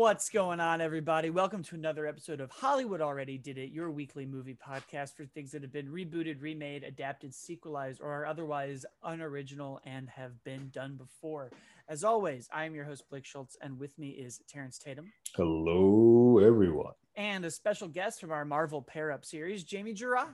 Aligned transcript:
What's 0.00 0.30
going 0.30 0.60
on, 0.60 0.80
everybody? 0.80 1.28
Welcome 1.28 1.62
to 1.64 1.74
another 1.74 2.06
episode 2.06 2.40
of 2.40 2.50
Hollywood 2.50 3.02
Already 3.02 3.36
Did 3.36 3.58
It, 3.58 3.70
your 3.70 3.90
weekly 3.90 4.24
movie 4.24 4.56
podcast 4.56 5.14
for 5.14 5.26
things 5.26 5.52
that 5.52 5.60
have 5.60 5.74
been 5.74 5.88
rebooted, 5.88 6.40
remade, 6.40 6.84
adapted, 6.84 7.34
sequelized, 7.34 8.00
or 8.00 8.10
are 8.10 8.24
otherwise 8.24 8.86
unoriginal 9.04 9.78
and 9.84 10.08
have 10.08 10.42
been 10.42 10.70
done 10.70 10.96
before. 10.96 11.50
As 11.86 12.02
always, 12.02 12.48
I 12.50 12.64
am 12.64 12.74
your 12.74 12.86
host, 12.86 13.10
Blake 13.10 13.26
Schultz, 13.26 13.58
and 13.60 13.78
with 13.78 13.98
me 13.98 14.08
is 14.08 14.40
Terrence 14.48 14.78
Tatum. 14.78 15.12
Hello, 15.36 16.38
everyone. 16.38 16.94
And 17.14 17.44
a 17.44 17.50
special 17.50 17.86
guest 17.86 18.22
from 18.22 18.32
our 18.32 18.46
Marvel 18.46 18.80
Pair 18.80 19.12
Up 19.12 19.26
series, 19.26 19.64
Jamie 19.64 19.92
Jirak. 19.92 20.32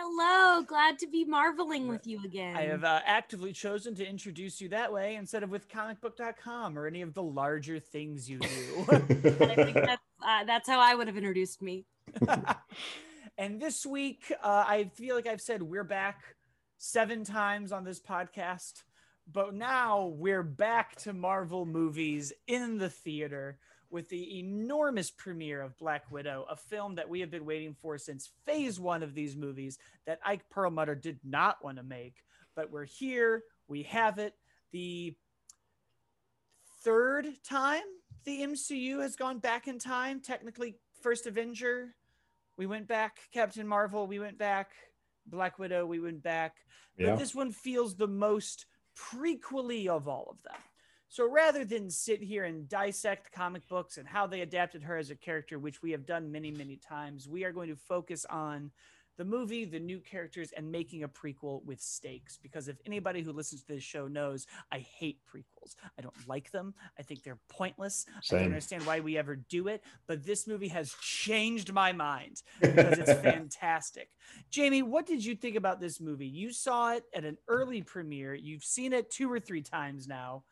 Hello, 0.00 0.62
glad 0.62 0.96
to 1.00 1.08
be 1.08 1.24
marveling 1.24 1.88
with 1.88 2.06
you 2.06 2.20
again. 2.24 2.54
I 2.56 2.66
have 2.66 2.84
uh, 2.84 3.00
actively 3.04 3.52
chosen 3.52 3.96
to 3.96 4.08
introduce 4.08 4.60
you 4.60 4.68
that 4.68 4.92
way 4.92 5.16
instead 5.16 5.42
of 5.42 5.50
with 5.50 5.68
comicbook.com 5.68 6.78
or 6.78 6.86
any 6.86 7.02
of 7.02 7.14
the 7.14 7.22
larger 7.24 7.80
things 7.80 8.30
you 8.30 8.38
do. 8.38 8.86
I 8.92 8.98
think 9.00 9.74
that's, 9.74 10.02
uh, 10.24 10.44
that's 10.44 10.68
how 10.68 10.78
I 10.78 10.94
would 10.94 11.08
have 11.08 11.16
introduced 11.16 11.60
me. 11.60 11.84
and 13.38 13.60
this 13.60 13.84
week, 13.84 14.32
uh, 14.40 14.64
I 14.68 14.92
feel 14.94 15.16
like 15.16 15.26
I've 15.26 15.40
said 15.40 15.64
we're 15.64 15.82
back 15.82 16.20
seven 16.76 17.24
times 17.24 17.72
on 17.72 17.82
this 17.82 17.98
podcast, 17.98 18.84
but 19.26 19.52
now 19.52 20.12
we're 20.14 20.44
back 20.44 20.94
to 20.98 21.12
Marvel 21.12 21.66
movies 21.66 22.32
in 22.46 22.78
the 22.78 22.88
theater 22.88 23.58
with 23.90 24.08
the 24.08 24.38
enormous 24.38 25.10
premiere 25.10 25.62
of 25.62 25.78
Black 25.78 26.10
Widow, 26.10 26.46
a 26.50 26.56
film 26.56 26.96
that 26.96 27.08
we 27.08 27.20
have 27.20 27.30
been 27.30 27.46
waiting 27.46 27.74
for 27.74 27.96
since 27.98 28.30
phase 28.44 28.78
one 28.78 29.02
of 29.02 29.14
these 29.14 29.34
movies 29.34 29.78
that 30.06 30.20
Ike 30.24 30.48
Perlmutter 30.50 30.94
did 30.94 31.18
not 31.24 31.62
want 31.64 31.78
to 31.78 31.82
make. 31.82 32.16
But 32.54 32.70
we're 32.70 32.84
here, 32.84 33.44
we 33.66 33.84
have 33.84 34.18
it. 34.18 34.34
The 34.72 35.16
third 36.82 37.26
time 37.44 37.82
the 38.24 38.42
MCU 38.42 39.00
has 39.00 39.16
gone 39.16 39.38
back 39.38 39.68
in 39.68 39.78
time, 39.78 40.20
technically, 40.20 40.76
first 41.00 41.26
Avenger, 41.26 41.94
we 42.56 42.66
went 42.66 42.88
back, 42.88 43.18
Captain 43.32 43.66
Marvel, 43.66 44.06
we 44.06 44.18
went 44.18 44.36
back, 44.36 44.72
Black 45.26 45.58
Widow, 45.58 45.86
we 45.86 46.00
went 46.00 46.22
back. 46.22 46.56
Yeah. 46.98 47.10
But 47.10 47.20
this 47.20 47.34
one 47.34 47.52
feels 47.52 47.96
the 47.96 48.08
most 48.08 48.66
prequely 48.96 49.88
of 49.88 50.08
all 50.08 50.28
of 50.30 50.42
them. 50.42 50.60
So 51.08 51.28
rather 51.28 51.64
than 51.64 51.90
sit 51.90 52.22
here 52.22 52.44
and 52.44 52.68
dissect 52.68 53.32
comic 53.32 53.66
books 53.68 53.96
and 53.96 54.06
how 54.06 54.26
they 54.26 54.42
adapted 54.42 54.82
her 54.82 54.96
as 54.96 55.10
a 55.10 55.16
character, 55.16 55.58
which 55.58 55.82
we 55.82 55.90
have 55.92 56.04
done 56.04 56.30
many, 56.30 56.50
many 56.50 56.76
times, 56.76 57.28
we 57.28 57.44
are 57.44 57.52
going 57.52 57.68
to 57.68 57.76
focus 57.76 58.26
on 58.28 58.70
the 59.16 59.24
movie, 59.24 59.64
the 59.64 59.80
new 59.80 59.98
characters, 59.98 60.52
and 60.56 60.70
making 60.70 61.02
a 61.02 61.08
prequel 61.08 61.64
with 61.64 61.80
stakes. 61.80 62.38
Because 62.40 62.68
if 62.68 62.76
anybody 62.86 63.20
who 63.20 63.32
listens 63.32 63.62
to 63.62 63.68
this 63.68 63.82
show 63.82 64.06
knows, 64.06 64.46
I 64.70 64.78
hate 64.78 65.18
prequels. 65.26 65.74
I 65.98 66.02
don't 66.02 66.28
like 66.28 66.52
them. 66.52 66.72
I 66.98 67.02
think 67.02 67.24
they're 67.24 67.40
pointless. 67.48 68.06
Same. 68.22 68.36
I 68.36 68.42
don't 68.42 68.52
understand 68.52 68.86
why 68.86 69.00
we 69.00 69.18
ever 69.18 69.34
do 69.34 69.66
it. 69.66 69.82
But 70.06 70.24
this 70.24 70.46
movie 70.46 70.68
has 70.68 70.94
changed 71.00 71.72
my 71.72 71.92
mind 71.92 72.42
because 72.60 72.98
it's 72.98 73.20
fantastic. 73.20 74.10
Jamie, 74.50 74.82
what 74.82 75.04
did 75.04 75.24
you 75.24 75.34
think 75.34 75.56
about 75.56 75.80
this 75.80 76.00
movie? 76.00 76.28
You 76.28 76.52
saw 76.52 76.92
it 76.92 77.04
at 77.12 77.24
an 77.24 77.38
early 77.48 77.82
premiere. 77.82 78.34
You've 78.34 78.64
seen 78.64 78.92
it 78.92 79.10
two 79.10 79.30
or 79.30 79.40
three 79.40 79.62
times 79.62 80.06
now. 80.06 80.44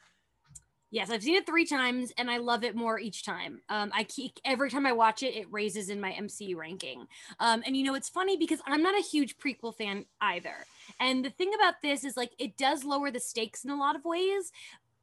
Yes, 0.91 1.11
I've 1.11 1.23
seen 1.23 1.35
it 1.35 1.47
three 1.47 1.67
times 1.67 2.13
and 2.17 2.31
I 2.31 2.39
love 2.39 2.63
it 2.63 2.77
more 2.77 2.99
each 2.99 3.25
time. 3.25 3.61
Um, 3.69 3.91
I 3.93 4.05
keep 4.05 4.39
every 4.45 4.71
time 4.71 4.87
I 4.87 4.93
watch 4.93 5.23
it, 5.23 5.35
it 5.35 5.47
raises 5.51 5.89
in 5.89 6.01
my 6.01 6.13
MCU 6.13 6.55
ranking. 6.55 7.07
Um, 7.41 7.63
and 7.67 7.77
you 7.77 7.85
know, 7.85 7.95
it's 7.95 8.09
funny 8.09 8.37
because 8.37 8.61
I'm 8.67 8.83
not 8.83 8.99
a 8.99 9.03
huge 9.03 9.37
prequel 9.37 9.75
fan 9.75 10.05
either. 10.21 10.55
And 11.01 11.25
the 11.25 11.31
thing 11.31 11.51
about 11.55 11.83
this 11.83 12.05
is 12.05 12.17
like 12.17 12.33
it 12.39 12.57
does 12.57 12.85
lower 12.85 13.11
the 13.11 13.21
stakes 13.21 13.65
in 13.65 13.71
a 13.71 13.77
lot 13.77 13.97
of 13.97 14.05
ways, 14.05 14.53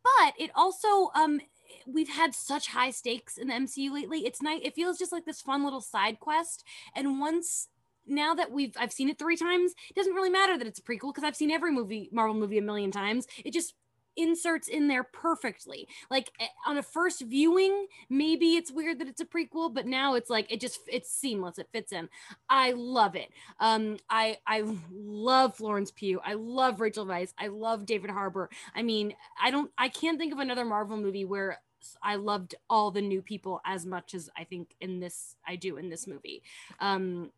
but 0.04 0.34
it 0.40 0.52
also 0.56 1.12
um 1.16 1.42
we've 1.86 2.10
had 2.10 2.34
such 2.34 2.68
high 2.68 2.92
stakes 2.92 3.38
in 3.38 3.48
the 3.48 3.54
MCU 3.54 3.92
lately. 3.92 4.26
It's 4.26 4.42
nice. 4.42 4.62
It 4.64 4.76
feels 4.76 4.98
just 4.98 5.12
like 5.12 5.26
this 5.26 5.42
fun 5.42 5.66
little 5.66 5.82
side 5.82 6.20
quest. 6.20 6.64
And 6.96 7.20
once 7.20 7.68
now 8.08 8.34
that 8.36 8.52
we've 8.52 8.76
I've 8.80 8.94
seen 8.94 9.10
it 9.10 9.20
three 9.20 9.36
times, 9.36 9.74
it 9.90 9.96
doesn't 9.96 10.14
really 10.14 10.30
matter 10.30 10.58
that 10.58 10.68
it's 10.68 10.80
a 10.80 10.84
prequel 10.84 11.14
because 11.14 11.26
I've 11.26 11.36
seen 11.36 11.52
every 11.52 11.72
movie 11.72 12.10
Marvel 12.14 12.36
movie 12.36 12.58
a 12.58 12.62
million 12.62 12.92
times. 12.92 13.28
It 13.44 13.54
just 13.54 13.74
inserts 14.16 14.68
in 14.68 14.88
there 14.88 15.04
perfectly. 15.04 15.88
Like 16.10 16.32
eh, 16.40 16.48
on 16.68 16.78
a 16.78 16.84
first 16.84 17.22
viewing, 17.22 17.88
maybe 18.10 18.56
it's 18.56 18.72
weird 18.72 19.00
that 19.00 19.08
it's 19.08 19.22
a 19.22 19.26
prequel, 19.26 19.74
but 19.74 19.86
now 19.86 20.16
it's 20.16 20.30
like 20.30 20.52
it 20.52 20.60
just 20.60 20.80
it's 20.88 21.12
seamless. 21.12 21.58
It 21.58 21.70
fits 21.72 21.92
in. 21.92 22.10
I 22.50 22.72
love 22.72 23.16
it. 23.16 23.30
Um, 23.60 23.98
I 24.10 24.38
I 24.48 24.64
love 24.92 25.56
Florence 25.56 25.92
Pugh. 25.92 26.22
I 26.26 26.34
love 26.34 26.80
Rachel 26.80 27.06
Weisz. 27.06 27.34
I 27.38 27.48
love 27.48 27.86
David 27.86 28.10
Harbour. 28.10 28.50
I 28.76 28.82
mean, 28.82 29.16
I 29.42 29.52
don't 29.52 29.72
I 29.78 29.90
can't 29.90 30.18
think 30.18 30.34
of 30.34 30.40
another 30.40 30.66
Marvel 30.66 30.98
movie 30.98 31.26
where 31.26 31.60
I 32.02 32.16
loved 32.16 32.56
all 32.70 32.92
the 32.92 33.02
new 33.02 33.22
people 33.22 33.62
as 33.66 33.86
much 33.86 34.14
as 34.14 34.30
I 34.38 34.44
think 34.46 34.76
in 34.80 35.00
this 35.00 35.36
I 35.46 35.56
do 35.56 35.78
in 35.78 35.90
this 35.90 36.08
movie. 36.08 36.44
Um, 36.80 37.32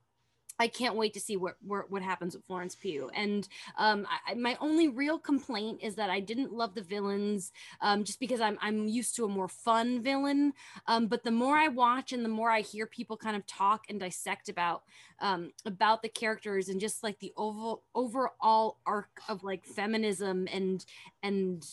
I 0.60 0.68
can't 0.68 0.96
wait 0.96 1.14
to 1.14 1.20
see 1.20 1.38
what 1.38 1.56
what, 1.62 2.02
happens 2.02 2.36
with 2.36 2.46
Florence 2.46 2.76
Pugh. 2.76 3.10
And 3.16 3.48
um, 3.78 4.08
I, 4.28 4.36
my 4.36 4.58
only 4.62 4.88
real 4.88 5.18
complaint 5.18 5.80
is 5.82 5.96
that 5.96 6.10
I 6.10 6.20
didn't 6.20 6.54
love 6.54 6.76
the 6.76 6.82
villains, 6.82 7.52
um, 7.82 8.04
just 8.04 8.20
because 8.20 8.42
I'm 8.42 8.58
I'm 8.62 8.88
used 8.88 9.16
to 9.16 9.26
a 9.26 9.30
more 9.30 9.48
fun 9.48 10.02
villain. 10.02 10.54
Um, 10.88 11.08
but 11.08 11.24
the 11.24 11.32
more 11.32 11.58
I 11.58 11.68
watch 11.68 12.14
and 12.14 12.24
the 12.24 12.30
more 12.30 12.52
I 12.52 12.62
hear 12.62 12.86
people 12.86 13.18
kind 13.18 13.36
of 13.36 13.46
talk 13.48 13.86
and 13.90 14.00
dissect 14.00 14.50
about 14.50 14.84
um, 15.20 15.52
about 15.66 16.02
the 16.02 16.10
characters 16.10 16.70
and 16.70 16.80
just 16.80 17.04
like 17.04 17.20
the 17.20 17.34
over, 17.38 17.76
overall 17.94 18.80
arc 18.86 19.22
of 19.30 19.44
like 19.44 19.66
feminism 19.66 20.48
and 20.52 20.86
and 21.24 21.66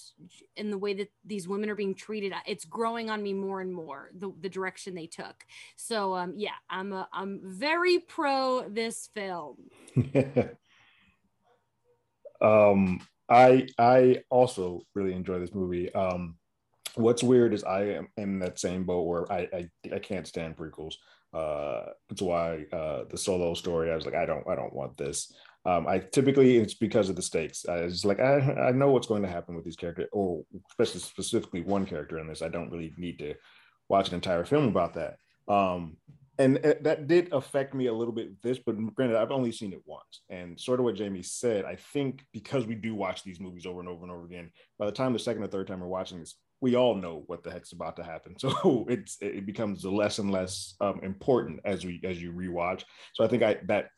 in 0.56 0.70
the 0.70 0.78
way 0.78 0.94
that 0.94 1.10
these 1.24 1.48
women 1.48 1.68
are 1.68 1.74
being 1.74 1.94
treated, 1.94 2.32
it's 2.46 2.64
growing 2.64 3.10
on 3.10 3.22
me 3.22 3.32
more 3.32 3.60
and 3.60 3.72
more 3.72 4.10
the, 4.14 4.32
the 4.40 4.48
direction 4.48 4.94
they 4.94 5.06
took. 5.06 5.44
So 5.76 6.14
um, 6.14 6.34
yeah, 6.36 6.52
I'm 6.70 6.92
a, 6.92 7.08
I'm 7.12 7.40
very 7.44 7.98
pro 7.98 8.68
this 8.74 9.08
film? 9.14 9.56
um, 12.40 13.00
I 13.28 13.66
I 13.78 14.22
also 14.30 14.82
really 14.94 15.14
enjoy 15.14 15.38
this 15.38 15.54
movie. 15.54 15.92
Um, 15.94 16.36
what's 16.94 17.22
weird 17.22 17.54
is 17.54 17.64
I 17.64 17.82
am 17.84 18.08
in 18.16 18.38
that 18.40 18.58
same 18.58 18.84
boat 18.84 19.06
where 19.06 19.30
I 19.32 19.48
I, 19.52 19.94
I 19.94 19.98
can't 19.98 20.26
stand 20.26 20.56
prequels. 20.56 20.94
Uh, 21.32 21.86
that's 22.08 22.20
why 22.20 22.64
uh, 22.72 23.04
the 23.08 23.16
solo 23.16 23.54
story. 23.54 23.90
I 23.90 23.96
was 23.96 24.04
like, 24.04 24.14
I 24.14 24.26
don't 24.26 24.46
I 24.48 24.54
don't 24.54 24.74
want 24.74 24.96
this. 24.96 25.32
Um, 25.64 25.86
I 25.86 26.00
typically 26.00 26.58
it's 26.58 26.74
because 26.74 27.08
of 27.08 27.16
the 27.16 27.22
stakes. 27.22 27.66
I 27.68 27.82
was 27.82 28.04
like, 28.04 28.20
I 28.20 28.68
I 28.68 28.72
know 28.72 28.90
what's 28.90 29.06
going 29.06 29.22
to 29.22 29.28
happen 29.28 29.54
with 29.54 29.64
these 29.64 29.76
characters, 29.76 30.08
or 30.12 30.42
especially 30.70 31.00
specifically 31.00 31.62
one 31.62 31.86
character 31.86 32.18
in 32.18 32.26
this. 32.26 32.42
I 32.42 32.48
don't 32.48 32.70
really 32.70 32.92
need 32.98 33.18
to 33.20 33.34
watch 33.88 34.08
an 34.08 34.14
entire 34.14 34.44
film 34.44 34.68
about 34.68 34.94
that. 34.94 35.16
Um, 35.48 35.96
and 36.38 36.56
that 36.80 37.06
did 37.06 37.32
affect 37.32 37.74
me 37.74 37.86
a 37.86 37.92
little 37.92 38.14
bit 38.14 38.40
this 38.42 38.58
but 38.58 38.76
granted 38.94 39.16
i've 39.16 39.30
only 39.30 39.52
seen 39.52 39.72
it 39.72 39.82
once. 39.84 40.22
And 40.30 40.58
sort 40.58 40.80
of 40.80 40.84
what 40.84 40.94
jamie 40.94 41.22
said 41.22 41.64
i 41.64 41.76
think 41.76 42.24
because 42.32 42.66
we 42.66 42.74
do 42.74 42.94
watch 42.94 43.22
these 43.22 43.40
movies 43.40 43.66
over 43.66 43.80
and 43.80 43.88
over 43.88 44.02
and 44.02 44.12
over 44.12 44.24
again 44.24 44.50
by 44.78 44.86
the 44.86 44.92
time 44.92 45.12
the 45.12 45.18
second 45.18 45.42
or 45.42 45.48
third 45.48 45.66
time 45.66 45.80
we're 45.80 45.86
watching 45.86 46.20
this 46.20 46.36
we 46.62 46.76
all 46.76 46.94
know 46.94 47.24
what 47.26 47.42
the 47.42 47.50
heck's 47.50 47.72
about 47.72 47.96
to 47.96 48.04
happen. 48.04 48.36
So 48.38 48.86
it's 48.88 49.18
it 49.20 49.44
becomes 49.44 49.84
less 49.84 50.18
and 50.18 50.30
less 50.30 50.74
um, 50.80 51.00
important 51.02 51.60
as 51.64 51.84
we 51.84 52.00
as 52.04 52.22
you 52.22 52.32
rewatch. 52.32 52.84
So 53.14 53.24
i 53.24 53.28
think 53.28 53.42
i 53.42 53.58
that 53.66 53.88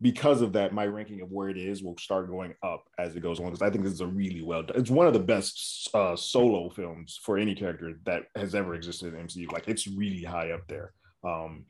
because 0.00 0.40
of 0.40 0.54
that 0.54 0.72
my 0.72 0.86
ranking 0.86 1.20
of 1.20 1.30
where 1.30 1.50
it 1.50 1.58
is 1.58 1.82
will 1.82 1.96
start 1.98 2.30
going 2.30 2.54
up 2.62 2.84
as 2.98 3.14
it 3.14 3.20
goes 3.20 3.38
on 3.38 3.46
because 3.46 3.62
i 3.62 3.70
think 3.70 3.84
this 3.84 3.92
is 3.92 4.00
a 4.00 4.06
really 4.06 4.40
well 4.42 4.62
done 4.62 4.78
it's 4.78 4.90
one 4.90 5.06
of 5.06 5.12
the 5.12 5.18
best 5.18 5.90
uh, 5.94 6.16
solo 6.16 6.70
films 6.70 7.18
for 7.22 7.36
any 7.36 7.54
character 7.54 7.92
that 8.04 8.24
has 8.34 8.54
ever 8.54 8.74
existed 8.74 9.12
in 9.12 9.26
mcu 9.26 9.52
like 9.52 9.68
it's 9.68 9.86
really 9.86 10.22
high 10.22 10.52
up 10.52 10.66
there 10.68 10.94
um, 11.24 11.66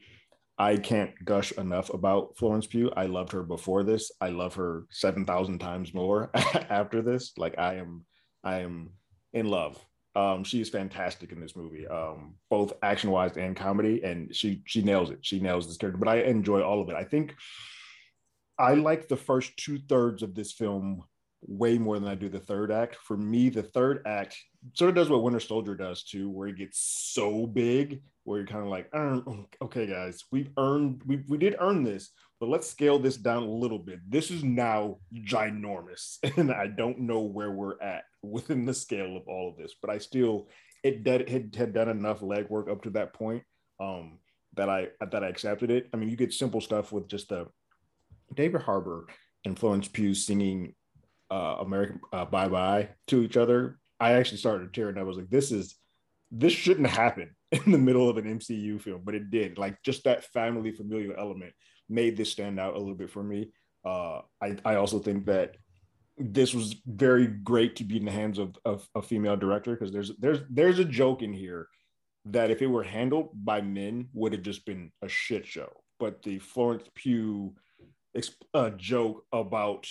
I 0.58 0.76
can't 0.76 1.12
gush 1.24 1.52
enough 1.52 1.92
about 1.92 2.36
Florence 2.36 2.66
Pugh. 2.66 2.92
I 2.94 3.06
loved 3.06 3.32
her 3.32 3.42
before 3.42 3.82
this. 3.82 4.10
I 4.20 4.28
love 4.28 4.54
her 4.56 4.84
seven 4.90 5.24
thousand 5.24 5.58
times 5.58 5.94
more 5.94 6.30
after 6.34 7.02
this. 7.02 7.32
Like 7.38 7.58
I 7.58 7.76
am, 7.76 8.04
I 8.44 8.60
am 8.60 8.90
in 9.32 9.46
love. 9.46 9.82
Um, 10.16 10.42
she 10.44 10.60
is 10.60 10.68
fantastic 10.68 11.30
in 11.32 11.40
this 11.40 11.54
movie, 11.54 11.86
um, 11.86 12.34
both 12.50 12.72
action 12.82 13.10
wise 13.10 13.36
and 13.36 13.56
comedy, 13.56 14.02
and 14.04 14.34
she 14.34 14.62
she 14.66 14.82
nails 14.82 15.10
it. 15.10 15.20
She 15.22 15.40
nails 15.40 15.66
this 15.66 15.76
character. 15.76 15.98
But 15.98 16.08
I 16.08 16.22
enjoy 16.22 16.62
all 16.62 16.82
of 16.82 16.88
it. 16.90 16.96
I 16.96 17.04
think 17.04 17.34
I 18.58 18.74
like 18.74 19.08
the 19.08 19.16
first 19.16 19.56
two 19.56 19.78
thirds 19.88 20.22
of 20.22 20.34
this 20.34 20.52
film 20.52 21.04
way 21.42 21.78
more 21.78 21.98
than 21.98 22.08
I 22.08 22.14
do 22.14 22.28
the 22.28 22.38
third 22.38 22.70
act. 22.70 22.96
For 22.96 23.16
me, 23.16 23.48
the 23.48 23.62
third 23.62 24.02
act 24.06 24.36
sort 24.74 24.90
of 24.90 24.94
does 24.94 25.08
what 25.08 25.22
Winter 25.22 25.40
Soldier 25.40 25.74
does 25.74 26.02
too, 26.02 26.28
where 26.28 26.48
he 26.48 26.54
gets 26.54 26.78
so 26.78 27.46
big, 27.46 28.02
where 28.24 28.38
you're 28.38 28.46
kind 28.46 28.64
of 28.64 28.68
like, 28.68 28.90
okay, 29.62 29.86
guys, 29.86 30.24
we've 30.30 30.50
earned, 30.58 31.02
we, 31.06 31.22
we 31.28 31.38
did 31.38 31.56
earn 31.60 31.82
this, 31.82 32.10
but 32.38 32.48
let's 32.48 32.68
scale 32.68 32.98
this 32.98 33.16
down 33.16 33.42
a 33.42 33.50
little 33.50 33.78
bit. 33.78 34.00
This 34.08 34.30
is 34.30 34.44
now 34.44 34.98
ginormous, 35.14 36.18
and 36.36 36.52
I 36.52 36.66
don't 36.66 37.00
know 37.00 37.20
where 37.20 37.50
we're 37.50 37.80
at 37.80 38.04
within 38.22 38.64
the 38.64 38.74
scale 38.74 39.16
of 39.16 39.26
all 39.26 39.48
of 39.48 39.56
this, 39.56 39.74
but 39.80 39.90
I 39.90 39.98
still, 39.98 40.48
it 40.82 41.04
did, 41.04 41.28
had, 41.28 41.54
had 41.54 41.72
done 41.72 41.88
enough 41.88 42.20
legwork 42.20 42.70
up 42.70 42.82
to 42.82 42.90
that 42.90 43.12
point 43.12 43.42
um, 43.80 44.18
that 44.56 44.68
I 44.68 44.88
that 45.10 45.24
I 45.24 45.28
accepted 45.28 45.70
it. 45.70 45.88
I 45.92 45.96
mean, 45.96 46.08
you 46.08 46.16
get 46.16 46.32
simple 46.32 46.60
stuff 46.60 46.92
with 46.92 47.08
just 47.08 47.28
the 47.28 47.46
David 48.34 48.62
Harbour 48.62 49.06
and 49.44 49.58
Florence 49.58 49.88
Pugh 49.88 50.14
singing 50.14 50.74
uh, 51.30 51.56
American 51.60 52.00
uh, 52.12 52.24
Bye 52.24 52.48
Bye 52.48 52.88
to 53.08 53.22
each 53.22 53.36
other, 53.36 53.78
I 54.00 54.12
actually 54.12 54.38
started 54.38 54.72
tearing 54.72 54.96
up. 54.96 55.02
I 55.02 55.04
was 55.04 55.18
like, 55.18 55.30
this 55.30 55.52
is 55.52 55.76
this 56.30 56.52
shouldn't 56.52 56.88
happen 56.88 57.34
in 57.52 57.72
the 57.72 57.78
middle 57.78 58.08
of 58.08 58.16
an 58.16 58.38
MCU 58.38 58.80
film, 58.80 59.02
but 59.04 59.14
it 59.14 59.30
did. 59.30 59.58
Like 59.58 59.82
just 59.82 60.04
that 60.04 60.24
family 60.24 60.72
familial 60.72 61.14
element 61.18 61.52
made 61.88 62.16
this 62.16 62.32
stand 62.32 62.58
out 62.58 62.74
a 62.74 62.78
little 62.78 62.94
bit 62.94 63.10
for 63.10 63.22
me. 63.22 63.50
Uh, 63.84 64.20
I, 64.40 64.56
I 64.64 64.74
also 64.76 64.98
think 64.98 65.26
that 65.26 65.56
this 66.18 66.54
was 66.54 66.76
very 66.86 67.26
great 67.26 67.76
to 67.76 67.84
be 67.84 67.96
in 67.96 68.04
the 68.04 68.10
hands 68.10 68.38
of, 68.38 68.54
of 68.64 68.86
a 68.94 69.02
female 69.02 69.36
director 69.36 69.72
because 69.72 69.92
there's 69.92 70.12
there's 70.18 70.40
there's 70.50 70.78
a 70.78 70.84
joke 70.84 71.22
in 71.22 71.32
here 71.32 71.66
that 72.26 72.50
if 72.50 72.60
it 72.60 72.66
were 72.66 72.82
handled 72.82 73.30
by 73.34 73.60
men 73.60 74.08
would 74.12 74.32
have 74.32 74.42
just 74.42 74.66
been 74.66 74.92
a 75.02 75.08
shit 75.08 75.46
show. 75.46 75.68
But 75.98 76.22
the 76.22 76.38
Florence 76.38 76.88
Pugh 76.94 77.54
uh, 78.54 78.70
joke 78.70 79.24
about 79.32 79.86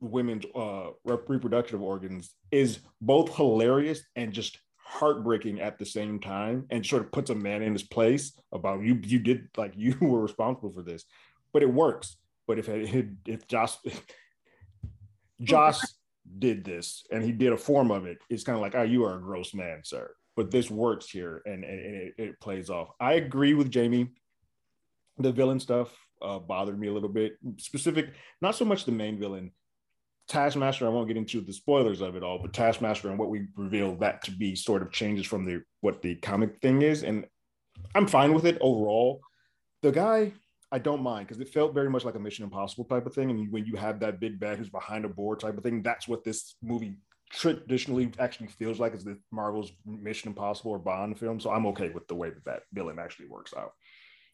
women's 0.00 0.44
uh, 0.54 0.90
reproductive 1.04 1.82
organs 1.82 2.34
is 2.50 2.80
both 3.00 3.34
hilarious 3.36 4.02
and 4.16 4.32
just 4.32 4.58
heartbreaking 4.76 5.60
at 5.60 5.78
the 5.78 5.86
same 5.86 6.18
time 6.18 6.66
and 6.70 6.84
sort 6.84 7.02
of 7.02 7.12
puts 7.12 7.30
a 7.30 7.34
man 7.34 7.62
in 7.62 7.72
his 7.72 7.84
place 7.84 8.32
about 8.52 8.82
you 8.82 8.98
you 9.04 9.20
did 9.20 9.48
like 9.56 9.72
you 9.76 9.96
were 10.00 10.20
responsible 10.20 10.72
for 10.72 10.82
this 10.82 11.04
but 11.52 11.62
it 11.62 11.72
works. 11.72 12.16
But 12.46 12.58
if 12.58 12.68
it, 12.68 13.08
if 13.26 13.46
Joss 13.46 13.78
Joss 15.42 15.94
did 16.38 16.64
this 16.64 17.04
and 17.10 17.22
he 17.22 17.32
did 17.32 17.52
a 17.52 17.56
form 17.56 17.90
of 17.90 18.06
it 18.06 18.18
it's 18.28 18.44
kind 18.44 18.54
of 18.54 18.62
like 18.62 18.74
oh 18.74 18.82
you 18.82 19.04
are 19.04 19.16
a 19.16 19.20
gross 19.20 19.54
man 19.54 19.82
sir. 19.84 20.10
But 20.36 20.50
this 20.50 20.70
works 20.70 21.08
here 21.08 21.42
and, 21.44 21.64
and 21.64 21.80
it, 21.80 22.14
it, 22.16 22.40
plays 22.40 22.70
off. 22.70 22.90
I 22.98 23.14
agree 23.14 23.54
with 23.54 23.70
jamie. 23.70 24.10
The 25.18 25.32
villain 25.32 25.60
stuff 25.60 25.94
uh, 26.22 26.38
bothered 26.38 26.78
me 26.78 26.88
a 26.88 26.92
little 26.92 27.08
bit. 27.08 27.36
Specific 27.58 28.12
not 28.40 28.56
so 28.56 28.64
much 28.64 28.84
the 28.84 28.92
main 28.92 29.18
villain 29.18 29.52
Taskmaster, 30.30 30.86
I 30.86 30.90
won't 30.90 31.08
get 31.08 31.16
into 31.16 31.40
the 31.40 31.52
spoilers 31.52 32.00
of 32.00 32.14
it 32.14 32.22
all, 32.22 32.38
but 32.38 32.52
Taskmaster 32.52 33.10
and 33.10 33.18
what 33.18 33.30
we 33.30 33.48
reveal 33.56 33.96
that 33.96 34.22
to 34.24 34.30
be 34.30 34.54
sort 34.54 34.80
of 34.80 34.92
changes 34.92 35.26
from 35.26 35.44
the 35.44 35.62
what 35.80 36.02
the 36.02 36.14
comic 36.14 36.60
thing 36.62 36.82
is, 36.82 37.02
and 37.02 37.26
I'm 37.96 38.06
fine 38.06 38.32
with 38.32 38.46
it 38.46 38.56
overall. 38.60 39.20
The 39.82 39.90
guy, 39.90 40.32
I 40.70 40.78
don't 40.78 41.02
mind 41.02 41.26
because 41.26 41.40
it 41.40 41.48
felt 41.48 41.74
very 41.74 41.90
much 41.90 42.04
like 42.04 42.14
a 42.14 42.20
Mission 42.20 42.44
Impossible 42.44 42.84
type 42.84 43.06
of 43.06 43.12
thing, 43.12 43.30
and 43.30 43.50
when 43.50 43.66
you 43.66 43.74
have 43.74 43.98
that 44.00 44.20
big 44.20 44.38
bad 44.38 44.58
who's 44.58 44.70
behind 44.70 45.04
a 45.04 45.08
board 45.08 45.40
type 45.40 45.58
of 45.58 45.64
thing, 45.64 45.82
that's 45.82 46.06
what 46.06 46.22
this 46.22 46.54
movie 46.62 46.94
traditionally 47.32 48.12
actually 48.20 48.48
feels 48.48 48.78
like 48.78 48.94
is 48.94 49.02
the 49.02 49.18
Marvel's 49.32 49.72
Mission 49.84 50.28
Impossible 50.28 50.70
or 50.70 50.78
Bond 50.78 51.18
film. 51.18 51.40
So 51.40 51.50
I'm 51.50 51.66
okay 51.66 51.88
with 51.88 52.06
the 52.06 52.14
way 52.14 52.30
that 52.30 52.44
that 52.44 52.62
villain 52.72 53.00
actually 53.00 53.26
works 53.26 53.52
out. 53.56 53.72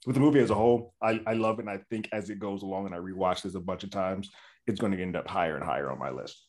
With 0.04 0.14
the 0.14 0.20
movie 0.20 0.40
as 0.40 0.50
a 0.50 0.54
whole, 0.54 0.92
I, 1.02 1.20
I 1.26 1.32
love 1.32 1.58
it, 1.58 1.62
and 1.62 1.70
I 1.70 1.80
think 1.88 2.10
as 2.12 2.28
it 2.28 2.38
goes 2.38 2.62
along, 2.62 2.84
and 2.84 2.94
I 2.94 2.98
rewatched 2.98 3.42
this 3.42 3.54
a 3.54 3.60
bunch 3.60 3.82
of 3.82 3.90
times, 3.90 4.30
it's 4.66 4.80
going 4.80 4.92
to 4.92 5.00
end 5.00 5.16
up 5.16 5.28
higher 5.28 5.56
and 5.56 5.64
higher 5.64 5.90
on 5.90 5.98
my 5.98 6.10
list. 6.10 6.46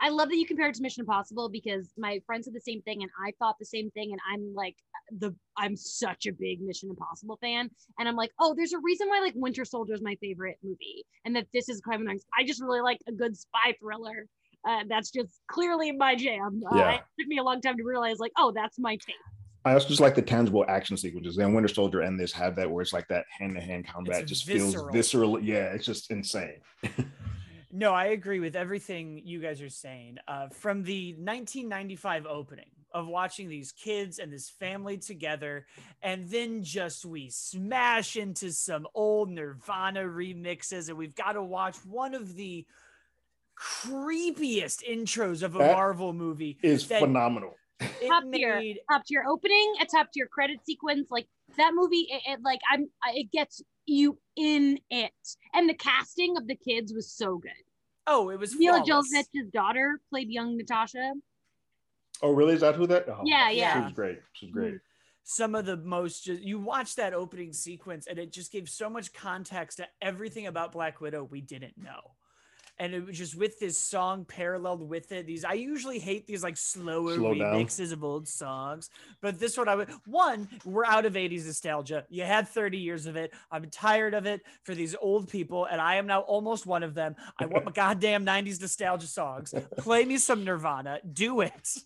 I 0.00 0.10
love 0.10 0.28
that 0.28 0.36
you 0.36 0.46
compared 0.46 0.70
it 0.70 0.76
to 0.76 0.82
Mission 0.82 1.00
Impossible 1.00 1.48
because 1.48 1.90
my 1.96 2.20
friends 2.26 2.46
said 2.46 2.54
the 2.54 2.60
same 2.60 2.82
thing 2.82 3.02
and 3.02 3.10
I 3.24 3.32
thought 3.38 3.56
the 3.58 3.64
same 3.64 3.90
thing 3.92 4.12
and 4.12 4.20
I'm 4.30 4.52
like 4.54 4.76
the 5.18 5.34
I'm 5.56 5.76
such 5.76 6.26
a 6.26 6.32
big 6.32 6.60
Mission 6.60 6.90
Impossible 6.90 7.38
fan 7.40 7.70
and 7.98 8.08
I'm 8.08 8.16
like 8.16 8.32
oh 8.40 8.54
there's 8.56 8.72
a 8.72 8.78
reason 8.80 9.08
why 9.08 9.20
like 9.20 9.34
Winter 9.36 9.64
Soldier 9.64 9.94
is 9.94 10.02
my 10.02 10.16
favorite 10.20 10.58
movie 10.62 11.06
and 11.24 11.34
that 11.36 11.46
this 11.54 11.68
is 11.68 11.80
kind 11.80 12.00
of 12.00 12.06
nice. 12.06 12.24
I 12.38 12.44
just 12.44 12.60
really 12.60 12.80
like 12.80 12.98
a 13.08 13.12
good 13.12 13.36
spy 13.36 13.74
thriller. 13.80 14.26
Uh, 14.68 14.80
that's 14.88 15.10
just 15.10 15.40
clearly 15.48 15.92
my 15.92 16.14
jam. 16.14 16.60
Uh, 16.72 16.76
yeah. 16.76 16.94
It 16.94 17.00
took 17.20 17.28
me 17.28 17.38
a 17.38 17.42
long 17.42 17.60
time 17.60 17.76
to 17.76 17.84
realize 17.84 18.18
like 18.18 18.32
oh 18.36 18.52
that's 18.54 18.78
my 18.78 18.96
taste. 18.96 19.18
I 19.66 19.72
also 19.72 19.88
just 19.88 20.00
like 20.00 20.14
the 20.14 20.22
tangible 20.22 20.66
action 20.68 20.96
sequences. 20.98 21.38
And 21.38 21.54
Winter 21.54 21.72
Soldier 21.72 22.00
and 22.00 22.20
this 22.20 22.32
have 22.32 22.56
that 22.56 22.70
where 22.70 22.82
it's 22.82 22.92
like 22.92 23.08
that 23.08 23.24
hand 23.30 23.54
to 23.54 23.62
hand 23.62 23.86
combat 23.86 24.22
it's 24.22 24.30
just 24.30 24.46
visceral. 24.46 24.72
feels 24.72 24.92
visceral. 24.92 25.40
Yeah, 25.40 25.72
it's 25.72 25.86
just 25.86 26.10
insane. 26.10 26.60
no, 27.74 27.92
I 27.92 28.06
agree 28.06 28.38
with 28.38 28.54
everything 28.54 29.20
you 29.24 29.40
guys 29.40 29.60
are 29.60 29.68
saying. 29.68 30.18
Uh, 30.28 30.48
from 30.48 30.84
the 30.84 31.14
1995 31.14 32.24
opening 32.24 32.70
of 32.92 33.08
watching 33.08 33.48
these 33.48 33.72
kids 33.72 34.20
and 34.20 34.32
this 34.32 34.48
family 34.48 34.96
together, 34.96 35.66
and 36.00 36.28
then 36.30 36.62
just 36.62 37.04
we 37.04 37.28
smash 37.30 38.16
into 38.16 38.52
some 38.52 38.86
old 38.94 39.28
Nirvana 39.28 40.04
remixes, 40.04 40.88
and 40.88 40.96
we've 40.96 41.16
got 41.16 41.32
to 41.32 41.42
watch 41.42 41.76
one 41.84 42.14
of 42.14 42.36
the 42.36 42.64
creepiest 43.58 44.88
intros 44.88 45.42
of 45.42 45.56
a 45.56 45.58
that 45.58 45.72
Marvel 45.72 46.12
movie. 46.12 46.58
Is 46.62 46.86
that, 46.86 47.00
phenomenal 47.00 47.56
top 47.80 48.24
made... 48.24 48.38
tier, 48.38 48.74
top 48.90 49.04
tier 49.04 49.24
opening, 49.28 49.74
a 49.80 49.86
top 49.86 50.12
tier 50.12 50.26
credit 50.26 50.58
sequence. 50.64 51.08
Like 51.10 51.26
that 51.56 51.72
movie, 51.74 52.06
it, 52.10 52.22
it, 52.26 52.38
like 52.44 52.60
I'm, 52.70 52.88
it 53.14 53.30
gets 53.32 53.62
you 53.86 54.18
in 54.36 54.78
it, 54.90 55.12
and 55.52 55.68
the 55.68 55.74
casting 55.74 56.36
of 56.36 56.46
the 56.46 56.56
kids 56.56 56.92
was 56.92 57.12
so 57.12 57.38
good. 57.38 57.52
Oh, 58.06 58.30
it 58.30 58.38
was 58.38 58.58
Milla 58.58 58.82
Jovovich's 58.82 59.50
daughter 59.52 60.00
played 60.10 60.28
young 60.28 60.56
Natasha. 60.56 61.12
Oh, 62.22 62.32
really? 62.32 62.54
Is 62.54 62.60
that 62.60 62.74
who 62.74 62.86
that? 62.88 63.08
Oh, 63.08 63.22
yeah, 63.24 63.50
yeah. 63.50 63.74
She 63.74 63.84
was 63.84 63.92
great. 63.92 64.20
She 64.32 64.46
was 64.46 64.52
great. 64.52 64.68
Mm-hmm. 64.68 64.76
Some 65.24 65.54
of 65.54 65.64
the 65.64 65.78
most 65.78 66.24
just 66.24 66.42
you 66.42 66.60
watch 66.60 66.96
that 66.96 67.14
opening 67.14 67.52
sequence, 67.52 68.06
and 68.06 68.18
it 68.18 68.32
just 68.32 68.52
gave 68.52 68.68
so 68.68 68.90
much 68.90 69.12
context 69.12 69.78
to 69.78 69.88
everything 70.02 70.46
about 70.46 70.72
Black 70.72 71.00
Widow 71.00 71.24
we 71.24 71.40
didn't 71.40 71.78
know 71.78 72.12
and 72.78 72.92
it 72.92 73.06
was 73.06 73.16
just 73.16 73.36
with 73.36 73.58
this 73.58 73.78
song 73.78 74.24
paralleled 74.24 74.88
with 74.88 75.12
it. 75.12 75.26
These 75.26 75.44
I 75.44 75.52
usually 75.52 75.98
hate 75.98 76.26
these 76.26 76.42
like 76.42 76.56
slower 76.56 77.14
Slow 77.14 77.34
remixes 77.34 77.90
down. 77.90 77.92
of 77.92 78.04
old 78.04 78.28
songs, 78.28 78.90
but 79.20 79.38
this 79.38 79.56
one 79.56 79.68
I 79.68 79.76
would 79.76 79.90
one 80.06 80.48
we're 80.64 80.84
out 80.84 81.06
of 81.06 81.14
80s 81.14 81.46
nostalgia. 81.46 82.04
You 82.08 82.24
had 82.24 82.48
30 82.48 82.78
years 82.78 83.06
of 83.06 83.16
it. 83.16 83.32
I'm 83.50 83.70
tired 83.70 84.14
of 84.14 84.26
it 84.26 84.42
for 84.64 84.74
these 84.74 84.94
old 85.00 85.28
people, 85.28 85.66
and 85.66 85.80
I 85.80 85.96
am 85.96 86.06
now 86.06 86.20
almost 86.20 86.66
one 86.66 86.82
of 86.82 86.94
them. 86.94 87.14
I 87.38 87.46
want 87.46 87.64
my 87.66 87.72
goddamn 87.72 88.26
90s 88.26 88.60
nostalgia 88.60 89.06
songs. 89.06 89.54
Play 89.78 90.04
me 90.04 90.18
some 90.18 90.44
Nirvana. 90.44 91.00
Do 91.12 91.40
it. 91.40 91.78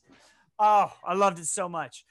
Oh, 0.58 0.92
I 1.06 1.14
loved 1.14 1.38
it 1.38 1.46
so 1.46 1.68
much. 1.68 2.04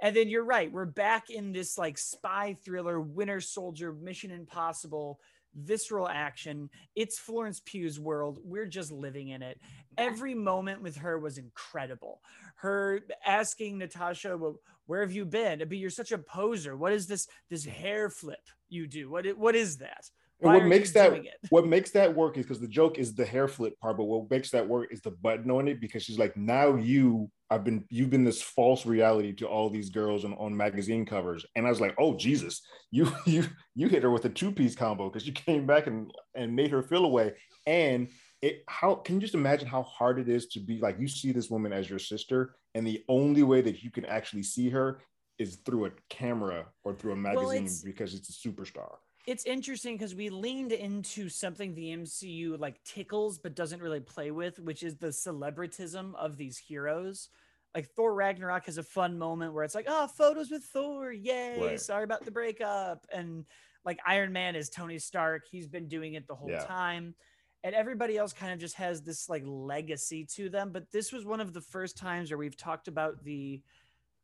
And 0.00 0.14
then 0.14 0.28
you're 0.28 0.44
right. 0.44 0.70
We're 0.70 0.84
back 0.84 1.30
in 1.30 1.52
this 1.52 1.76
like 1.76 1.98
spy 1.98 2.56
thriller, 2.64 3.00
Winter 3.00 3.40
Soldier, 3.40 3.92
Mission 3.92 4.30
Impossible 4.30 5.18
visceral 5.58 6.08
action. 6.08 6.70
It's 6.94 7.18
Florence 7.18 7.60
Pugh's 7.64 7.98
world. 7.98 8.38
We're 8.42 8.66
just 8.66 8.92
living 8.92 9.28
in 9.28 9.42
it. 9.42 9.60
Every 9.96 10.34
moment 10.34 10.82
with 10.82 10.96
her 10.96 11.18
was 11.18 11.38
incredible. 11.38 12.20
Her 12.56 13.00
asking 13.24 13.78
Natasha, 13.78 14.36
well, 14.36 14.60
"Where 14.86 15.00
have 15.00 15.12
you 15.12 15.24
been?" 15.24 15.58
But 15.58 15.78
you're 15.78 15.90
such 15.90 16.12
a 16.12 16.18
poser. 16.18 16.76
What 16.76 16.92
is 16.92 17.06
this 17.06 17.28
this 17.50 17.64
hair 17.64 18.10
flip 18.10 18.46
you 18.68 18.86
do? 18.86 19.10
What 19.10 19.26
what 19.36 19.54
is 19.54 19.78
that? 19.78 20.08
Why 20.40 20.54
what 20.54 20.66
makes 20.66 20.92
that 20.92 21.20
what 21.50 21.66
makes 21.66 21.90
that 21.90 22.14
work 22.14 22.38
is 22.38 22.44
because 22.46 22.60
the 22.60 22.68
joke 22.68 22.98
is 22.98 23.14
the 23.14 23.24
hair 23.24 23.48
flip 23.48 23.78
part, 23.80 23.96
but 23.96 24.04
what 24.04 24.30
makes 24.30 24.50
that 24.50 24.68
work 24.68 24.92
is 24.92 25.00
the 25.00 25.10
button 25.10 25.50
on 25.50 25.66
it 25.66 25.80
because 25.80 26.04
she's 26.04 26.18
like, 26.18 26.36
now 26.36 26.76
you 26.76 27.28
I've 27.50 27.64
been 27.64 27.84
you've 27.88 28.10
been 28.10 28.24
this 28.24 28.42
false 28.42 28.84
reality 28.84 29.32
to 29.36 29.46
all 29.46 29.70
these 29.70 29.90
girls 29.90 30.24
on, 30.24 30.34
on 30.34 30.56
magazine 30.56 31.06
covers. 31.06 31.46
And 31.56 31.66
I 31.66 31.70
was 31.70 31.80
like, 31.80 31.94
oh 31.98 32.14
Jesus, 32.14 32.62
you 32.90 33.10
you 33.26 33.44
you 33.74 33.88
hit 33.88 34.02
her 34.02 34.10
with 34.10 34.24
a 34.24 34.30
two-piece 34.30 34.74
combo 34.74 35.08
because 35.08 35.26
you 35.26 35.32
came 35.32 35.66
back 35.66 35.86
and 35.86 36.10
and 36.34 36.54
made 36.54 36.70
her 36.70 36.82
feel 36.82 37.04
away. 37.04 37.34
And 37.66 38.08
it 38.42 38.62
how 38.68 38.96
can 38.96 39.16
you 39.16 39.20
just 39.20 39.34
imagine 39.34 39.68
how 39.68 39.82
hard 39.82 40.18
it 40.18 40.28
is 40.28 40.46
to 40.48 40.60
be 40.60 40.78
like 40.78 40.98
you 40.98 41.08
see 41.08 41.32
this 41.32 41.50
woman 41.50 41.72
as 41.72 41.88
your 41.88 41.98
sister, 41.98 42.54
and 42.74 42.86
the 42.86 43.02
only 43.08 43.42
way 43.42 43.60
that 43.62 43.82
you 43.82 43.90
can 43.90 44.04
actually 44.04 44.42
see 44.42 44.68
her 44.70 45.00
is 45.38 45.56
through 45.64 45.86
a 45.86 45.90
camera 46.10 46.66
or 46.84 46.94
through 46.94 47.12
a 47.12 47.16
magazine 47.16 47.46
well, 47.46 47.64
it's, 47.64 47.82
because 47.82 48.14
it's 48.14 48.28
a 48.28 48.48
superstar 48.48 48.96
it's 49.28 49.44
interesting 49.44 49.94
because 49.94 50.14
we 50.14 50.30
leaned 50.30 50.72
into 50.72 51.28
something 51.28 51.74
the 51.74 51.90
MCU 51.90 52.58
like 52.58 52.82
tickles 52.82 53.38
but 53.38 53.54
doesn't 53.54 53.82
really 53.82 54.00
play 54.00 54.30
with, 54.30 54.58
which 54.58 54.82
is 54.82 54.96
the 54.96 55.08
celebritism 55.08 56.14
of 56.14 56.38
these 56.38 56.56
heroes. 56.56 57.28
Like 57.74 57.90
Thor 57.90 58.14
Ragnarok 58.14 58.64
has 58.64 58.78
a 58.78 58.82
fun 58.82 59.18
moment 59.18 59.52
where 59.52 59.64
it's 59.64 59.74
like, 59.74 59.84
oh, 59.86 60.06
photos 60.06 60.50
with 60.50 60.64
Thor, 60.64 61.12
yay! 61.12 61.60
Right. 61.60 61.78
Sorry 61.78 62.04
about 62.04 62.24
the 62.24 62.30
breakup. 62.30 63.04
And 63.12 63.44
like 63.84 63.98
Iron 64.06 64.32
Man 64.32 64.56
is 64.56 64.70
Tony 64.70 64.98
Stark, 64.98 65.42
he's 65.50 65.68
been 65.68 65.88
doing 65.88 66.14
it 66.14 66.26
the 66.26 66.34
whole 66.34 66.48
yeah. 66.48 66.64
time. 66.64 67.14
And 67.62 67.74
everybody 67.74 68.16
else 68.16 68.32
kind 68.32 68.54
of 68.54 68.58
just 68.58 68.76
has 68.76 69.02
this 69.02 69.28
like 69.28 69.42
legacy 69.44 70.26
to 70.36 70.48
them. 70.48 70.70
But 70.72 70.90
this 70.90 71.12
was 71.12 71.26
one 71.26 71.42
of 71.42 71.52
the 71.52 71.60
first 71.60 71.98
times 71.98 72.30
where 72.30 72.38
we've 72.38 72.56
talked 72.56 72.88
about 72.88 73.22
the 73.24 73.60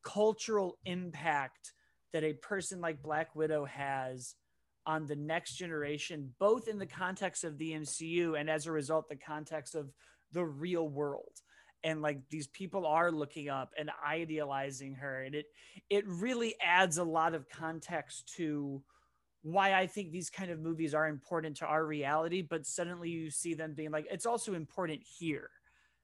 cultural 0.03 0.79
impact 0.87 1.75
that 2.15 2.25
a 2.25 2.33
person 2.33 2.81
like 2.81 3.03
Black 3.03 3.37
Widow 3.37 3.67
has 3.67 4.35
on 4.87 5.07
the 5.07 5.17
next 5.17 5.55
generation, 5.55 6.33
both 6.39 6.69
in 6.69 6.79
the 6.79 6.87
context 6.87 7.45
of 7.45 7.59
the 7.59 7.73
MCU 7.73 8.39
and 8.39 8.51
as 8.51 8.67
a 8.67 8.73
result, 8.73 9.09
the 9.09 9.17
context 9.17 9.75
of 9.75 9.91
the 10.33 10.45
real 10.45 10.89
world. 10.89 11.41
And 11.83 12.01
like 12.01 12.21
these 12.31 12.47
people 12.47 12.87
are 12.87 13.13
looking 13.13 13.49
up 13.49 13.73
and 13.79 13.91
idealizing 14.07 14.95
her. 14.95 15.23
And 15.23 15.35
it 15.35 15.47
it 15.91 16.07
really 16.07 16.55
adds 16.63 16.99
a 16.99 17.05
lot 17.05 17.35
of 17.35 17.49
context 17.49 18.33
to 18.37 18.83
why 19.43 19.75
I 19.75 19.87
think 19.87 20.11
these 20.11 20.31
kind 20.31 20.51
of 20.51 20.59
movies 20.59 20.95
are 20.95 21.07
important 21.07 21.59
to 21.59 21.67
our 21.67 21.85
reality, 21.85 22.41
but 22.41 22.67
suddenly 22.67 23.11
you 23.11 23.31
see 23.31 23.53
them 23.53 23.75
being 23.75 23.91
like, 23.91 24.07
it's 24.11 24.25
also 24.25 24.55
important 24.55 25.03
here. 25.19 25.51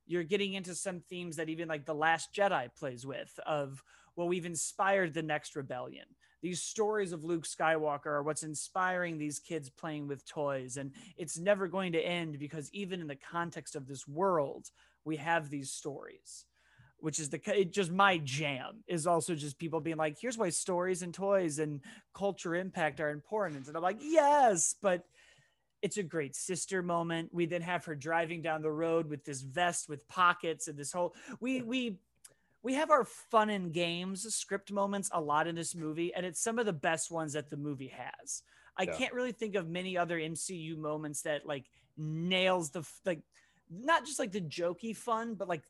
You're 0.07 0.25
getting 0.25 0.53
into 0.53 0.75
some 0.75 1.01
themes 1.09 1.37
that 1.37 1.49
even 1.49 1.67
like 1.67 1.87
The 1.87 1.95
Last 1.95 2.35
Jedi 2.35 2.69
plays 2.75 3.07
with 3.07 3.33
of, 3.47 3.83
well, 4.15 4.29
we've 4.29 4.45
inspired 4.45 5.15
the 5.15 5.23
next 5.23 5.57
rebellion 5.57 6.05
these 6.43 6.63
stories 6.63 7.13
of 7.13 7.25
Luke 7.25 7.45
Skywalker 7.45 8.07
are 8.07 8.23
what's 8.23 8.43
inspiring 8.43 9.19
these 9.19 9.39
kids 9.39 9.69
playing 9.71 10.09
with 10.09 10.27
toys. 10.27 10.77
And 10.77 10.93
it's 11.17 11.39
never 11.39 11.69
going 11.69 11.93
to 11.93 12.01
end 12.01 12.39
because 12.39 12.71
even 12.73 13.01
in 13.01 13.07
the 13.07 13.17
context 13.17 13.77
of 13.77 13.87
this 13.87 14.09
world, 14.09 14.71
we 15.05 15.17
have 15.17 15.51
these 15.51 15.71
stories. 15.71 16.47
which 17.01 17.19
is 17.19 17.31
the 17.31 17.41
it 17.59 17.73
just 17.73 17.91
my 17.91 18.19
jam 18.19 18.83
is 18.87 19.07
also 19.07 19.35
just 19.35 19.59
people 19.59 19.81
being 19.81 19.97
like 19.97 20.19
here's 20.21 20.39
why 20.39 20.51
stories 20.51 21.03
and 21.03 21.15
toys 21.15 21.59
and 21.59 21.81
culture 22.15 22.55
impact 22.55 23.01
are 23.01 23.11
important 23.11 23.67
and 23.67 23.77
i'm 23.77 23.83
like 23.83 23.99
yes 24.03 24.75
but 24.83 25.05
it's 25.83 25.97
a 25.97 26.03
great 26.03 26.37
sister 26.37 26.83
moment 26.83 27.31
we 27.33 27.47
then 27.47 27.63
have 27.63 27.85
her 27.85 27.95
driving 27.95 28.43
down 28.43 28.61
the 28.61 28.71
road 28.71 29.09
with 29.09 29.25
this 29.25 29.41
vest 29.41 29.89
with 29.89 30.07
pockets 30.09 30.69
and 30.69 30.79
this 30.79 30.93
whole 30.93 31.15
we 31.41 31.63
we 31.63 31.97
we 32.63 32.75
have 32.75 32.91
our 32.91 33.05
fun 33.05 33.51
and 33.51 33.73
games 33.73 34.23
script 34.35 34.71
moments 34.73 35.11
a 35.13 35.21
lot 35.21 35.47
in 35.47 35.55
this 35.55 35.75
movie 35.75 36.13
and 36.15 36.25
it's 36.27 36.43
some 36.43 36.59
of 36.59 36.67
the 36.67 36.73
best 36.73 37.11
ones 37.11 37.33
that 37.33 37.51
the 37.51 37.57
movie 37.57 37.93
has 37.95 38.43
i 38.77 38.83
yeah. 38.83 38.93
can't 38.97 39.15
really 39.15 39.33
think 39.33 39.55
of 39.55 39.69
many 39.69 39.97
other 39.97 40.19
mcu 40.19 40.77
moments 40.77 41.23
that 41.23 41.47
like 41.47 41.65
nails 41.97 42.71
the 42.71 42.87
like 43.05 43.23
not 43.71 44.05
just 44.05 44.19
like 44.19 44.33
the 44.33 44.41
jokey 44.41 44.97
fun 44.97 45.35
but 45.35 45.49
like 45.49 45.63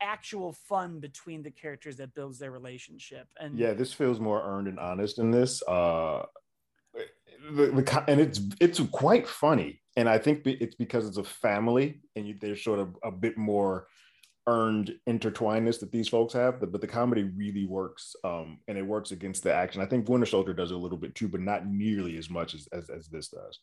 actual 0.00 0.52
fun 0.52 1.00
between 1.00 1.42
the 1.42 1.50
characters 1.50 1.96
that 1.96 2.14
builds 2.14 2.38
their 2.38 2.50
relationship. 2.50 3.26
And 3.38 3.58
yeah, 3.58 3.72
this 3.72 3.92
feels 3.92 4.20
more 4.20 4.42
earned 4.42 4.68
and 4.68 4.78
honest 4.78 5.18
in 5.18 5.30
this. 5.30 5.62
Uh, 5.62 6.24
the, 7.52 7.66
the, 7.66 8.04
and 8.08 8.20
it's 8.20 8.40
it's 8.60 8.80
quite 8.90 9.26
funny, 9.28 9.82
and 9.96 10.08
I 10.08 10.18
think 10.18 10.46
it's 10.46 10.74
because 10.74 11.06
it's 11.06 11.18
a 11.18 11.24
family, 11.24 12.00
and 12.16 12.26
you, 12.26 12.36
there's 12.40 12.62
sort 12.62 12.78
of 12.78 12.96
a 13.02 13.10
bit 13.10 13.36
more 13.36 13.86
earned 14.46 14.94
intertwinedness 15.08 15.80
that 15.80 15.92
these 15.92 16.08
folks 16.08 16.32
have. 16.34 16.60
But, 16.60 16.80
the 16.80 16.86
comedy 16.86 17.22
really 17.22 17.66
works, 17.66 18.14
um, 18.24 18.58
and 18.68 18.76
it 18.76 18.86
works 18.86 19.10
against 19.10 19.42
the 19.42 19.54
action. 19.54 19.80
I 19.80 19.86
think 19.86 20.08
Winter 20.08 20.26
Soldier 20.26 20.54
does 20.54 20.70
a 20.70 20.76
little 20.76 20.98
bit 20.98 21.14
too, 21.14 21.28
but 21.28 21.40
not 21.40 21.66
nearly 21.66 22.16
as 22.18 22.28
much 22.28 22.54
as 22.54 22.68
as, 22.72 22.90
as 22.90 23.08
this 23.08 23.28
does. 23.28 23.60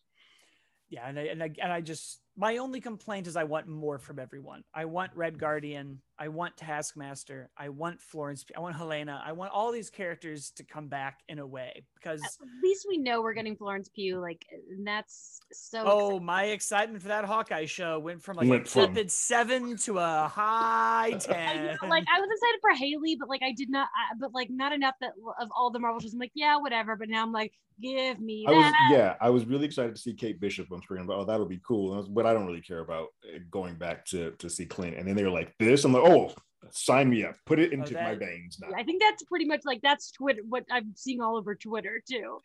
Yeah, 0.89 1.07
and 1.07 1.17
I, 1.17 1.23
and 1.23 1.43
I, 1.43 1.51
and 1.61 1.71
I 1.71 1.81
just 1.81 2.19
my 2.37 2.57
only 2.57 2.79
complaint 2.79 3.27
is 3.27 3.35
I 3.35 3.43
want 3.43 3.67
more 3.67 3.99
from 3.99 4.17
everyone. 4.17 4.63
I 4.73 4.85
want 4.85 5.11
Red 5.15 5.37
Guardian. 5.37 5.99
I 6.17 6.27
want 6.27 6.55
Taskmaster. 6.55 7.49
I 7.57 7.69
want 7.69 7.99
Florence. 7.99 8.45
I 8.55 8.59
want 8.59 8.75
Helena. 8.75 9.21
I 9.25 9.31
want 9.31 9.51
all 9.51 9.71
these 9.71 9.89
characters 9.89 10.51
to 10.51 10.63
come 10.63 10.87
back 10.87 11.19
in 11.27 11.39
a 11.39 11.47
way 11.47 11.83
because 11.95 12.21
at 12.21 12.47
least 12.63 12.85
we 12.87 12.97
know 12.97 13.21
we're 13.21 13.33
getting 13.33 13.55
Florence 13.55 13.89
Pugh. 13.89 14.19
Like, 14.19 14.45
and 14.69 14.85
that's 14.85 15.39
so. 15.51 15.83
Oh, 15.83 16.05
exciting. 16.05 16.25
my 16.25 16.43
excitement 16.45 17.01
for 17.01 17.07
that 17.09 17.25
Hawkeye 17.25 17.65
show 17.65 17.99
went 17.99 18.21
from 18.21 18.37
like 18.37 18.47
went 18.47 18.67
a 18.67 18.69
from... 18.69 18.87
tepid 18.87 19.11
seven 19.11 19.75
to 19.77 19.97
a 19.97 20.31
high 20.31 21.13
ten. 21.19 21.77
I 21.81 21.87
like 21.87 22.05
I 22.15 22.19
was 22.19 22.29
excited 22.31 22.59
for 22.61 22.71
Hailee, 22.71 23.17
but 23.19 23.27
like 23.27 23.41
I 23.43 23.51
did 23.51 23.69
not. 23.69 23.89
but 24.19 24.33
like 24.33 24.49
not 24.51 24.73
enough 24.73 24.95
that 25.01 25.13
of 25.39 25.49
all 25.57 25.71
the 25.71 25.79
Marvel 25.79 25.99
shows. 25.99 26.13
I'm 26.13 26.19
like, 26.19 26.31
yeah, 26.35 26.57
whatever. 26.57 26.95
But 26.95 27.09
now 27.09 27.23
I'm 27.23 27.31
like, 27.31 27.53
give 27.81 28.19
me 28.19 28.45
that. 28.47 28.53
Was, 28.53 28.73
yeah, 28.91 29.15
I 29.19 29.29
was 29.29 29.45
really 29.45 29.65
excited 29.65 29.95
to 29.95 30.01
see 30.01 30.13
Kate 30.13 30.39
Bishop 30.39 30.71
on 30.71 30.81
screen. 30.81 31.05
But 31.05 31.17
oh, 31.17 31.25
that'll 31.25 31.47
be 31.47 31.61
cool. 31.65 32.05
But 32.21 32.29
I 32.29 32.33
don't 32.33 32.45
really 32.45 32.61
care 32.61 32.79
about 32.79 33.07
eh, 33.33 33.39
going 33.49 33.75
back 33.75 34.05
to 34.07 34.31
to 34.37 34.49
see 34.49 34.65
Clint. 34.65 34.97
And 34.97 35.07
then 35.07 35.15
they 35.15 35.23
were 35.23 35.31
like 35.31 35.55
this. 35.57 35.85
I'm 35.85 35.93
like, 35.93 36.03
oh, 36.03 36.33
sign 36.69 37.09
me 37.09 37.25
up. 37.25 37.35
Put 37.45 37.59
it 37.59 37.71
oh, 37.71 37.73
into 37.73 37.95
my 37.95 38.13
veins 38.13 38.59
now. 38.61 38.69
I 38.77 38.83
think 38.83 39.01
that's 39.01 39.23
pretty 39.23 39.45
much 39.45 39.61
like 39.65 39.81
that's 39.81 40.11
Twitter. 40.11 40.41
What 40.47 40.65
I'm 40.69 40.93
seeing 40.95 41.21
all 41.21 41.35
over 41.35 41.55
Twitter 41.55 42.01
too 42.07 42.39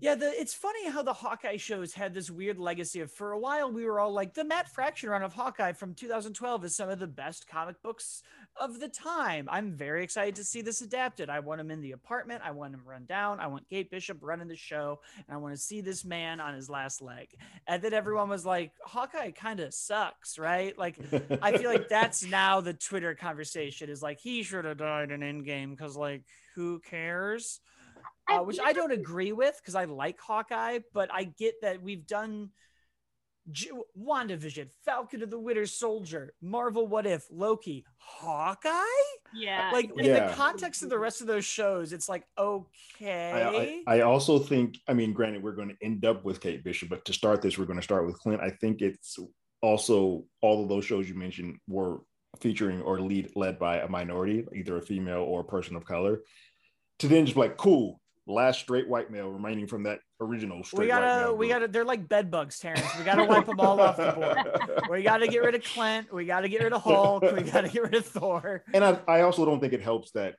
yeah, 0.00 0.14
the, 0.14 0.30
it's 0.40 0.54
funny 0.54 0.88
how 0.88 1.02
the 1.02 1.12
Hawkeye 1.12 1.58
shows 1.58 1.92
had 1.92 2.14
this 2.14 2.30
weird 2.30 2.58
legacy 2.58 3.00
of 3.00 3.12
for 3.12 3.32
a 3.32 3.38
while 3.38 3.70
we 3.70 3.84
were 3.84 4.00
all 4.00 4.12
like 4.12 4.32
the 4.32 4.44
Matt 4.44 4.68
Fraction 4.68 5.10
run 5.10 5.22
of 5.22 5.34
Hawkeye 5.34 5.72
from 5.72 5.94
2012 5.94 6.64
is 6.64 6.76
some 6.76 6.88
of 6.88 6.98
the 6.98 7.06
best 7.06 7.46
comic 7.46 7.82
books 7.82 8.22
of 8.56 8.80
the 8.80 8.88
time. 8.88 9.48
I'm 9.50 9.72
very 9.72 10.02
excited 10.02 10.36
to 10.36 10.44
see 10.44 10.62
this 10.62 10.80
adapted. 10.80 11.28
I 11.28 11.40
want 11.40 11.60
him 11.60 11.70
in 11.70 11.80
the 11.80 11.92
apartment. 11.92 12.42
I 12.44 12.52
want 12.52 12.72
him 12.72 12.82
run 12.86 13.04
down. 13.04 13.40
I 13.40 13.46
want 13.46 13.68
Kate 13.68 13.90
Bishop 13.90 14.18
running 14.22 14.48
the 14.48 14.56
show, 14.56 15.00
and 15.16 15.34
I 15.34 15.38
want 15.38 15.54
to 15.54 15.60
see 15.60 15.80
this 15.80 16.04
man 16.04 16.40
on 16.40 16.54
his 16.54 16.70
last 16.70 17.02
leg. 17.02 17.28
And 17.66 17.82
then 17.82 17.92
everyone 17.92 18.28
was 18.28 18.46
like, 18.46 18.72
Hawkeye 18.84 19.32
kind 19.32 19.60
of 19.60 19.74
sucks, 19.74 20.38
right? 20.38 20.76
Like, 20.78 20.98
I 21.42 21.58
feel 21.58 21.70
like 21.70 21.88
that's 21.90 22.24
now 22.24 22.60
the 22.60 22.74
Twitter 22.74 23.14
conversation 23.14 23.90
is 23.90 24.02
like 24.02 24.20
he 24.20 24.42
should 24.42 24.64
have 24.64 24.78
died 24.78 25.10
in 25.10 25.20
Endgame 25.20 25.70
because 25.70 25.96
like 25.96 26.22
who 26.54 26.78
cares? 26.80 27.60
Uh, 28.28 28.38
which 28.40 28.58
I 28.62 28.72
don't 28.72 28.92
agree 28.92 29.32
with 29.32 29.56
because 29.60 29.74
I 29.74 29.84
like 29.84 30.20
Hawkeye, 30.20 30.80
but 30.92 31.10
I 31.12 31.24
get 31.24 31.54
that 31.62 31.82
we've 31.82 32.06
done 32.06 32.50
J- 33.50 33.70
WandaVision, 33.98 34.70
Falcon 34.84 35.22
of 35.22 35.30
the 35.30 35.38
Winter 35.38 35.66
Soldier, 35.66 36.32
Marvel 36.40 36.86
What 36.86 37.06
If, 37.06 37.26
Loki, 37.30 37.84
Hawkeye. 37.98 38.70
Yeah. 39.34 39.70
Like 39.72 39.90
in 39.96 40.06
yeah. 40.06 40.28
the 40.28 40.34
context 40.34 40.82
of 40.82 40.88
the 40.88 40.98
rest 40.98 41.20
of 41.20 41.26
those 41.26 41.44
shows, 41.44 41.92
it's 41.92 42.08
like, 42.08 42.24
okay. 42.38 43.82
I, 43.86 43.92
I, 43.92 43.98
I 43.98 44.00
also 44.02 44.38
think, 44.38 44.78
I 44.88 44.94
mean, 44.94 45.12
granted, 45.12 45.42
we're 45.42 45.52
going 45.52 45.68
to 45.68 45.76
end 45.84 46.04
up 46.06 46.24
with 46.24 46.40
Kate 46.40 46.64
Bishop, 46.64 46.88
but 46.88 47.04
to 47.04 47.12
start 47.12 47.42
this, 47.42 47.58
we're 47.58 47.66
going 47.66 47.78
to 47.78 47.84
start 47.84 48.06
with 48.06 48.18
Clint. 48.18 48.40
I 48.40 48.50
think 48.50 48.80
it's 48.80 49.18
also 49.60 50.24
all 50.40 50.62
of 50.62 50.68
those 50.68 50.84
shows 50.84 51.08
you 51.08 51.14
mentioned 51.14 51.56
were 51.68 52.00
featuring 52.40 52.80
or 52.82 53.00
lead 53.00 53.30
led 53.36 53.58
by 53.58 53.78
a 53.78 53.88
minority, 53.88 54.46
either 54.54 54.76
a 54.76 54.82
female 54.82 55.22
or 55.22 55.40
a 55.40 55.44
person 55.44 55.76
of 55.76 55.84
color. 55.84 56.20
To 57.00 57.08
then 57.08 57.26
just 57.26 57.36
like, 57.36 57.56
cool, 57.56 58.00
last 58.26 58.60
straight 58.60 58.88
white 58.88 59.10
male 59.10 59.28
remaining 59.28 59.66
from 59.66 59.82
that 59.82 60.00
original 60.20 60.64
straight 60.64 60.80
we 60.80 60.86
gotta 60.86 61.32
we 61.32 61.48
gotta 61.48 61.68
they're 61.68 61.84
like 61.84 62.08
bed 62.08 62.30
bugs 62.30 62.58
terrence 62.58 62.86
we 62.98 63.04
gotta 63.04 63.24
wipe 63.24 63.44
them 63.44 63.60
all 63.60 63.80
off 63.80 63.96
the 63.96 64.12
board 64.12 64.88
we 64.90 65.02
gotta 65.02 65.28
get 65.28 65.42
rid 65.42 65.54
of 65.54 65.62
clint 65.62 66.12
we 66.12 66.24
gotta 66.24 66.48
get 66.48 66.62
rid 66.62 66.72
of 66.72 66.82
hulk 66.82 67.22
we 67.22 67.42
gotta 67.42 67.68
get 67.68 67.82
rid 67.82 67.94
of 67.94 68.06
thor 68.06 68.64
and 68.72 68.82
i, 68.82 68.98
I 69.06 69.20
also 69.22 69.44
don't 69.44 69.60
think 69.60 69.72
it 69.72 69.82
helps 69.82 70.10
that 70.12 70.36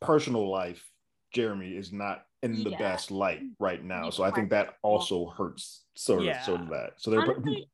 personal 0.00 0.48
life 0.48 0.88
jeremy 1.32 1.70
is 1.70 1.92
not 1.92 2.22
in 2.42 2.62
the 2.62 2.70
yeah. 2.70 2.78
best 2.78 3.10
light 3.10 3.40
right 3.58 3.82
now 3.82 4.10
so 4.10 4.22
i 4.22 4.30
think 4.30 4.50
that 4.50 4.74
also 4.82 5.26
hurts 5.36 5.84
sort 5.94 6.20
of 6.20 6.26
yeah. 6.26 6.42
sort 6.42 6.60
of 6.60 6.68
that 6.68 6.92
so 6.98 7.10
they're 7.10 7.20
Honestly, 7.20 7.68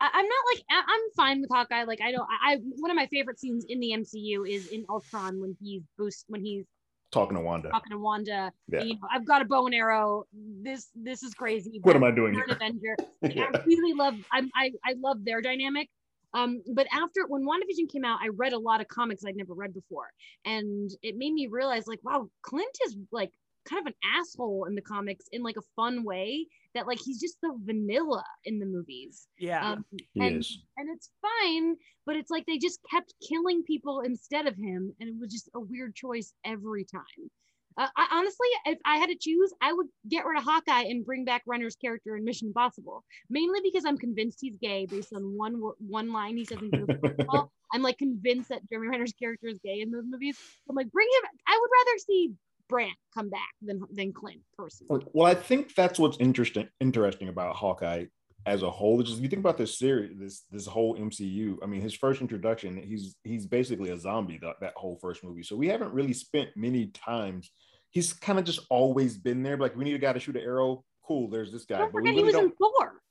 I'm 0.00 0.24
not 0.24 0.44
like 0.54 0.64
I'm 0.70 1.00
fine 1.16 1.40
with 1.40 1.50
Hawkeye. 1.50 1.82
Like 1.82 2.00
I 2.00 2.12
don't. 2.12 2.28
I 2.40 2.58
one 2.76 2.90
of 2.90 2.96
my 2.96 3.08
favorite 3.08 3.40
scenes 3.40 3.64
in 3.68 3.80
the 3.80 3.90
MCU 3.90 4.48
is 4.48 4.68
in 4.68 4.84
Ultron 4.88 5.40
when 5.40 5.56
he's 5.60 5.82
boost 5.96 6.24
when 6.28 6.40
he's 6.40 6.66
talking 7.10 7.36
to 7.36 7.42
Wanda. 7.42 7.70
Talking 7.70 7.92
to 7.92 7.98
Wanda. 7.98 8.52
Yeah. 8.68 8.82
You 8.82 8.94
know, 8.94 9.08
I've 9.12 9.26
got 9.26 9.42
a 9.42 9.44
bow 9.44 9.66
and 9.66 9.74
arrow. 9.74 10.24
This 10.32 10.88
this 10.94 11.22
is 11.22 11.34
crazy. 11.34 11.80
What 11.82 11.96
am 11.96 12.04
I 12.04 12.10
doing 12.10 12.34
here? 12.34 12.46
Avenger. 12.48 12.96
yeah. 13.22 13.50
I 13.54 13.62
really 13.64 13.94
love. 13.94 14.14
I'm, 14.32 14.50
I 14.54 14.72
I 14.84 14.94
love 14.98 15.24
their 15.24 15.40
dynamic. 15.40 15.88
Um, 16.34 16.62
but 16.74 16.86
after 16.92 17.26
when 17.26 17.42
WandaVision 17.42 17.90
came 17.90 18.04
out, 18.04 18.18
I 18.22 18.28
read 18.28 18.52
a 18.52 18.58
lot 18.58 18.82
of 18.82 18.88
comics 18.88 19.24
I'd 19.24 19.36
never 19.36 19.54
read 19.54 19.72
before, 19.72 20.10
and 20.44 20.90
it 21.02 21.16
made 21.16 21.32
me 21.32 21.46
realize 21.46 21.86
like, 21.86 22.00
wow, 22.02 22.28
Clint 22.42 22.76
is 22.86 22.96
like 23.10 23.32
kind 23.68 23.80
of 23.80 23.86
an 23.86 23.94
asshole 24.18 24.66
in 24.66 24.74
the 24.74 24.82
comics 24.82 25.26
in 25.32 25.42
like 25.42 25.56
a 25.56 25.62
fun 25.76 26.04
way 26.04 26.46
that 26.78 26.86
like 26.86 27.00
he's 27.04 27.20
just 27.20 27.36
the 27.42 27.52
vanilla 27.64 28.24
in 28.44 28.60
the 28.60 28.66
movies. 28.66 29.26
Yeah, 29.38 29.72
um, 29.72 29.84
and 30.16 30.38
is. 30.38 30.58
and 30.76 30.88
it's 30.94 31.10
fine, 31.20 31.76
but 32.06 32.16
it's 32.16 32.30
like 32.30 32.46
they 32.46 32.58
just 32.58 32.78
kept 32.88 33.12
killing 33.28 33.64
people 33.64 34.00
instead 34.00 34.46
of 34.46 34.56
him, 34.56 34.94
and 35.00 35.08
it 35.08 35.14
was 35.20 35.32
just 35.32 35.50
a 35.54 35.60
weird 35.60 35.94
choice 35.96 36.32
every 36.44 36.84
time. 36.84 37.30
Uh, 37.76 37.86
I, 37.96 38.08
honestly, 38.12 38.48
if 38.66 38.78
I 38.84 38.96
had 38.98 39.08
to 39.08 39.16
choose, 39.20 39.52
I 39.62 39.72
would 39.72 39.86
get 40.08 40.24
rid 40.24 40.38
of 40.38 40.44
Hawkeye 40.44 40.82
and 40.82 41.04
bring 41.04 41.24
back 41.24 41.42
Renner's 41.46 41.76
character 41.76 42.16
in 42.16 42.24
Mission 42.24 42.48
Impossible. 42.48 43.04
Mainly 43.30 43.60
because 43.62 43.84
I'm 43.84 43.98
convinced 43.98 44.38
he's 44.40 44.56
gay 44.60 44.86
based 44.86 45.12
on 45.12 45.22
one 45.36 45.60
one 45.78 46.12
line 46.12 46.36
he 46.36 46.44
says 46.44 46.58
in 46.60 46.70
I'm 47.72 47.82
like 47.82 47.98
convinced 47.98 48.48
that 48.48 48.68
Jeremy 48.68 48.88
Renner's 48.88 49.12
character 49.12 49.48
is 49.48 49.58
gay 49.62 49.80
in 49.80 49.90
those 49.90 50.04
movies. 50.08 50.38
I'm 50.68 50.76
like, 50.76 50.90
bring 50.90 51.06
him. 51.06 51.30
I 51.46 51.58
would 51.60 51.70
rather 51.78 51.98
see 51.98 52.32
Brandt 52.68 52.96
come 53.14 53.30
back 53.30 53.50
than 53.62 53.82
than 53.92 54.12
Clint 54.12 54.40
personally. 54.56 55.04
Well, 55.12 55.26
I 55.26 55.34
think 55.34 55.74
that's 55.74 55.98
what's 55.98 56.18
interesting 56.18 56.68
interesting 56.80 57.28
about 57.28 57.56
Hawkeye 57.56 58.06
as 58.46 58.62
a 58.62 58.70
whole. 58.70 59.02
Just 59.02 59.18
if 59.18 59.22
you 59.22 59.28
think 59.28 59.40
about 59.40 59.58
this 59.58 59.78
series, 59.78 60.18
this 60.18 60.44
this 60.50 60.66
whole 60.66 60.96
MCU. 60.96 61.58
I 61.62 61.66
mean, 61.66 61.80
his 61.80 61.94
first 61.94 62.20
introduction, 62.20 62.76
he's 62.82 63.16
he's 63.24 63.46
basically 63.46 63.90
a 63.90 63.98
zombie 63.98 64.38
that, 64.42 64.56
that 64.60 64.74
whole 64.76 64.98
first 65.00 65.22
movie. 65.22 65.42
So 65.42 65.56
we 65.56 65.68
haven't 65.68 65.92
really 65.92 66.12
spent 66.12 66.50
many 66.56 66.86
times. 66.88 67.50
He's 67.90 68.12
kind 68.12 68.38
of 68.38 68.44
just 68.44 68.60
always 68.70 69.16
been 69.16 69.42
there. 69.42 69.56
Like 69.56 69.76
we 69.76 69.84
need 69.84 69.94
a 69.94 69.98
guy 69.98 70.12
to 70.12 70.20
shoot 70.20 70.36
an 70.36 70.42
arrow. 70.42 70.84
Cool, 71.06 71.28
there's 71.28 71.52
this 71.52 71.64
guy. 71.64 71.78
Don't 71.78 71.92
forget 71.92 72.10
really 72.10 72.22
he 72.22 72.24
was 72.24 72.34
don't... 72.34 72.44
in 72.44 72.52
Thor. 72.52 73.02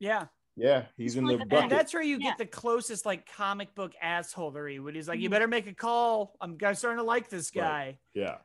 Yeah. 0.00 0.26
Yeah, 0.58 0.84
he's, 0.96 1.12
he's 1.12 1.16
in 1.16 1.26
the 1.26 1.36
bucket. 1.36 1.68
that's 1.68 1.92
where 1.92 2.02
you 2.02 2.16
yeah. 2.18 2.30
get 2.30 2.38
the 2.38 2.46
closest 2.46 3.04
like 3.04 3.30
comic 3.30 3.74
book 3.74 3.92
assholery 4.02 4.82
when 4.82 4.94
he's 4.94 5.06
like, 5.06 5.18
"You 5.18 5.26
mm-hmm. 5.26 5.32
better 5.32 5.48
make 5.48 5.66
a 5.66 5.74
call. 5.74 6.34
I'm 6.40 6.56
starting 6.74 6.96
to 6.96 7.02
like 7.02 7.28
this 7.28 7.50
guy." 7.50 7.84
Right. 7.84 7.98
Yeah, 8.14 8.36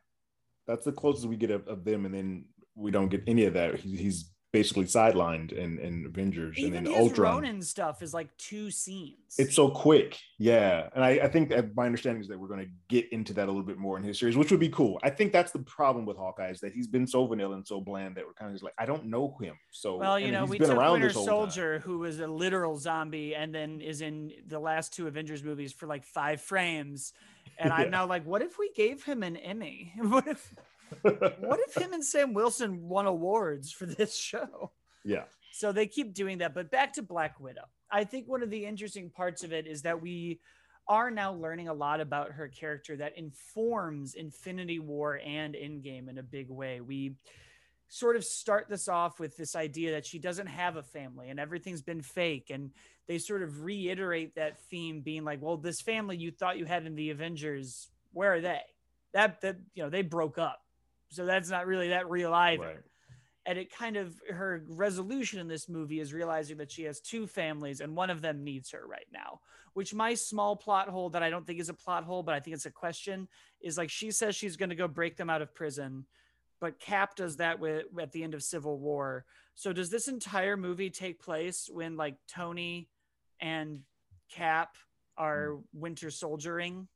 that's 0.72 0.86
the 0.86 0.92
closest 0.92 1.28
we 1.28 1.36
get 1.36 1.52
of, 1.52 1.68
of 1.68 1.84
them, 1.84 2.06
and 2.06 2.16
then 2.16 2.46
we 2.76 2.92
don't 2.92 3.10
get 3.10 3.24
any 3.28 3.46
of 3.46 3.54
that. 3.54 3.76
He, 3.76 3.98
he's 3.98 4.32
basically 4.52 4.84
sidelined 4.84 5.54
in, 5.54 5.80
in 5.80 6.06
Avengers 6.06 6.58
Even 6.58 6.80
and 6.80 6.88
then 6.88 6.94
Ultron. 6.94 7.36
Ronin 7.36 7.62
stuff 7.62 8.02
is 8.02 8.14
like 8.14 8.36
two 8.38 8.70
scenes. 8.70 9.16
It's 9.38 9.56
so 9.56 9.70
quick, 9.70 10.20
yeah. 10.38 10.90
And 10.94 11.04
I, 11.04 11.12
I 11.12 11.28
think 11.30 11.50
that 11.50 11.74
my 11.76 11.86
understanding 11.86 12.22
is 12.22 12.28
that 12.28 12.38
we're 12.38 12.50
going 12.50 12.60
to 12.60 12.72
get 12.90 13.12
into 13.14 13.34
that 13.34 13.46
a 13.46 13.52
little 13.52 13.66
bit 13.66 13.78
more 13.78 13.98
in 13.98 14.04
his 14.04 14.20
series, 14.20 14.36
which 14.36 14.52
would 14.52 14.60
be 14.60 14.70
cool. 14.70 15.00
I 15.04 15.10
think 15.10 15.32
that's 15.32 15.52
the 15.52 15.60
problem 15.60 16.06
with 16.06 16.18
Hawkeye 16.18 16.50
is 16.50 16.60
that 16.62 16.74
he's 16.74 16.88
been 16.88 17.08
so 17.08 17.26
vanilla 17.26 17.56
and 17.56 17.66
so 17.66 17.80
bland 17.80 18.16
that 18.16 18.26
we're 18.26 18.34
kind 18.34 18.50
of 18.50 18.56
just 18.56 18.64
like, 18.64 18.74
I 18.78 18.86
don't 18.86 19.06
know 19.06 19.38
him. 19.42 19.56
So 19.72 19.96
well, 19.96 20.20
you 20.20 20.32
know, 20.32 20.44
we 20.44 20.58
took 20.58 20.78
Winter 20.78 21.12
Soldier, 21.12 21.80
time. 21.80 21.88
who 21.88 22.00
was 22.00 22.20
a 22.20 22.28
literal 22.28 22.78
zombie, 22.78 23.36
and 23.36 23.56
then 23.56 23.80
is 23.80 24.02
in 24.02 24.32
the 24.48 24.60
last 24.60 24.94
two 24.94 25.08
Avengers 25.08 25.44
movies 25.44 25.72
for 25.72 25.88
like 25.88 26.06
five 26.06 26.42
frames. 26.42 27.14
And 27.58 27.70
yeah. 27.70 27.76
I'm 27.76 27.90
now 27.90 28.06
like, 28.06 28.26
what 28.26 28.42
if 28.42 28.60
we 28.60 28.70
gave 28.74 29.04
him 29.04 29.24
an 29.24 29.38
Emmy? 29.38 29.94
what 29.98 30.28
if 30.28 30.54
what 31.02 31.60
if 31.68 31.76
him 31.76 31.94
and 31.94 32.04
Sam 32.04 32.34
Wilson 32.34 32.88
won 32.88 33.06
awards 33.06 33.72
for 33.72 33.86
this 33.86 34.16
show? 34.16 34.72
Yeah. 35.04 35.24
So 35.52 35.72
they 35.72 35.88
keep 35.88 36.14
doing 36.14 36.40
that. 36.40 36.54
But 36.54 36.72
back 36.72 36.94
to 36.94 37.02
Black 37.02 37.40
Widow. 37.40 37.66
I 37.92 38.04
think 38.04 38.28
one 38.28 38.44
of 38.44 38.50
the 38.50 38.66
interesting 38.66 39.10
parts 39.10 39.44
of 39.44 39.52
it 39.52 39.68
is 39.68 39.82
that 39.82 40.02
we 40.02 40.40
are 40.88 41.12
now 41.12 41.34
learning 41.34 41.68
a 41.68 41.74
lot 41.74 42.02
about 42.02 42.32
her 42.32 42.48
character 42.48 42.96
that 42.98 43.18
informs 43.18 44.16
Infinity 44.16 44.80
War 44.80 45.20
and 45.26 45.56
Endgame 45.56 46.10
in 46.10 46.18
a 46.18 46.24
big 46.24 46.50
way. 46.50 46.82
We 46.82 47.16
sort 47.92 48.16
of 48.16 48.24
start 48.24 48.68
this 48.70 48.88
off 48.88 49.20
with 49.20 49.36
this 49.36 49.56
idea 49.56 49.92
that 49.92 50.06
she 50.06 50.18
doesn't 50.18 50.48
have 50.48 50.78
a 50.78 50.84
family 50.84 51.30
and 51.30 51.40
everything's 51.42 51.82
been 51.82 52.02
fake 52.02 52.50
and 52.50 52.72
they 53.08 53.18
sort 53.18 53.44
of 53.44 53.64
reiterate 53.64 54.34
that 54.34 54.58
theme 54.70 55.02
being 55.02 55.26
like 55.26 55.42
well 55.42 55.58
this 55.58 55.82
family 55.82 56.16
you 56.16 56.32
thought 56.32 56.58
you 56.58 56.64
had 56.64 56.86
in 56.86 56.96
the 56.96 57.10
avengers 57.10 57.90
where 58.14 58.36
are 58.36 58.40
they 58.40 58.62
that 59.12 59.42
that 59.42 59.58
you 59.74 59.84
know 59.84 59.90
they 59.90 60.02
broke 60.02 60.38
up 60.38 60.62
so 61.12 61.26
that's 61.26 61.50
not 61.50 61.68
really 61.68 61.90
that 61.90 62.10
real 62.10 62.34
either 62.34 62.64
right. 62.64 62.78
and 63.46 63.58
it 63.58 63.76
kind 63.76 63.98
of 63.98 64.16
her 64.30 64.64
resolution 64.68 65.40
in 65.40 65.48
this 65.48 65.70
movie 65.70 66.00
is 66.00 66.14
realizing 66.14 66.58
that 66.58 66.72
she 66.72 66.84
has 66.84 67.00
two 67.00 67.28
families 67.28 67.82
and 67.82 67.96
one 67.96 68.10
of 68.10 68.22
them 68.22 68.44
needs 68.44 68.72
her 68.72 68.86
right 68.88 69.08
now 69.14 69.40
which 69.74 69.94
my 69.94 70.14
small 70.14 70.56
plot 70.56 70.90
hole 70.90 71.10
that 71.10 71.24
i 71.24 71.30
don't 71.30 71.46
think 71.46 71.60
is 71.60 71.70
a 71.70 71.74
plot 71.74 72.04
hole 72.04 72.24
but 72.24 72.34
i 72.34 72.40
think 72.40 72.56
it's 72.56 72.66
a 72.66 72.72
question 72.72 73.28
is 73.62 73.78
like 73.78 73.90
she 73.90 74.12
says 74.12 74.36
she's 74.36 74.58
going 74.58 74.70
to 74.70 74.76
go 74.76 74.88
break 74.88 75.16
them 75.18 75.30
out 75.30 75.42
of 75.42 75.54
prison 75.54 76.06
but 76.62 76.80
Cap 76.80 77.16
does 77.16 77.38
that 77.38 77.60
with 77.60 77.86
at 78.00 78.12
the 78.12 78.24
end 78.24 78.36
of 78.36 78.44
Civil 78.44 78.78
War. 78.78 79.26
So 79.56 79.74
does 79.74 79.90
this 79.90 80.08
entire 80.08 80.56
movie 80.56 80.92
take 80.92 81.20
place 81.20 81.68
when 81.74 81.98
like 81.98 82.16
Tony 82.32 82.88
and 83.42 83.80
Cap 84.32 84.76
are 85.18 85.56
hmm. 85.56 85.62
winter 85.74 86.12
soldiering? 86.12 86.88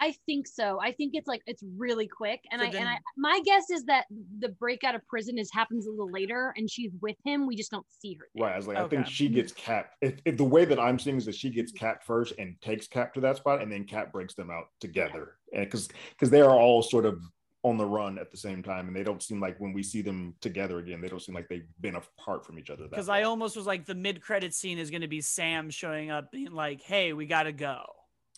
I 0.00 0.14
think 0.26 0.46
so. 0.46 0.80
I 0.80 0.92
think 0.92 1.12
it's 1.14 1.28
like 1.28 1.42
it's 1.46 1.62
really 1.76 2.08
quick, 2.08 2.40
and 2.50 2.60
so 2.60 2.66
I 2.66 2.70
then, 2.70 2.82
and 2.82 2.90
I 2.90 2.98
my 3.16 3.40
guess 3.44 3.70
is 3.70 3.84
that 3.84 4.06
the 4.38 4.48
break 4.48 4.84
out 4.84 4.94
of 4.94 5.06
prison 5.06 5.38
is 5.38 5.50
happens 5.52 5.86
a 5.86 5.90
little 5.90 6.10
later, 6.10 6.52
and 6.56 6.68
she's 6.68 6.90
with 7.00 7.16
him. 7.24 7.46
We 7.46 7.56
just 7.56 7.70
don't 7.70 7.86
see 7.90 8.14
her. 8.14 8.26
There. 8.34 8.44
Right. 8.44 8.54
I 8.54 8.56
was 8.56 8.66
like, 8.66 8.76
okay. 8.76 8.84
I 8.84 8.88
think 8.88 9.06
she 9.06 9.28
gets 9.28 9.52
capped. 9.52 9.94
If, 10.00 10.14
if, 10.24 10.36
the 10.36 10.44
way 10.44 10.64
that 10.64 10.80
I'm 10.80 10.98
seeing 10.98 11.16
is 11.16 11.26
that 11.26 11.34
she 11.34 11.50
gets 11.50 11.72
capped 11.72 12.04
first 12.04 12.34
and 12.38 12.60
takes 12.60 12.88
Cap 12.88 13.14
to 13.14 13.20
that 13.20 13.36
spot, 13.36 13.62
and 13.62 13.70
then 13.70 13.84
Cap 13.84 14.12
breaks 14.12 14.34
them 14.34 14.50
out 14.50 14.64
together, 14.80 15.36
yeah. 15.52 15.60
and 15.60 15.66
because 15.66 15.88
because 16.10 16.30
they 16.30 16.40
are 16.40 16.58
all 16.58 16.82
sort 16.82 17.06
of 17.06 17.20
on 17.62 17.78
the 17.78 17.86
run 17.86 18.18
at 18.18 18.30
the 18.30 18.36
same 18.36 18.62
time 18.62 18.88
and 18.88 18.96
they 18.96 19.02
don't 19.02 19.22
seem 19.22 19.40
like 19.40 19.58
when 19.58 19.72
we 19.72 19.82
see 19.82 20.02
them 20.02 20.34
together 20.42 20.80
again 20.80 21.00
they 21.00 21.08
don't 21.08 21.22
seem 21.22 21.34
like 21.34 21.48
they've 21.48 21.66
been 21.80 21.94
apart 21.96 22.44
from 22.44 22.58
each 22.58 22.68
other 22.68 22.86
because 22.88 23.08
i 23.08 23.22
almost 23.22 23.56
was 23.56 23.66
like 23.66 23.86
the 23.86 23.94
mid-credit 23.94 24.52
scene 24.52 24.76
is 24.76 24.90
going 24.90 25.00
to 25.00 25.08
be 25.08 25.22
sam 25.22 25.70
showing 25.70 26.10
up 26.10 26.30
being 26.30 26.52
like 26.52 26.82
hey 26.82 27.14
we 27.14 27.24
gotta 27.24 27.52
go 27.52 27.82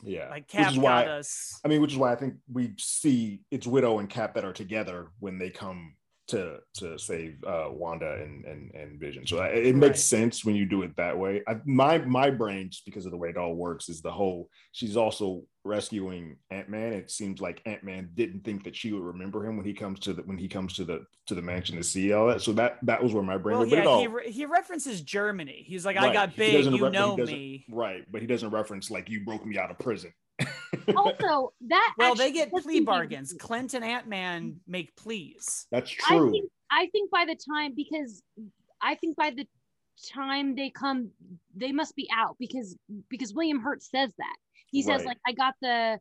yeah. 0.03 0.29
Like 0.31 0.49
cap 0.49 0.75
got 0.75 0.83
why, 0.83 1.05
us 1.07 1.61
i 1.65 1.69
mean 1.69 1.81
which 1.81 1.93
is 1.93 1.99
why 1.99 2.13
i 2.13 2.17
think 2.17 2.35
we 2.53 2.75
see 2.79 3.41
it's 3.51 3.67
widow 3.67 3.99
and 3.99 4.09
cap 4.09 4.35
that 4.35 4.45
are 4.45 4.53
together 4.53 5.09
when 5.21 5.39
they 5.39 5.51
come 5.51 5.95
to 6.29 6.59
to 6.75 6.99
save 6.99 7.43
uh, 7.47 7.69
Wanda 7.71 8.15
and, 8.15 8.45
and 8.45 8.75
and 8.75 9.01
Vision. 9.01 9.27
So 9.27 9.43
it, 9.43 9.67
it 9.67 9.77
makes 9.77 9.91
right. 9.91 9.99
sense 9.99 10.45
when 10.45 10.57
you 10.57 10.67
do 10.67 10.83
it 10.83 10.97
that 10.97 11.17
way. 11.17 11.43
I, 11.47 11.57
my 11.65 11.99
my 11.99 12.31
brain, 12.31 12.71
just 12.71 12.85
because 12.85 13.07
of 13.07 13.13
the 13.13 13.17
way 13.17 13.29
it 13.29 13.37
all 13.37 13.55
works, 13.55 13.89
is 13.89 14.03
the 14.03 14.11
whole. 14.11 14.49
She's 14.73 14.97
also 14.97 15.43
rescuing 15.65 16.37
Ant 16.51 16.69
Man. 16.69 16.93
It 16.93 17.11
seems 17.11 17.41
like 17.41 17.63
Ant 17.67 17.85
Man 17.85 18.11
didn't 18.15 18.45
think 18.45 18.65
that 18.65 18.77
she 18.77 18.93
would 18.93 19.03
remember 19.03 19.45
him 19.45 19.57
when 19.57 19.67
he 19.67 19.75
comes 19.75 20.01
to 20.01 20.13
the 20.13 20.23
when 20.23 20.39
he 20.39 20.49
comes 20.49 20.75
to 20.75 20.85
the 20.85 21.05
to 21.27 21.35
the 21.35 21.43
mansion 21.43 21.77
to 21.77 21.85
see 21.85 22.13
all 22.13 22.27
that. 22.29 22.43
So 22.43 22.53
that 22.53 22.79
that 22.83 23.03
was 23.03 23.13
where 23.13 23.23
my 23.23 23.39
brain. 23.39 23.59
Well, 23.59 23.67
yeah, 23.67 23.99
he, 23.99 24.07
re- 24.07 24.31
he 24.31 24.47
references 24.47 25.01
Germany. 25.03 25.65
He's 25.67 25.87
like, 25.87 25.97
right. 25.97 26.11
I 26.11 26.13
got 26.13 26.37
big, 26.37 26.65
you 26.67 26.85
re- 26.85 26.91
know 26.91 27.17
me. 27.17 27.67
Right, 27.71 28.05
but 28.11 28.21
he 28.21 28.27
doesn't 28.27 28.51
reference 28.51 28.91
like 28.91 29.09
you 29.09 29.25
broke 29.25 29.47
me 29.47 29.59
out 29.59 29.71
of 29.71 29.79
prison. 29.79 30.13
Also, 30.97 31.53
that 31.69 31.95
well, 31.99 32.15
they 32.15 32.33
get 32.33 32.51
plea 32.51 32.81
bargains. 32.81 33.35
Clint 33.39 33.75
and 33.75 33.85
Ant 33.85 34.07
Man 34.07 34.61
make 34.67 34.95
pleas. 34.97 35.67
That's 35.71 35.91
true. 35.91 36.29
I 36.29 36.31
think, 36.31 36.51
I 36.71 36.87
think 36.93 37.11
by 37.11 37.25
the 37.25 37.37
time 37.37 37.75
because 37.75 38.23
I 38.81 38.95
think 38.95 39.17
by 39.17 39.31
the 39.31 39.47
time 40.15 40.55
they 40.55 40.71
come, 40.71 41.11
they 41.55 41.73
must 41.73 41.97
be 41.97 42.09
out 42.15 42.37
because 42.39 42.77
because 43.09 43.35
William 43.35 43.61
Hurt 43.61 43.83
says 43.83 44.13
that 44.19 44.37
he 44.71 44.83
says 44.83 44.99
right. 44.99 45.07
like 45.07 45.19
I 45.27 45.33
got 45.33 45.55
the 45.63 45.99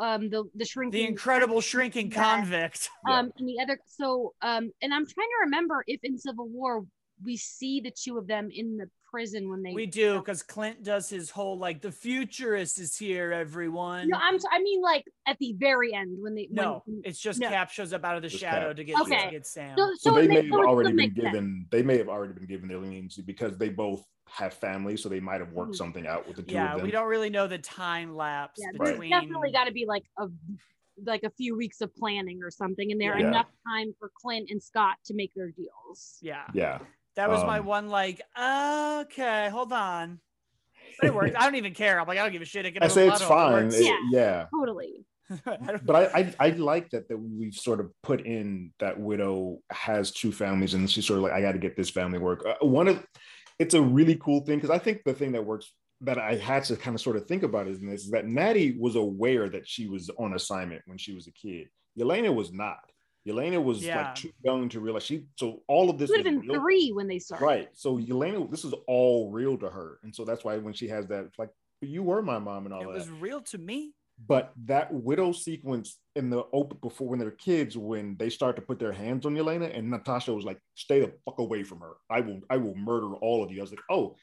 um 0.00 0.28
the 0.28 0.44
the 0.54 0.64
shrinking 0.64 1.00
the 1.00 1.06
incredible 1.06 1.60
shrinking 1.60 2.10
convict 2.10 2.90
um 3.08 3.30
and 3.38 3.48
the 3.48 3.56
other 3.62 3.78
so 3.86 4.34
um 4.42 4.70
and 4.82 4.92
i'm 4.92 5.06
trying 5.06 5.28
to 5.28 5.44
remember 5.44 5.84
if 5.86 6.00
in 6.02 6.18
civil 6.18 6.48
war 6.48 6.84
we 7.24 7.36
see 7.36 7.80
the 7.80 7.92
two 7.92 8.18
of 8.18 8.26
them 8.26 8.48
in 8.52 8.76
the 8.76 8.90
prison 9.10 9.48
when 9.48 9.62
they 9.62 9.72
we 9.72 9.86
do 9.86 10.18
because 10.18 10.42
clint 10.42 10.82
does 10.82 11.08
his 11.08 11.30
whole 11.30 11.58
like 11.58 11.80
the 11.80 11.90
futurist 11.90 12.78
is 12.78 12.96
here 12.96 13.32
everyone 13.32 14.08
no 14.08 14.18
i'm 14.20 14.38
i 14.52 14.58
mean 14.60 14.82
like 14.82 15.04
at 15.26 15.38
the 15.38 15.54
very 15.58 15.94
end 15.94 16.16
when 16.20 16.34
they 16.34 16.48
no 16.50 16.82
when, 16.84 17.00
it's 17.04 17.18
just 17.18 17.40
no. 17.40 17.48
cap 17.48 17.70
shows 17.70 17.92
up 17.92 18.04
out 18.04 18.16
of 18.16 18.22
the 18.22 18.28
just 18.28 18.40
shadow 18.40 18.68
cap. 18.68 18.76
to 18.76 18.84
get 18.84 19.00
okay. 19.00 19.24
to 19.24 19.30
get 19.30 19.46
sam 19.46 19.76
so, 19.76 19.86
so, 19.96 20.10
so 20.10 20.14
they 20.14 20.28
may 20.28 20.42
have 20.42 20.52
already 20.52 20.92
been 20.92 21.12
given 21.14 21.32
sense. 21.32 21.66
they 21.70 21.82
may 21.82 21.96
have 21.96 22.08
already 22.08 22.32
been 22.32 22.46
given 22.46 22.68
their 22.68 22.78
leniency 22.78 23.22
because 23.22 23.56
they 23.56 23.68
both 23.68 24.04
have 24.28 24.52
families 24.52 25.02
so 25.02 25.08
they 25.08 25.20
might 25.20 25.40
have 25.40 25.52
worked 25.52 25.72
mm-hmm. 25.72 25.76
something 25.76 26.06
out 26.06 26.26
with 26.26 26.36
the 26.36 26.42
two 26.42 26.54
yeah, 26.54 26.72
of 26.72 26.78
them 26.78 26.86
we 26.86 26.90
don't 26.90 27.08
really 27.08 27.30
know 27.30 27.46
the 27.46 27.58
time 27.58 28.14
lapse 28.14 28.60
yeah, 28.60 28.84
between... 28.84 29.10
definitely 29.10 29.50
got 29.50 29.64
to 29.64 29.72
be 29.72 29.86
like 29.86 30.04
a 30.18 30.26
like 31.06 31.22
a 31.22 31.30
few 31.30 31.56
weeks 31.56 31.80
of 31.80 31.94
planning 31.94 32.40
or 32.42 32.50
something 32.50 32.90
and 32.92 33.00
there 33.00 33.18
yeah. 33.18 33.28
enough 33.28 33.46
time 33.66 33.94
for 33.98 34.10
clint 34.20 34.50
and 34.50 34.62
scott 34.62 34.96
to 35.04 35.14
make 35.14 35.32
their 35.34 35.50
deals 35.50 36.18
yeah 36.20 36.42
yeah 36.52 36.78
that 37.18 37.28
was 37.28 37.40
um, 37.40 37.48
my 37.48 37.58
one 37.58 37.88
like, 37.88 38.22
okay, 38.38 39.48
hold 39.50 39.72
on. 39.72 40.20
But 41.00 41.08
it 41.08 41.14
worked. 41.14 41.36
I 41.38 41.44
don't 41.44 41.56
even 41.56 41.74
care. 41.74 42.00
I'm 42.00 42.06
like, 42.06 42.16
I 42.16 42.22
don't 42.22 42.30
give 42.30 42.42
a 42.42 42.44
shit. 42.44 42.64
I, 42.64 42.84
I 42.84 42.86
say 42.86 43.08
it's 43.08 43.22
fine. 43.22 43.66
It, 43.66 43.84
yeah, 43.84 43.98
yeah, 44.12 44.46
totally. 44.56 45.04
but 45.44 45.96
I, 45.96 46.04
I, 46.20 46.34
I 46.38 46.50
like 46.50 46.90
that 46.90 47.08
that 47.08 47.18
we've 47.18 47.54
sort 47.54 47.80
of 47.80 47.90
put 48.04 48.24
in 48.24 48.72
that 48.78 48.98
widow 48.98 49.58
has 49.70 50.12
two 50.12 50.30
families 50.30 50.74
and 50.74 50.88
she's 50.88 51.06
sort 51.06 51.18
of 51.18 51.24
like 51.24 51.32
I 51.32 51.42
got 51.42 51.52
to 51.52 51.58
get 51.58 51.76
this 51.76 51.90
family 51.90 52.18
work. 52.20 52.46
Uh, 52.46 52.64
one 52.64 52.86
of 52.86 53.04
it's 53.58 53.74
a 53.74 53.82
really 53.82 54.14
cool 54.14 54.40
thing 54.46 54.58
because 54.58 54.70
I 54.70 54.78
think 54.78 55.02
the 55.04 55.12
thing 55.12 55.32
that 55.32 55.44
works 55.44 55.72
that 56.02 56.18
I 56.18 56.36
had 56.36 56.64
to 56.64 56.76
kind 56.76 56.94
of 56.94 57.00
sort 57.00 57.16
of 57.16 57.26
think 57.26 57.42
about 57.42 57.66
is 57.66 57.80
this 57.80 58.04
is 58.04 58.10
that 58.12 58.26
Natty 58.26 58.76
was 58.78 58.94
aware 58.94 59.48
that 59.48 59.68
she 59.68 59.88
was 59.88 60.08
on 60.18 60.34
assignment 60.34 60.82
when 60.86 60.98
she 60.98 61.12
was 61.12 61.26
a 61.26 61.32
kid. 61.32 61.66
Yelena 61.98 62.32
was 62.32 62.52
not. 62.52 62.78
Yelena 63.26 63.62
was 63.62 63.84
yeah. 63.84 64.02
like 64.02 64.14
too 64.14 64.32
young 64.42 64.68
to 64.70 64.80
realize 64.80 65.04
she. 65.04 65.24
So 65.36 65.62
all 65.68 65.90
of 65.90 65.98
this 65.98 66.08
would 66.10 66.18
have 66.18 66.24
been 66.24 66.40
real. 66.40 66.60
three 66.60 66.90
when 66.92 67.08
they 67.08 67.18
started. 67.18 67.44
Right. 67.44 67.68
So 67.72 67.98
Yelena, 67.98 68.50
this 68.50 68.64
is 68.64 68.74
all 68.86 69.30
real 69.30 69.56
to 69.58 69.68
her, 69.68 69.98
and 70.02 70.14
so 70.14 70.24
that's 70.24 70.44
why 70.44 70.56
when 70.58 70.72
she 70.72 70.88
has 70.88 71.06
that, 71.08 71.24
it's 71.24 71.38
like 71.38 71.50
you 71.80 72.02
were 72.02 72.22
my 72.22 72.38
mom 72.38 72.66
and 72.66 72.74
all 72.74 72.82
it 72.82 72.86
that. 72.86 72.90
It 72.90 72.94
was 72.94 73.10
real 73.10 73.40
to 73.42 73.58
me. 73.58 73.92
But 74.26 74.52
that 74.64 74.92
widow 74.92 75.30
sequence 75.30 75.98
in 76.16 76.28
the 76.28 76.42
open 76.52 76.78
before 76.82 77.08
when 77.08 77.20
they're 77.20 77.30
kids, 77.30 77.76
when 77.76 78.16
they 78.18 78.30
start 78.30 78.56
to 78.56 78.62
put 78.62 78.80
their 78.80 78.92
hands 78.92 79.24
on 79.24 79.34
Yelena, 79.36 79.76
and 79.76 79.88
Natasha 79.88 80.34
was 80.34 80.44
like, 80.44 80.60
"Stay 80.74 81.00
the 81.00 81.12
fuck 81.24 81.38
away 81.38 81.62
from 81.62 81.80
her. 81.80 81.92
I 82.10 82.20
will, 82.20 82.40
I 82.50 82.56
will 82.56 82.74
murder 82.74 83.14
all 83.14 83.44
of 83.44 83.52
you." 83.52 83.60
I 83.60 83.62
was 83.62 83.70
like, 83.70 83.80
"Oh, 83.90 84.16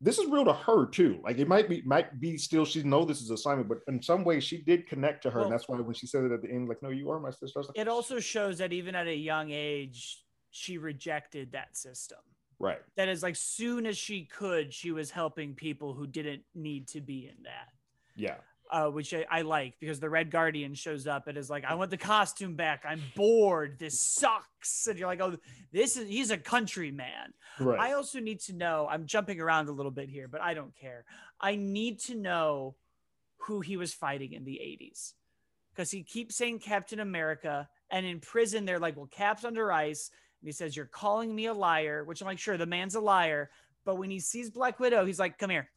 this 0.00 0.18
is 0.18 0.26
real 0.30 0.44
to 0.44 0.52
her 0.52 0.86
too. 0.86 1.20
Like 1.22 1.38
it 1.38 1.48
might 1.48 1.68
be 1.68 1.82
might 1.82 2.20
be 2.20 2.36
still 2.38 2.64
she 2.64 2.82
know 2.82 3.04
this 3.04 3.20
is 3.20 3.30
assignment, 3.30 3.68
but 3.68 3.78
in 3.88 4.02
some 4.02 4.24
way 4.24 4.40
she 4.40 4.62
did 4.62 4.86
connect 4.86 5.22
to 5.24 5.30
her, 5.30 5.40
well, 5.40 5.44
and 5.46 5.52
that's 5.52 5.68
why 5.68 5.78
when 5.78 5.94
she 5.94 6.06
said 6.06 6.24
it 6.24 6.32
at 6.32 6.42
the 6.42 6.50
end, 6.50 6.68
like, 6.68 6.82
"No, 6.82 6.88
you 6.88 7.10
are 7.10 7.20
my 7.20 7.30
sister." 7.30 7.60
Like, 7.62 7.76
it 7.76 7.88
also 7.88 8.18
shows 8.20 8.58
that 8.58 8.72
even 8.72 8.94
at 8.94 9.06
a 9.06 9.14
young 9.14 9.50
age, 9.50 10.22
she 10.50 10.78
rejected 10.78 11.52
that 11.52 11.76
system. 11.76 12.18
Right. 12.58 12.80
That 12.96 13.08
is 13.08 13.22
like 13.22 13.36
soon 13.36 13.86
as 13.86 13.96
she 13.96 14.24
could, 14.24 14.72
she 14.72 14.92
was 14.92 15.10
helping 15.10 15.54
people 15.54 15.94
who 15.94 16.06
didn't 16.06 16.42
need 16.54 16.88
to 16.88 17.00
be 17.00 17.26
in 17.26 17.42
that. 17.44 17.68
Yeah 18.16 18.36
uh, 18.70 18.86
which 18.86 19.12
I, 19.12 19.26
I, 19.30 19.42
like 19.42 19.74
because 19.80 19.98
the 20.00 20.08
Red 20.08 20.30
Guardian 20.30 20.74
shows 20.74 21.06
up 21.06 21.26
and 21.26 21.36
is 21.36 21.50
like, 21.50 21.64
I 21.64 21.74
want 21.74 21.90
the 21.90 21.96
costume 21.96 22.54
back. 22.54 22.84
I'm 22.88 23.02
bored. 23.16 23.78
This 23.78 23.98
sucks. 23.98 24.86
And 24.86 24.98
you're 24.98 25.08
like, 25.08 25.20
oh, 25.20 25.36
this 25.72 25.96
is 25.96 26.08
he's 26.08 26.30
a 26.30 26.38
countryman. 26.38 27.34
Right. 27.58 27.80
I 27.80 27.92
also 27.92 28.20
need 28.20 28.40
to 28.42 28.52
know. 28.52 28.86
I'm 28.90 29.06
jumping 29.06 29.40
around 29.40 29.68
a 29.68 29.72
little 29.72 29.90
bit 29.90 30.08
here, 30.08 30.28
but 30.28 30.40
I 30.40 30.54
don't 30.54 30.74
care. 30.76 31.04
I 31.40 31.56
need 31.56 31.98
to 32.00 32.14
know 32.14 32.76
who 33.38 33.60
he 33.60 33.76
was 33.76 33.92
fighting 33.92 34.32
in 34.34 34.44
the 34.44 34.60
80s 34.62 35.14
because 35.74 35.90
he 35.90 36.02
keeps 36.02 36.36
saying 36.36 36.58
Captain 36.60 37.00
America, 37.00 37.68
and 37.90 38.04
in 38.06 38.20
prison 38.20 38.64
they're 38.64 38.78
like, 38.78 38.96
well, 38.96 39.08
Cap's 39.10 39.44
under 39.44 39.72
ice, 39.72 40.10
and 40.40 40.48
he 40.48 40.52
says, 40.52 40.76
"You're 40.76 40.86
calling 40.86 41.34
me 41.34 41.46
a 41.46 41.54
liar," 41.54 42.04
which 42.04 42.20
I'm 42.20 42.26
like, 42.26 42.38
sure, 42.38 42.56
the 42.56 42.66
man's 42.66 42.94
a 42.94 43.00
liar. 43.00 43.50
But 43.84 43.96
when 43.96 44.10
he 44.10 44.20
sees 44.20 44.50
Black 44.50 44.78
Widow, 44.78 45.04
he's 45.04 45.18
like, 45.18 45.38
"Come 45.38 45.50
here." 45.50 45.70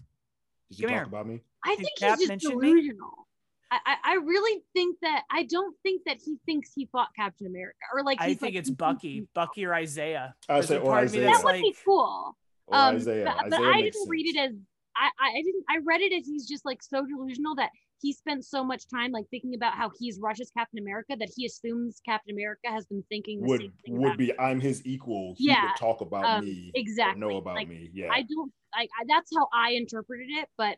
Did 0.75 0.79
you 0.79 0.87
Come 0.87 0.95
talk 0.95 1.05
here. 1.05 1.07
about 1.07 1.27
me? 1.27 1.41
I 1.65 1.75
think 1.75 1.89
Cap 1.99 2.19
he's 2.19 2.27
just 2.27 2.41
delusional. 2.41 3.27
I, 3.71 3.95
I 4.03 4.13
really 4.15 4.61
think 4.73 4.97
that 5.01 5.23
I 5.31 5.43
don't 5.43 5.75
think 5.81 6.03
that 6.05 6.17
he 6.23 6.37
thinks 6.45 6.71
he 6.75 6.87
fought 6.91 7.09
Captain 7.15 7.47
America 7.47 7.77
or 7.93 8.03
like 8.03 8.21
I 8.21 8.27
think 8.27 8.41
like, 8.41 8.55
it's 8.55 8.69
Bucky, 8.69 9.27
Bucky 9.33 9.65
or 9.65 9.73
Isaiah. 9.73 10.35
I 10.47 10.61
say 10.61 10.77
or 10.77 10.95
Isaiah. 10.95 11.25
That 11.25 11.43
would 11.43 11.53
like, 11.53 11.61
be 11.61 11.75
cool. 11.83 12.37
Or 12.67 12.75
um, 12.75 12.95
Isaiah. 12.97 13.25
But, 13.25 13.49
but 13.49 13.61
I 13.61 13.81
didn't 13.81 13.93
sense. 13.93 14.09
read 14.09 14.27
it 14.27 14.39
as 14.39 14.51
I, 14.95 15.09
I 15.19 15.41
didn't 15.41 15.63
I 15.69 15.79
read 15.83 16.01
it 16.01 16.13
as 16.13 16.27
he's 16.27 16.47
just 16.47 16.65
like 16.65 16.83
so 16.83 17.05
delusional 17.05 17.55
that 17.55 17.71
he 18.03 18.11
spent 18.11 18.43
so 18.43 18.65
much 18.65 18.83
time 18.89 19.13
like 19.13 19.25
thinking 19.31 19.55
about 19.55 19.75
how 19.75 19.89
he's 19.97 20.19
Russia's 20.19 20.51
Captain 20.55 20.77
America 20.77 21.15
that 21.17 21.29
he 21.33 21.45
assumes 21.45 22.01
Captain 22.05 22.35
America 22.35 22.69
has 22.69 22.85
been 22.85 23.01
thinking 23.07 23.39
the 23.39 23.47
would 23.47 23.61
same 23.61 23.73
thing 23.85 23.97
would 23.97 24.17
be 24.17 24.37
I'm 24.37 24.59
his 24.59 24.85
equal. 24.85 25.35
He 25.37 25.47
yeah, 25.47 25.63
would 25.63 25.77
talk 25.77 26.01
about 26.01 26.25
um, 26.25 26.45
me. 26.45 26.71
Exactly. 26.75 27.21
know 27.21 27.37
about 27.37 27.55
like, 27.55 27.69
me. 27.69 27.89
Yeah. 27.93 28.09
I 28.11 28.23
don't. 28.23 28.51
I, 28.73 28.81
I 28.81 29.05
that's 29.07 29.31
how 29.33 29.47
I 29.53 29.71
interpreted 29.71 30.27
it, 30.29 30.49
but 30.57 30.75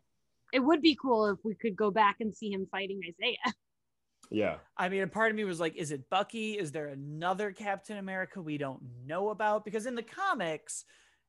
it 0.52 0.60
would 0.60 0.80
be 0.80 0.96
cool 1.02 1.26
if 1.26 1.38
we 1.44 1.56
could 1.56 1.74
go 1.74 1.90
back 1.90 2.18
and 2.20 2.32
see 2.34 2.52
him 2.52 2.68
fighting 2.70 3.00
Isaiah. 3.04 3.52
Yeah. 4.28 4.56
I 4.76 4.88
mean, 4.88 5.04
a 5.04 5.06
part 5.06 5.30
of 5.30 5.36
me 5.36 5.44
was 5.44 5.60
like, 5.60 5.76
is 5.76 5.92
it 5.92 6.10
Bucky? 6.10 6.54
Is 6.54 6.72
there 6.72 6.88
another 6.88 7.52
Captain 7.52 7.98
America 7.98 8.40
we 8.40 8.58
don't 8.58 8.82
know 9.06 9.28
about? 9.28 9.64
Because 9.64 9.86
in 9.86 9.94
the 9.94 10.02
comics, 10.02 10.84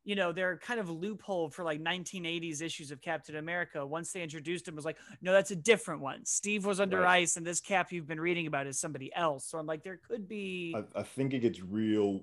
you 0.07 0.15
know, 0.15 0.31
they're 0.31 0.55
kind 0.59 0.79
of 0.79 0.89
loophole 0.89 1.49
for 1.49 1.65
like 1.65 1.83
1980s 1.83 2.61
issues 2.61 2.91
of 2.91 3.01
Captain 3.01 3.35
America. 3.35 3.85
Once 3.85 4.13
they 4.13 4.23
introduced 4.23 4.65
him, 4.65 4.73
was 4.73 4.85
like, 4.85 4.95
no, 5.21 5.33
that's 5.33 5.51
a 5.51 5.55
different 5.55 5.99
one. 5.99 6.23
Steve 6.23 6.65
was 6.65 6.79
under 6.79 7.01
right. 7.01 7.23
ice, 7.23 7.35
and 7.35 7.45
this 7.45 7.59
Cap 7.59 7.91
you've 7.91 8.07
been 8.07 8.21
reading 8.21 8.47
about 8.47 8.67
is 8.67 8.79
somebody 8.79 9.13
else. 9.13 9.43
So 9.43 9.57
I'm 9.57 9.65
like, 9.65 9.83
there 9.83 9.99
could 10.07 10.29
be. 10.29 10.73
I, 10.77 11.01
I 11.01 11.03
think 11.03 11.33
it 11.33 11.39
gets 11.39 11.61
real. 11.61 12.21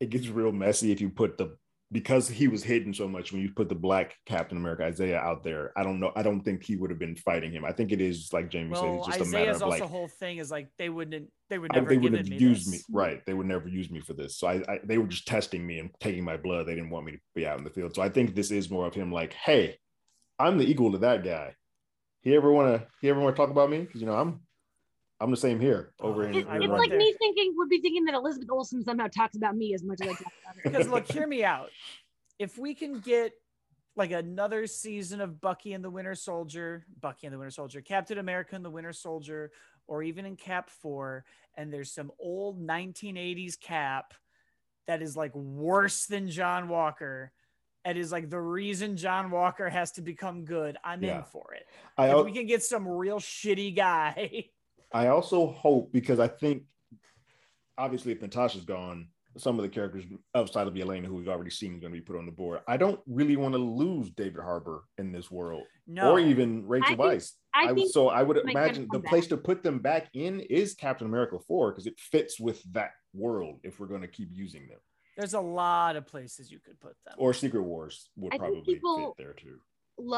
It 0.00 0.10
gets 0.10 0.26
real 0.26 0.50
messy 0.50 0.90
if 0.90 1.00
you 1.00 1.08
put 1.08 1.38
the 1.38 1.56
because 1.92 2.28
he 2.28 2.46
was 2.46 2.62
hidden 2.62 2.94
so 2.94 3.08
much 3.08 3.32
when 3.32 3.42
you 3.42 3.50
put 3.50 3.68
the 3.68 3.74
black 3.74 4.14
Captain 4.24 4.56
America 4.56 4.84
Isaiah 4.84 5.18
out 5.18 5.42
there, 5.42 5.72
I 5.76 5.82
don't 5.82 5.98
know. 5.98 6.12
I 6.14 6.22
don't 6.22 6.40
think 6.40 6.62
he 6.62 6.76
would 6.76 6.90
have 6.90 7.00
been 7.00 7.16
fighting 7.16 7.50
him. 7.50 7.64
I 7.64 7.72
think 7.72 7.90
it 7.90 8.00
is 8.00 8.32
like 8.32 8.48
Jamie 8.48 8.70
well, 8.70 8.82
said, 8.82 8.98
it's 8.98 9.06
just 9.06 9.20
Isaiah's 9.20 9.32
a 9.32 9.38
matter 9.38 9.50
of 9.64 9.70
like. 9.70 9.82
also 9.82 9.92
whole 9.92 10.08
thing 10.08 10.38
is 10.38 10.50
like 10.52 10.68
they 10.78 10.88
wouldn't, 10.88 11.30
they 11.48 11.58
would 11.58 11.72
never. 11.72 11.88
they 11.88 11.98
wouldn't 11.98 12.28
have 12.28 12.40
used 12.40 12.72
this. 12.72 12.88
me, 12.88 12.94
right? 12.96 13.24
They 13.26 13.34
would 13.34 13.46
never 13.46 13.68
use 13.68 13.90
me 13.90 14.00
for 14.00 14.12
this. 14.12 14.36
So 14.38 14.46
I, 14.46 14.62
I, 14.68 14.80
they 14.84 14.98
were 14.98 15.08
just 15.08 15.26
testing 15.26 15.66
me 15.66 15.80
and 15.80 15.90
taking 15.98 16.24
my 16.24 16.36
blood. 16.36 16.66
They 16.66 16.76
didn't 16.76 16.90
want 16.90 17.06
me 17.06 17.12
to 17.12 17.18
be 17.34 17.46
out 17.46 17.58
in 17.58 17.64
the 17.64 17.70
field. 17.70 17.94
So 17.94 18.02
I 18.02 18.08
think 18.08 18.34
this 18.34 18.52
is 18.52 18.70
more 18.70 18.86
of 18.86 18.94
him 18.94 19.10
like, 19.10 19.32
hey, 19.32 19.76
I'm 20.38 20.58
the 20.58 20.70
equal 20.70 20.92
to 20.92 20.98
that 20.98 21.24
guy. 21.24 21.56
He 22.22 22.36
ever 22.36 22.52
want 22.52 22.80
to? 22.80 22.86
He 23.00 23.08
ever 23.08 23.20
want 23.20 23.34
to 23.34 23.40
talk 23.40 23.50
about 23.50 23.70
me? 23.70 23.80
Because 23.80 24.00
you 24.00 24.06
know 24.06 24.14
I'm 24.14 24.40
I'm 25.20 25.30
the 25.30 25.36
same 25.36 25.60
here 25.60 25.92
over 26.00 26.24
in. 26.24 26.34
It's, 26.34 26.48
it's 26.50 26.66
like 26.66 26.90
me 26.90 27.14
thinking 27.18 27.52
would 27.56 27.68
be 27.68 27.80
thinking 27.80 28.04
that 28.06 28.14
Elizabeth 28.14 28.48
Olsen 28.50 28.82
somehow 28.82 29.06
talks 29.06 29.36
about 29.36 29.54
me 29.54 29.74
as 29.74 29.82
much 29.82 30.00
as 30.00 30.08
I 30.08 30.12
talk 30.12 30.32
about 30.42 30.56
her. 30.56 30.70
Because 30.70 30.88
look, 30.88 31.10
hear 31.10 31.26
me 31.26 31.44
out. 31.44 31.68
If 32.38 32.56
we 32.56 32.74
can 32.74 33.00
get 33.00 33.32
like 33.96 34.12
another 34.12 34.66
season 34.66 35.20
of 35.20 35.40
Bucky 35.40 35.74
and 35.74 35.84
the 35.84 35.90
Winter 35.90 36.14
Soldier, 36.14 36.86
Bucky 37.00 37.26
and 37.26 37.34
the 37.34 37.38
Winter 37.38 37.50
Soldier, 37.50 37.82
Captain 37.82 38.16
America 38.16 38.56
and 38.56 38.64
the 38.64 38.70
Winter 38.70 38.94
Soldier, 38.94 39.50
or 39.86 40.02
even 40.02 40.24
in 40.24 40.36
Cap 40.36 40.70
4, 40.70 41.22
and 41.56 41.70
there's 41.70 41.92
some 41.92 42.10
old 42.18 42.66
1980s 42.66 43.60
Cap 43.60 44.14
that 44.86 45.02
is 45.02 45.16
like 45.16 45.34
worse 45.34 46.06
than 46.06 46.30
John 46.30 46.68
Walker. 46.68 47.30
It 47.84 47.98
is 47.98 48.10
like 48.10 48.30
the 48.30 48.40
reason 48.40 48.96
John 48.96 49.30
Walker 49.30 49.68
has 49.68 49.92
to 49.92 50.02
become 50.02 50.44
good. 50.46 50.78
I'm 50.82 51.02
yeah. 51.02 51.18
in 51.18 51.24
for 51.24 51.52
it. 51.54 51.66
I, 51.98 52.16
if 52.16 52.24
we 52.24 52.32
can 52.32 52.46
get 52.46 52.62
some 52.62 52.88
real 52.88 53.18
shitty 53.18 53.76
guy. 53.76 54.46
I 54.92 55.08
also 55.08 55.48
hope 55.48 55.92
because 55.92 56.18
I 56.18 56.28
think 56.28 56.64
obviously 57.78 58.12
if 58.12 58.22
Natasha's 58.22 58.64
gone, 58.64 59.08
some 59.38 59.58
of 59.58 59.62
the 59.62 59.68
characters 59.68 60.04
outside 60.34 60.66
of 60.66 60.74
Yelena 60.74 61.06
who 61.06 61.14
we've 61.14 61.28
already 61.28 61.50
seen 61.50 61.78
going 61.78 61.92
to 61.92 61.98
be 61.98 62.00
put 62.00 62.16
on 62.16 62.26
the 62.26 62.32
board. 62.32 62.60
I 62.66 62.76
don't 62.76 63.00
really 63.06 63.36
want 63.36 63.54
to 63.54 63.58
lose 63.58 64.10
David 64.10 64.40
Harbour 64.40 64.84
in 64.98 65.12
this 65.12 65.30
world, 65.30 65.62
no. 65.86 66.10
or 66.10 66.20
even 66.20 66.66
Rachel 66.66 67.00
I 67.00 67.14
Weisz. 67.14 67.32
I, 67.54 67.70
I 67.70 67.84
so 67.90 68.08
I 68.08 68.22
would 68.22 68.38
imagine 68.38 68.88
the 68.90 69.00
place 69.00 69.28
to 69.28 69.36
put 69.36 69.62
them 69.62 69.78
back 69.78 70.08
in 70.14 70.40
is 70.40 70.74
Captain 70.74 71.06
America 71.06 71.38
Four 71.46 71.70
because 71.70 71.86
it 71.86 71.98
fits 71.98 72.40
with 72.40 72.60
that 72.72 72.90
world. 73.14 73.60
If 73.62 73.78
we're 73.78 73.86
going 73.86 74.02
to 74.02 74.08
keep 74.08 74.30
using 74.32 74.66
them, 74.68 74.78
there's 75.16 75.34
a 75.34 75.40
lot 75.40 75.96
of 75.96 76.06
places 76.06 76.50
you 76.50 76.58
could 76.58 76.80
put 76.80 76.96
them. 77.06 77.14
Or 77.16 77.32
Secret 77.32 77.62
Wars 77.62 78.10
would 78.16 78.34
I 78.34 78.38
probably 78.38 78.62
people, 78.62 79.14
fit 79.16 79.24
there 79.24 79.34
too. 79.34 79.58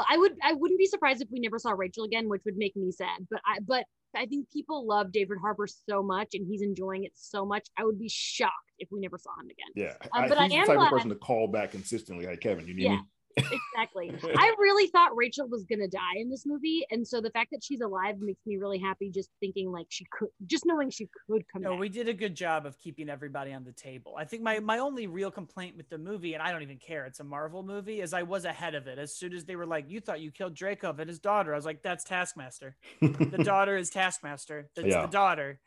I 0.09 0.17
would 0.17 0.37
I 0.43 0.55
wouldn't 0.55 0.79
be 0.79 0.87
surprised 0.87 1.21
if 1.21 1.29
we 1.31 1.41
never 1.41 1.59
saw 1.59 1.73
Rachel 1.73 2.05
again, 2.05 2.29
which 2.29 2.43
would 2.45 2.57
make 2.57 2.77
me 2.77 2.93
sad. 2.93 3.27
But 3.31 3.41
I 3.45 3.59
but 3.61 3.85
I 4.15 4.27
think 4.27 4.51
people 4.51 4.87
love 4.87 5.13
David 5.13 5.39
Harbour 5.41 5.67
so 5.67 6.03
much 6.03 6.35
and 6.35 6.47
he's 6.47 6.63
enjoying 6.63 7.05
it 7.05 7.13
so 7.15 7.45
much. 7.45 7.69
I 7.79 7.85
would 7.85 7.99
be 7.99 8.09
shocked 8.09 8.53
if 8.79 8.89
we 8.91 9.01
never 9.01 9.19
saw 9.19 9.31
him 9.41 9.47
again. 9.47 9.73
Yeah. 9.75 10.09
Um, 10.13 10.29
but 10.29 10.39
I, 10.39 10.45
he's 10.45 10.53
I 10.53 10.57
am 10.57 10.61
the 10.63 10.67
type 10.67 10.77
glad, 10.77 10.87
of 10.87 10.91
person 10.93 11.09
to 11.11 11.17
call 11.17 11.49
back 11.49 11.71
consistently. 11.71 12.27
Hey, 12.27 12.37
Kevin, 12.37 12.67
you 12.67 12.75
need 12.75 12.85
yeah. 12.85 12.97
me? 12.97 13.03
Exactly. 13.37 14.13
I 14.37 14.55
really 14.59 14.89
thought 14.89 15.17
Rachel 15.17 15.49
was 15.49 15.65
gonna 15.65 15.89
die 15.89 16.17
in 16.17 16.31
this 16.31 16.45
movie, 16.47 16.87
and 16.91 17.07
so 17.07 17.21
the 17.21 17.31
fact 17.31 17.51
that 17.53 17.63
she's 17.63 17.81
alive 17.81 18.17
makes 18.21 18.41
me 18.47 18.57
really 18.57 18.79
happy. 18.79 19.11
Just 19.11 19.31
thinking 19.41 19.71
like 19.71 19.87
she 19.89 20.07
could, 20.13 20.29
just 20.47 20.65
knowing 20.67 20.91
she 20.91 21.09
could 21.29 21.43
come. 21.53 21.63
No, 21.63 21.71
back. 21.71 21.81
we 21.81 21.89
did 21.89 22.09
a 22.09 22.15
good 22.15 22.35
job 22.35 22.67
of 22.67 22.79
keeping 22.79 23.09
everybody 23.09 23.53
on 23.53 23.65
the 23.65 23.73
table. 23.73 24.15
I 24.19 24.25
think 24.25 24.43
my 24.43 24.61
my 24.61 24.79
only 24.79 25.07
real 25.07 25.31
complaint 25.31 25.77
with 25.77 25.89
the 25.89 25.99
movie, 25.99 26.35
and 26.35 26.43
I 26.43 26.53
don't 26.53 26.63
even 26.63 26.79
care, 26.79 27.07
it's 27.07 27.21
a 27.21 27.25
Marvel 27.25 27.63
movie, 27.63 28.01
is 28.01 28.13
I 28.13 28.23
was 28.23 28.45
ahead 28.45 28.75
of 28.75 28.87
it. 28.87 28.99
As 28.99 29.15
soon 29.15 29.33
as 29.33 29.45
they 29.45 29.57
were 29.57 29.67
like, 29.67 29.91
"You 29.91 30.01
thought 30.01 30.21
you 30.21 30.31
killed 30.31 30.55
Dreykov 30.55 30.99
and 30.99 31.09
his 31.09 31.19
daughter," 31.19 31.53
I 31.53 31.57
was 31.57 31.67
like, 31.67 31.83
"That's 31.83 32.05
Taskmaster. 32.05 32.77
the 33.01 33.43
daughter 33.45 33.77
is 33.77 33.91
Taskmaster. 33.91 34.69
That's 34.75 34.89
yeah. 34.89 35.03
the 35.03 35.13
daughter." 35.13 35.61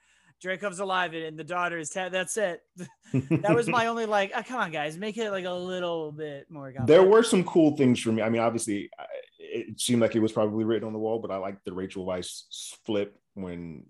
Dreykov's 0.45 0.79
alive 0.79 1.13
and 1.13 1.37
the 1.37 1.43
daughter 1.43 1.77
is 1.77 1.89
ta- 1.89 2.09
that's 2.09 2.37
it. 2.37 2.61
that 3.13 3.55
was 3.55 3.67
my 3.67 3.85
only 3.87 4.05
like, 4.05 4.31
oh, 4.35 4.43
come 4.43 4.59
on, 4.59 4.71
guys, 4.71 4.97
make 4.97 5.17
it 5.17 5.31
like 5.31 5.45
a 5.45 5.51
little 5.51 6.11
bit 6.11 6.49
more. 6.49 6.73
There 6.85 7.03
were 7.03 7.23
some 7.23 7.43
cool 7.43 7.75
things 7.75 7.99
for 7.99 8.11
me. 8.11 8.21
I 8.21 8.29
mean, 8.29 8.41
obviously, 8.41 8.89
it 9.39 9.79
seemed 9.79 10.01
like 10.01 10.15
it 10.15 10.19
was 10.19 10.31
probably 10.31 10.63
written 10.63 10.87
on 10.87 10.93
the 10.93 10.99
wall, 10.99 11.19
but 11.19 11.31
I 11.31 11.37
like 11.37 11.63
the 11.63 11.73
Rachel 11.73 12.05
Weisz 12.05 12.75
flip 12.85 13.17
when 13.33 13.83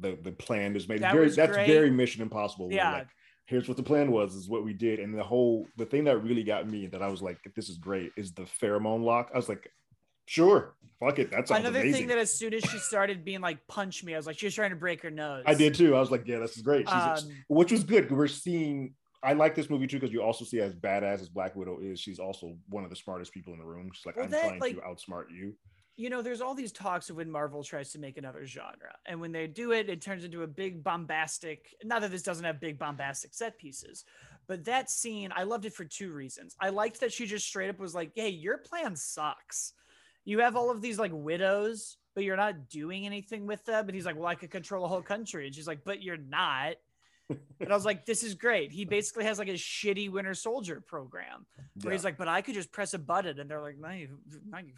the 0.00 0.16
the 0.22 0.32
plan 0.32 0.76
is 0.76 0.88
made. 0.88 1.02
That 1.02 1.12
very, 1.12 1.28
that's 1.30 1.52
great. 1.52 1.66
very 1.66 1.90
Mission 1.90 2.22
Impossible. 2.22 2.68
Yeah. 2.70 2.92
Like, 2.92 3.08
here's 3.50 3.66
what 3.66 3.76
the 3.76 3.82
plan 3.82 4.12
was 4.12 4.36
is 4.36 4.48
what 4.48 4.64
we 4.64 4.72
did 4.72 5.00
and 5.00 5.12
the 5.12 5.24
whole 5.24 5.66
the 5.76 5.84
thing 5.84 6.04
that 6.04 6.22
really 6.22 6.44
got 6.44 6.68
me 6.68 6.86
that 6.86 7.02
i 7.02 7.08
was 7.08 7.20
like 7.20 7.36
this 7.56 7.68
is 7.68 7.78
great 7.78 8.12
is 8.16 8.32
the 8.32 8.42
pheromone 8.42 9.02
lock 9.02 9.28
i 9.34 9.36
was 9.36 9.48
like 9.48 9.72
Sure. 10.30 10.76
Fuck 11.00 11.18
it. 11.18 11.32
That's 11.32 11.50
another 11.50 11.80
amazing. 11.80 11.92
thing 11.92 12.06
that 12.06 12.18
as 12.18 12.32
soon 12.32 12.54
as 12.54 12.62
she 12.62 12.78
started 12.78 13.24
being 13.24 13.40
like 13.40 13.66
punch 13.66 14.04
me, 14.04 14.14
I 14.14 14.16
was 14.16 14.28
like, 14.28 14.38
she's 14.38 14.54
trying 14.54 14.70
to 14.70 14.76
break 14.76 15.02
her 15.02 15.10
nose. 15.10 15.42
I 15.44 15.54
did 15.54 15.74
too. 15.74 15.96
I 15.96 15.98
was 15.98 16.12
like, 16.12 16.22
yeah, 16.24 16.38
this 16.38 16.56
is 16.56 16.62
great. 16.62 16.86
Um, 16.86 17.18
which 17.48 17.72
was 17.72 17.82
good. 17.82 18.12
We're 18.12 18.28
seeing 18.28 18.94
I 19.24 19.32
like 19.32 19.56
this 19.56 19.68
movie 19.68 19.88
too 19.88 19.98
because 19.98 20.12
you 20.12 20.22
also 20.22 20.44
see 20.44 20.60
as 20.60 20.72
badass 20.72 21.20
as 21.20 21.28
Black 21.28 21.56
Widow 21.56 21.80
is, 21.82 21.98
she's 21.98 22.20
also 22.20 22.56
one 22.68 22.84
of 22.84 22.90
the 22.90 22.96
smartest 22.96 23.32
people 23.32 23.52
in 23.54 23.58
the 23.58 23.64
room. 23.64 23.90
She's 23.92 24.06
like, 24.06 24.14
well, 24.14 24.26
I'm 24.26 24.30
that, 24.30 24.42
trying 24.42 24.60
like, 24.60 24.76
to 24.76 24.82
outsmart 24.82 25.24
you. 25.36 25.56
You 25.96 26.10
know, 26.10 26.22
there's 26.22 26.40
all 26.40 26.54
these 26.54 26.70
talks 26.70 27.10
of 27.10 27.16
when 27.16 27.28
Marvel 27.28 27.64
tries 27.64 27.90
to 27.92 27.98
make 27.98 28.16
another 28.16 28.46
genre, 28.46 28.94
and 29.06 29.20
when 29.20 29.32
they 29.32 29.48
do 29.48 29.72
it, 29.72 29.90
it 29.90 30.00
turns 30.00 30.22
into 30.22 30.44
a 30.44 30.46
big 30.46 30.84
bombastic. 30.84 31.74
Not 31.82 32.02
that 32.02 32.12
this 32.12 32.22
doesn't 32.22 32.44
have 32.44 32.60
big 32.60 32.78
bombastic 32.78 33.34
set 33.34 33.58
pieces, 33.58 34.04
but 34.46 34.64
that 34.66 34.90
scene, 34.90 35.32
I 35.34 35.42
loved 35.42 35.66
it 35.66 35.74
for 35.74 35.84
two 35.84 36.12
reasons. 36.12 36.54
I 36.60 36.68
liked 36.68 37.00
that 37.00 37.12
she 37.12 37.26
just 37.26 37.46
straight 37.46 37.68
up 37.68 37.80
was 37.80 37.96
like, 37.96 38.12
"Hey, 38.14 38.28
your 38.28 38.58
plan 38.58 38.94
sucks." 38.94 39.72
You 40.30 40.38
have 40.38 40.54
all 40.54 40.70
of 40.70 40.80
these 40.80 40.98
like 40.98 41.10
widows, 41.12 41.96
but 42.14 42.22
you're 42.22 42.36
not 42.36 42.68
doing 42.68 43.04
anything 43.04 43.46
with 43.46 43.64
them. 43.64 43.86
And 43.86 43.94
he's 43.94 44.06
like, 44.06 44.16
well, 44.16 44.28
I 44.28 44.36
could 44.36 44.50
control 44.50 44.84
a 44.84 44.88
whole 44.88 45.02
country. 45.02 45.46
And 45.46 45.54
she's 45.54 45.66
like, 45.66 45.80
but 45.84 46.02
you're 46.02 46.16
not. 46.16 46.76
and 47.28 47.68
I 47.68 47.74
was 47.74 47.84
like, 47.84 48.06
this 48.06 48.22
is 48.22 48.34
great. 48.34 48.70
He 48.70 48.84
basically 48.84 49.24
has 49.24 49.40
like 49.40 49.48
a 49.48 49.54
shitty 49.54 50.08
Winter 50.08 50.34
Soldier 50.34 50.80
program 50.80 51.46
where 51.82 51.92
yeah. 51.92 51.96
he's 51.96 52.04
like, 52.04 52.16
but 52.16 52.28
I 52.28 52.42
could 52.42 52.54
just 52.54 52.70
press 52.70 52.94
a 52.94 52.98
button. 52.98 53.40
And 53.40 53.50
they're 53.50 53.60
like, 53.60 53.78
no, 53.78 53.88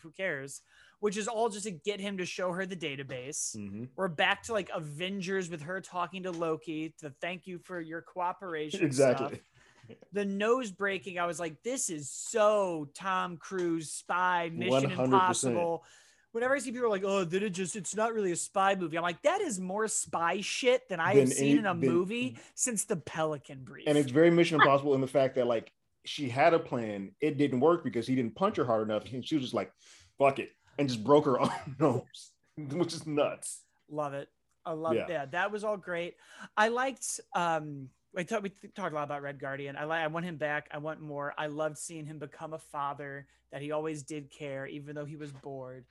who 0.02 0.10
cares? 0.10 0.62
Which 1.00 1.18
is 1.18 1.28
all 1.28 1.50
just 1.50 1.64
to 1.64 1.70
get 1.70 2.00
him 2.00 2.16
to 2.16 2.24
show 2.24 2.52
her 2.52 2.64
the 2.64 2.76
database. 2.76 3.54
Mm-hmm. 3.54 3.84
We're 3.94 4.08
back 4.08 4.44
to 4.44 4.54
like 4.54 4.70
Avengers 4.74 5.50
with 5.50 5.62
her 5.62 5.82
talking 5.82 6.22
to 6.22 6.30
Loki 6.30 6.94
to 7.00 7.10
thank 7.20 7.46
you 7.46 7.58
for 7.58 7.78
your 7.78 8.00
cooperation. 8.00 8.84
Exactly. 8.84 9.40
The 10.12 10.25
nose 10.25 10.71
breaking, 10.71 11.18
I 11.18 11.27
was 11.27 11.40
like, 11.40 11.62
this 11.62 11.90
is 11.90 12.11
so 12.11 12.88
Tom 12.95 13.37
Cruise 13.37 13.90
spy 13.90 14.51
Mission 14.53 14.90
100%. 14.90 15.05
Impossible. 15.05 15.85
Whenever 16.33 16.55
I 16.55 16.59
see 16.61 16.73
people 16.73 16.88
like, 16.88 17.05
oh, 17.05 17.25
did 17.25 17.42
it 17.42 17.51
just, 17.51 17.77
it's 17.77 17.95
not 17.95 18.14
really 18.14 18.33
a 18.33 18.37
spy 18.37 18.75
movie. 18.75 18.97
I'm 18.97 19.03
like, 19.03 19.21
that 19.23 19.40
is 19.42 19.61
more 19.61 19.87
spy 19.88 20.40
shit 20.40 20.88
than 20.88 20.99
I 20.99 21.14
have 21.14 21.29
seen 21.29 21.59
in 21.59 21.66
a 21.66 21.75
movie 21.75 22.38
since 22.55 22.85
the 22.85 22.97
Pelican 22.97 23.64
Brief. 23.64 23.85
And 23.87 23.99
it's 23.99 24.11
very 24.11 24.31
Mission 24.31 24.61
Impossible 24.61 24.95
in 24.95 25.03
the 25.03 25.07
fact 25.07 25.35
that, 25.35 25.47
like, 25.47 25.73
she 26.05 26.29
had 26.29 26.55
a 26.55 26.59
plan. 26.59 27.12
It 27.21 27.37
didn't 27.37 27.61
work 27.61 27.85
because 27.85 28.07
he 28.07 28.14
didn't 28.14 28.35
punch 28.35 28.57
her 28.57 28.64
hard 28.64 28.88
enough. 28.88 29.05
And 29.12 29.27
she 29.27 29.35
was 29.35 29.45
just 29.45 29.55
like, 29.55 29.73
fuck 30.18 30.38
it. 30.38 30.51
And 30.79 30.88
just 30.88 31.05
broke 31.05 31.27
her 31.27 31.38
nose, 31.79 32.31
which 32.57 32.95
is 32.95 33.07
nuts. 33.07 33.61
Love 33.90 34.14
it. 34.14 34.29
I 34.64 34.73
love 34.73 34.95
yeah. 34.95 35.07
yeah. 35.09 35.27
That 35.27 35.51
was 35.53 35.64
all 35.64 35.77
great. 35.77 36.16
I 36.57 36.68
liked 36.68 37.21
um 37.35 37.88
we 38.14 38.25
talked 38.25 38.42
we 38.42 38.51
talked 38.75 38.92
a 38.92 38.94
lot 38.94 39.05
about 39.05 39.22
Red 39.22 39.38
Guardian. 39.38 39.77
I 39.77 39.85
like 39.85 40.03
I 40.03 40.07
want 40.07 40.27
him 40.27 40.37
back. 40.37 40.68
I 40.70 40.79
want 40.79 41.01
more. 41.01 41.35
I 41.38 41.46
loved 41.46 41.79
seeing 41.79 42.07
him 42.07 42.18
become 42.18 42.53
a 42.53 42.59
father 42.59 43.27
that 43.51 43.62
he 43.62 43.72
always 43.72 44.03
did 44.03 44.31
care, 44.31 44.66
even 44.66 44.94
though 44.94 45.05
he 45.05 45.16
was 45.16 45.33
bored. 45.33 45.85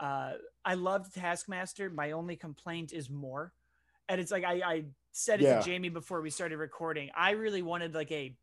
Uh, 0.00 0.32
I 0.64 0.74
loved 0.74 1.14
Taskmaster. 1.14 1.90
My 1.90 2.12
only 2.12 2.36
complaint 2.36 2.92
is 2.92 3.08
more, 3.08 3.52
and 4.08 4.20
it's 4.20 4.32
like 4.32 4.44
I, 4.44 4.60
I 4.64 4.84
said 5.12 5.40
it 5.40 5.44
yeah. 5.44 5.58
to 5.58 5.64
Jamie 5.64 5.90
before 5.90 6.20
we 6.20 6.30
started 6.30 6.58
recording. 6.58 7.10
I 7.16 7.32
really 7.32 7.62
wanted 7.62 7.94
like 7.94 8.10
a 8.10 8.34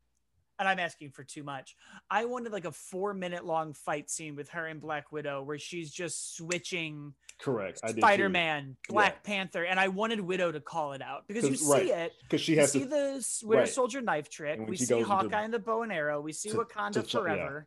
and 0.62 0.68
I'm 0.68 0.78
asking 0.78 1.10
for 1.10 1.24
too 1.24 1.42
much. 1.42 1.76
I 2.08 2.24
wanted 2.24 2.52
like 2.52 2.64
a 2.64 2.72
four 2.72 3.14
minute 3.14 3.44
long 3.44 3.74
fight 3.74 4.08
scene 4.08 4.36
with 4.36 4.48
her 4.50 4.66
and 4.66 4.80
Black 4.80 5.10
Widow 5.10 5.42
where 5.42 5.58
she's 5.58 5.90
just 5.90 6.36
switching 6.36 7.14
correct 7.40 7.80
Spider 7.86 8.28
Man, 8.28 8.76
Black 8.88 9.18
yeah. 9.24 9.34
Panther, 9.34 9.64
and 9.64 9.80
I 9.80 9.88
wanted 9.88 10.20
Widow 10.20 10.52
to 10.52 10.60
call 10.60 10.92
it 10.92 11.02
out 11.02 11.26
because 11.26 11.48
you 11.48 11.56
see 11.56 11.72
right. 11.72 11.86
it 11.86 12.12
because 12.22 12.40
she 12.40 12.56
has 12.56 12.72
see 12.72 12.80
to, 12.80 12.86
the 12.86 13.26
Winter 13.42 13.62
right. 13.62 13.68
Soldier 13.68 14.00
knife 14.00 14.30
trick. 14.30 14.60
We 14.66 14.76
see 14.76 15.00
Hawkeye 15.02 15.26
into, 15.26 15.38
and 15.38 15.54
the 15.54 15.58
bow 15.58 15.82
and 15.82 15.92
arrow. 15.92 16.20
We 16.20 16.32
see 16.32 16.50
to, 16.50 16.58
Wakanda 16.58 17.02
to, 17.02 17.02
forever. 17.02 17.66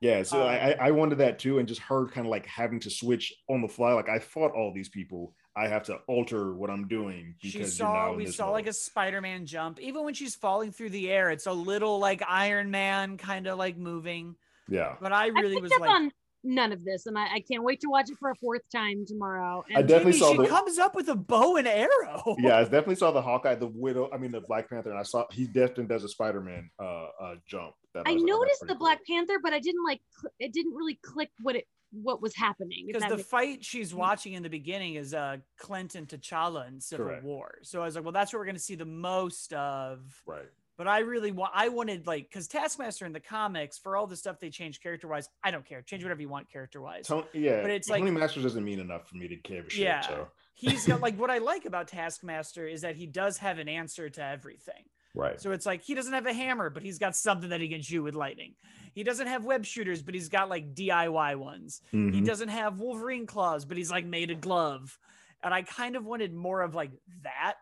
Yeah. 0.00 0.16
yeah 0.16 0.22
so 0.22 0.40
um, 0.40 0.48
I 0.48 0.72
I 0.80 0.90
wanted 0.92 1.18
that 1.18 1.38
too, 1.38 1.58
and 1.58 1.68
just 1.68 1.82
her 1.82 2.08
kind 2.08 2.26
of 2.26 2.30
like 2.30 2.46
having 2.46 2.80
to 2.80 2.90
switch 2.90 3.34
on 3.48 3.60
the 3.60 3.68
fly. 3.68 3.92
Like 3.92 4.08
I 4.08 4.18
fought 4.18 4.52
all 4.52 4.72
these 4.74 4.88
people 4.88 5.34
I 5.54 5.68
have 5.68 5.84
to 5.84 5.96
alter 6.06 6.54
what 6.54 6.70
I'm 6.70 6.88
doing 6.88 7.34
because 7.42 7.52
she 7.52 7.64
saw 7.64 8.14
we 8.14 8.26
saw 8.26 8.46
mode. 8.46 8.54
like 8.54 8.66
a 8.66 8.72
Spider-Man 8.72 9.44
jump. 9.44 9.80
Even 9.80 10.04
when 10.04 10.14
she's 10.14 10.34
falling 10.34 10.72
through 10.72 10.90
the 10.90 11.10
air, 11.10 11.30
it's 11.30 11.46
a 11.46 11.52
little 11.52 11.98
like 11.98 12.22
Iron 12.26 12.70
Man 12.70 13.18
kind 13.18 13.46
of 13.46 13.58
like 13.58 13.76
moving. 13.76 14.36
Yeah. 14.68 14.96
But 15.00 15.12
I 15.12 15.26
really 15.26 15.58
I 15.58 15.60
was 15.60 15.72
like 15.78 15.90
on, 15.90 16.12
none 16.44 16.72
of 16.72 16.84
this, 16.84 17.06
and 17.06 17.18
I, 17.18 17.34
I 17.34 17.40
can't 17.40 17.62
wait 17.62 17.80
to 17.80 17.88
watch 17.88 18.10
it 18.10 18.16
for 18.18 18.30
a 18.30 18.36
fourth 18.36 18.62
time 18.74 19.04
tomorrow. 19.06 19.64
And 19.68 19.78
I 19.78 19.82
definitely 19.82 20.18
saw 20.18 20.32
she 20.32 20.38
the, 20.38 20.46
comes 20.46 20.78
up 20.78 20.94
with 20.94 21.08
a 21.08 21.14
bow 21.14 21.56
and 21.56 21.68
arrow. 21.68 22.36
yeah, 22.38 22.58
I 22.58 22.62
definitely 22.64 22.96
saw 22.96 23.10
the 23.10 23.22
Hawkeye, 23.22 23.54
the 23.54 23.68
Widow. 23.68 24.10
I 24.12 24.18
mean, 24.18 24.32
the 24.32 24.40
Black 24.40 24.68
Panther, 24.68 24.90
and 24.90 24.98
I 24.98 25.02
saw 25.02 25.24
he 25.30 25.46
definitely 25.46 25.86
does 25.86 26.04
a 26.04 26.08
Spider 26.08 26.40
Man 26.40 26.70
uh, 26.80 27.06
uh, 27.20 27.34
jump. 27.46 27.74
I, 27.94 28.02
I 28.06 28.14
noticed 28.14 28.60
the 28.60 28.68
cool. 28.68 28.78
Black 28.78 29.00
Panther, 29.06 29.38
but 29.42 29.52
I 29.52 29.60
didn't 29.60 29.84
like. 29.84 30.00
It 30.38 30.52
didn't 30.52 30.74
really 30.74 30.98
click 31.02 31.30
what 31.40 31.56
it 31.56 31.66
what 31.92 32.22
was 32.22 32.34
happening. 32.34 32.86
Because 32.86 33.08
the 33.08 33.22
fight 33.22 33.64
she's 33.64 33.94
watching 33.94 34.32
in 34.32 34.42
the 34.42 34.48
beginning 34.48 34.94
is 34.94 35.14
uh 35.14 35.36
Clinton 35.58 36.06
T'Challa 36.06 36.66
in 36.68 36.80
Civil 36.80 37.06
Correct. 37.06 37.24
War. 37.24 37.58
So 37.62 37.82
I 37.82 37.84
was 37.84 37.94
like, 37.94 38.04
well, 38.04 38.12
that's 38.12 38.32
what 38.32 38.38
we're 38.38 38.46
going 38.46 38.56
to 38.56 38.62
see 38.62 38.74
the 38.74 38.84
most 38.84 39.52
of. 39.52 40.00
Right. 40.26 40.48
But 40.82 40.90
I 40.90 40.98
really 40.98 41.30
want, 41.30 41.52
I 41.54 41.68
wanted 41.68 42.08
like, 42.08 42.28
because 42.28 42.48
Taskmaster 42.48 43.06
in 43.06 43.12
the 43.12 43.20
comics, 43.20 43.78
for 43.78 43.96
all 43.96 44.08
the 44.08 44.16
stuff 44.16 44.40
they 44.40 44.50
changed 44.50 44.82
character 44.82 45.06
wise, 45.06 45.28
I 45.44 45.52
don't 45.52 45.64
care. 45.64 45.80
Change 45.80 46.02
whatever 46.02 46.20
you 46.20 46.28
want 46.28 46.50
character 46.50 46.80
wise. 46.80 47.08
yeah. 47.32 47.62
But 47.62 47.70
it's 47.70 47.86
Tony 47.86 48.10
like, 48.10 48.14
Masters 48.14 48.42
doesn't 48.42 48.64
mean 48.64 48.80
enough 48.80 49.08
for 49.08 49.14
me 49.14 49.28
to 49.28 49.36
care. 49.36 49.62
Shit, 49.70 49.78
yeah. 49.78 50.00
So. 50.00 50.26
he's 50.54 50.84
got 50.84 51.00
like, 51.00 51.16
what 51.20 51.30
I 51.30 51.38
like 51.38 51.66
about 51.66 51.86
Taskmaster 51.86 52.66
is 52.66 52.80
that 52.80 52.96
he 52.96 53.06
does 53.06 53.38
have 53.38 53.60
an 53.60 53.68
answer 53.68 54.10
to 54.10 54.24
everything. 54.24 54.82
Right. 55.14 55.40
So 55.40 55.52
it's 55.52 55.66
like 55.66 55.82
he 55.82 55.94
doesn't 55.94 56.14
have 56.14 56.26
a 56.26 56.32
hammer, 56.32 56.68
but 56.68 56.82
he's 56.82 56.98
got 56.98 57.14
something 57.14 57.50
that 57.50 57.60
he 57.60 57.68
can 57.68 57.80
shoot 57.80 58.02
with 58.02 58.16
lightning. 58.16 58.54
He 58.92 59.04
doesn't 59.04 59.28
have 59.28 59.44
web 59.44 59.64
shooters, 59.64 60.02
but 60.02 60.14
he's 60.14 60.30
got 60.30 60.48
like 60.48 60.74
DIY 60.74 61.36
ones. 61.36 61.80
Mm-hmm. 61.94 62.10
He 62.12 62.22
doesn't 62.22 62.48
have 62.48 62.80
Wolverine 62.80 63.26
claws, 63.26 63.64
but 63.64 63.76
he's 63.76 63.90
like 63.92 64.04
made 64.04 64.32
a 64.32 64.34
glove. 64.34 64.98
And 65.44 65.54
I 65.54 65.62
kind 65.62 65.94
of 65.94 66.04
wanted 66.04 66.34
more 66.34 66.60
of 66.60 66.74
like 66.74 66.90
that 67.22 67.54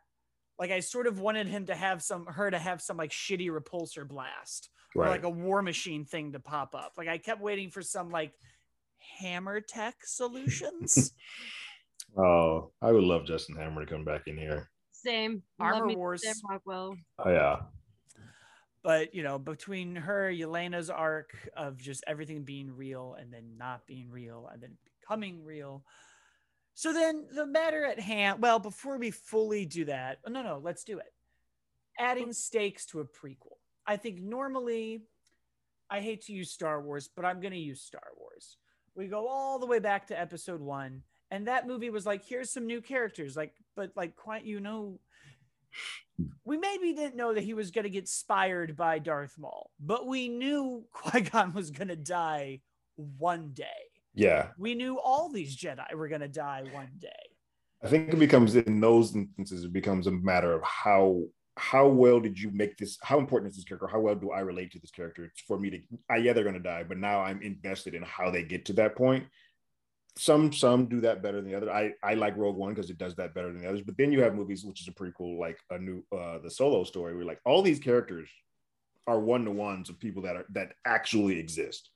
like 0.60 0.70
I 0.70 0.80
sort 0.80 1.06
of 1.06 1.18
wanted 1.18 1.48
him 1.48 1.66
to 1.66 1.74
have 1.74 2.02
some 2.02 2.26
her 2.26 2.50
to 2.50 2.58
have 2.58 2.82
some 2.82 2.98
like 2.98 3.10
shitty 3.10 3.48
repulsor 3.48 4.06
blast 4.06 4.68
right. 4.94 5.06
or 5.06 5.10
like 5.10 5.24
a 5.24 5.30
war 5.30 5.62
machine 5.62 6.04
thing 6.04 6.32
to 6.32 6.38
pop 6.38 6.74
up. 6.74 6.92
Like 6.98 7.08
I 7.08 7.16
kept 7.16 7.40
waiting 7.40 7.70
for 7.70 7.80
some 7.80 8.10
like 8.10 8.32
hammer 9.18 9.60
tech 9.60 9.96
solutions. 10.04 11.12
oh, 12.16 12.70
I 12.82 12.92
would 12.92 13.04
love 13.04 13.24
Justin 13.24 13.56
Hammer 13.56 13.86
to 13.86 13.90
come 13.90 14.04
back 14.04 14.26
in 14.26 14.36
here. 14.36 14.68
Same. 14.92 15.42
Armor 15.58 15.94
Wars. 15.94 16.22
Sam 16.22 16.34
Rockwell. 16.48 16.94
Oh 17.18 17.30
yeah. 17.30 17.60
But 18.82 19.14
you 19.14 19.22
know, 19.22 19.38
between 19.38 19.96
her, 19.96 20.30
Yelena's 20.30 20.90
arc 20.90 21.32
of 21.56 21.78
just 21.78 22.04
everything 22.06 22.42
being 22.44 22.70
real 22.76 23.16
and 23.18 23.32
then 23.32 23.56
not 23.56 23.86
being 23.86 24.10
real 24.10 24.50
and 24.52 24.62
then 24.62 24.76
becoming 25.00 25.42
real, 25.42 25.84
so 26.80 26.94
then 26.94 27.26
the 27.34 27.44
matter 27.44 27.84
at 27.84 28.00
hand, 28.00 28.40
well, 28.40 28.58
before 28.58 28.96
we 28.96 29.10
fully 29.10 29.66
do 29.66 29.84
that, 29.84 30.16
oh, 30.26 30.30
no, 30.30 30.42
no, 30.42 30.62
let's 30.64 30.82
do 30.82 30.96
it. 30.96 31.12
Adding 31.98 32.32
stakes 32.32 32.86
to 32.86 33.00
a 33.00 33.04
prequel. 33.04 33.58
I 33.86 33.98
think 33.98 34.22
normally, 34.22 35.02
I 35.90 36.00
hate 36.00 36.22
to 36.22 36.32
use 36.32 36.50
Star 36.50 36.80
Wars, 36.80 37.10
but 37.14 37.26
I'm 37.26 37.42
going 37.42 37.52
to 37.52 37.58
use 37.58 37.82
Star 37.82 38.06
Wars. 38.18 38.56
We 38.94 39.08
go 39.08 39.28
all 39.28 39.58
the 39.58 39.66
way 39.66 39.78
back 39.78 40.06
to 40.06 40.18
episode 40.18 40.62
one, 40.62 41.02
and 41.30 41.48
that 41.48 41.66
movie 41.66 41.90
was 41.90 42.06
like, 42.06 42.24
here's 42.24 42.50
some 42.50 42.66
new 42.66 42.80
characters. 42.80 43.36
Like, 43.36 43.52
but 43.76 43.92
like, 43.94 44.16
quite, 44.16 44.46
you 44.46 44.58
know, 44.58 45.00
we 46.46 46.56
maybe 46.56 46.94
didn't 46.94 47.14
know 47.14 47.34
that 47.34 47.44
he 47.44 47.52
was 47.52 47.70
going 47.70 47.84
to 47.84 47.90
get 47.90 48.04
inspired 48.04 48.74
by 48.74 49.00
Darth 49.00 49.34
Maul, 49.36 49.70
but 49.78 50.06
we 50.06 50.30
knew 50.30 50.86
Qui 50.92 51.20
Gon 51.20 51.52
was 51.52 51.70
going 51.70 51.88
to 51.88 51.96
die 51.96 52.62
one 52.96 53.50
day. 53.52 53.89
Yeah. 54.20 54.48
We 54.58 54.74
knew 54.74 55.00
all 55.00 55.30
these 55.30 55.56
Jedi 55.56 55.94
were 55.94 56.08
going 56.08 56.20
to 56.20 56.28
die 56.28 56.64
one 56.72 56.90
day. 56.98 57.08
I 57.82 57.88
think 57.88 58.12
it 58.12 58.18
becomes 58.18 58.54
in 58.54 58.78
those 58.78 59.16
instances 59.16 59.64
it 59.64 59.72
becomes 59.72 60.06
a 60.06 60.10
matter 60.10 60.52
of 60.52 60.62
how 60.62 61.22
how 61.56 61.88
well 61.88 62.20
did 62.20 62.38
you 62.38 62.50
make 62.50 62.76
this 62.76 62.98
how 63.02 63.18
important 63.18 63.50
is 63.50 63.56
this 63.56 63.64
character 63.64 63.86
how 63.86 64.00
well 64.00 64.14
do 64.14 64.30
i 64.30 64.40
relate 64.40 64.70
to 64.72 64.78
this 64.78 64.90
character 64.90 65.24
it's 65.24 65.40
for 65.40 65.58
me 65.58 65.70
to 65.70 65.78
I, 66.08 66.16
yeah 66.16 66.32
they're 66.32 66.44
going 66.44 66.54
to 66.54 66.60
die 66.60 66.84
but 66.84 66.98
now 66.98 67.22
i'm 67.22 67.42
invested 67.42 67.94
in 67.94 68.02
how 68.02 68.30
they 68.30 68.44
get 68.44 68.66
to 68.66 68.72
that 68.74 68.96
point 68.96 69.26
some 70.16 70.52
some 70.52 70.86
do 70.86 71.00
that 71.00 71.22
better 71.22 71.40
than 71.40 71.50
the 71.50 71.56
other 71.56 71.70
i 71.70 71.92
i 72.02 72.14
like 72.14 72.36
rogue 72.36 72.56
one 72.56 72.72
because 72.72 72.90
it 72.90 72.98
does 72.98 73.14
that 73.16 73.34
better 73.34 73.52
than 73.52 73.60
the 73.60 73.68
others 73.68 73.82
but 73.82 73.96
then 73.98 74.12
you 74.12 74.22
have 74.22 74.34
movies 74.34 74.64
which 74.64 74.80
is 74.80 74.88
a 74.88 74.92
prequel 74.92 75.38
like 75.38 75.58
a 75.70 75.78
new 75.78 76.04
uh 76.16 76.38
the 76.38 76.50
solo 76.50 76.84
story 76.84 77.14
where 77.14 77.24
like 77.24 77.40
all 77.44 77.62
these 77.62 77.80
characters 77.80 78.28
are 79.06 79.20
one-to-ones 79.20 79.90
of 79.90 79.98
people 79.98 80.22
that 80.22 80.36
are 80.36 80.46
that 80.50 80.72
actually 80.86 81.38
exist 81.38 81.90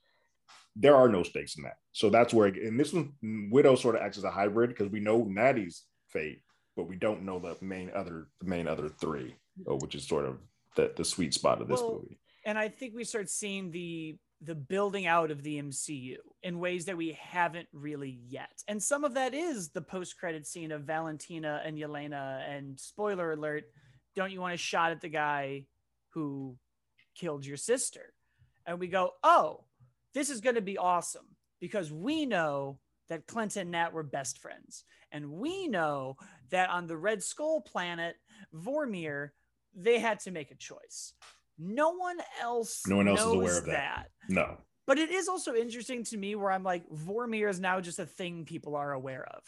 there 0.76 0.96
are 0.96 1.08
no 1.08 1.22
stakes 1.22 1.56
in 1.56 1.62
that. 1.62 1.76
So 1.92 2.10
that's 2.10 2.34
where, 2.34 2.48
and 2.48 2.78
this 2.78 2.92
one, 2.92 3.12
Widow 3.50 3.76
sort 3.76 3.94
of 3.96 4.02
acts 4.02 4.18
as 4.18 4.24
a 4.24 4.30
hybrid 4.30 4.70
because 4.70 4.90
we 4.90 5.00
know 5.00 5.24
Natty's 5.24 5.84
fate, 6.08 6.42
but 6.76 6.88
we 6.88 6.96
don't 6.96 7.22
know 7.22 7.38
the 7.38 7.56
main 7.60 7.90
other, 7.94 8.28
the 8.40 8.48
main 8.48 8.66
other 8.66 8.88
three, 8.88 9.34
uh, 9.70 9.76
which 9.76 9.94
is 9.94 10.06
sort 10.06 10.24
of 10.24 10.38
the, 10.76 10.92
the 10.96 11.04
sweet 11.04 11.34
spot 11.34 11.62
of 11.62 11.68
this 11.68 11.80
well, 11.80 11.94
movie. 11.94 12.18
And 12.44 12.58
I 12.58 12.68
think 12.68 12.94
we 12.94 13.04
start 13.04 13.30
seeing 13.30 13.70
the 13.70 14.16
the 14.44 14.54
building 14.54 15.06
out 15.06 15.30
of 15.30 15.42
the 15.42 15.60
MCU 15.60 16.16
in 16.42 16.58
ways 16.58 16.84
that 16.84 16.96
we 16.96 17.18
haven't 17.18 17.68
really 17.72 18.20
yet. 18.28 18.62
And 18.68 18.82
some 18.82 19.04
of 19.04 19.14
that 19.14 19.32
is 19.32 19.70
the 19.70 19.80
post 19.80 20.18
credit 20.18 20.46
scene 20.46 20.72
of 20.72 20.82
Valentina 20.82 21.62
and 21.64 21.78
Yelena. 21.78 22.42
And 22.48 22.78
spoiler 22.78 23.32
alert, 23.32 23.64
don't 24.14 24.32
you 24.32 24.40
want 24.40 24.54
a 24.54 24.58
shot 24.58 24.92
at 24.92 25.00
the 25.00 25.08
guy 25.08 25.64
who 26.10 26.56
killed 27.14 27.46
your 27.46 27.56
sister? 27.56 28.12
And 28.66 28.78
we 28.78 28.88
go, 28.88 29.12
oh, 29.22 29.64
this 30.14 30.30
is 30.30 30.40
going 30.40 30.54
to 30.54 30.62
be 30.62 30.78
awesome 30.78 31.26
because 31.60 31.92
we 31.92 32.26
know 32.26 32.78
that 33.08 33.26
Clinton 33.26 33.62
and 33.62 33.70
Nat 33.72 33.92
were 33.92 34.02
best 34.02 34.38
friends. 34.38 34.84
And 35.12 35.30
we 35.30 35.68
know 35.68 36.16
that 36.50 36.70
on 36.70 36.86
the 36.86 36.96
Red 36.96 37.22
Skull 37.22 37.60
planet, 37.60 38.16
Vormir, 38.54 39.30
they 39.74 39.98
had 39.98 40.20
to 40.20 40.30
make 40.30 40.50
a 40.50 40.56
choice. 40.56 41.12
No 41.58 41.90
one 41.90 42.18
else 42.40 42.82
no 42.86 42.96
one 42.96 43.08
else 43.08 43.20
is 43.20 43.26
aware 43.26 43.58
of 43.58 43.66
that. 43.66 44.08
that. 44.28 44.34
No. 44.34 44.56
But 44.86 44.98
it 44.98 45.10
is 45.10 45.28
also 45.28 45.54
interesting 45.54 46.04
to 46.04 46.16
me 46.16 46.34
where 46.34 46.50
I'm 46.50 46.64
like, 46.64 46.88
Vormir 46.90 47.48
is 47.48 47.60
now 47.60 47.80
just 47.80 47.98
a 47.98 48.06
thing 48.06 48.44
people 48.44 48.76
are 48.76 48.92
aware 48.92 49.24
of 49.24 49.42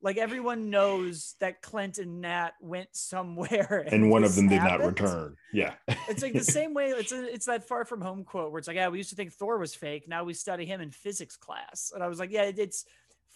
like 0.00 0.16
everyone 0.16 0.70
knows 0.70 1.34
that 1.40 1.60
Clint 1.60 1.98
and 1.98 2.20
Nat 2.20 2.52
went 2.60 2.88
somewhere, 2.92 3.84
and, 3.86 4.04
and 4.04 4.10
one 4.10 4.24
of 4.24 4.34
them 4.34 4.48
happened. 4.48 4.70
did 4.70 4.78
not 4.78 4.86
return. 4.86 5.36
Yeah, 5.52 5.74
it's 6.08 6.22
like 6.22 6.34
the 6.34 6.44
same 6.44 6.74
way. 6.74 6.90
It's 6.90 7.12
a, 7.12 7.32
it's 7.32 7.46
that 7.46 7.66
far 7.66 7.84
from 7.84 8.00
home 8.00 8.24
quote 8.24 8.52
where 8.52 8.58
it's 8.58 8.68
like, 8.68 8.76
yeah, 8.76 8.88
we 8.88 8.98
used 8.98 9.10
to 9.10 9.16
think 9.16 9.32
Thor 9.32 9.58
was 9.58 9.74
fake. 9.74 10.08
Now 10.08 10.24
we 10.24 10.34
study 10.34 10.66
him 10.66 10.80
in 10.80 10.90
physics 10.90 11.36
class, 11.36 11.90
and 11.94 12.02
I 12.02 12.08
was 12.08 12.18
like, 12.18 12.30
yeah, 12.30 12.50
it's 12.56 12.84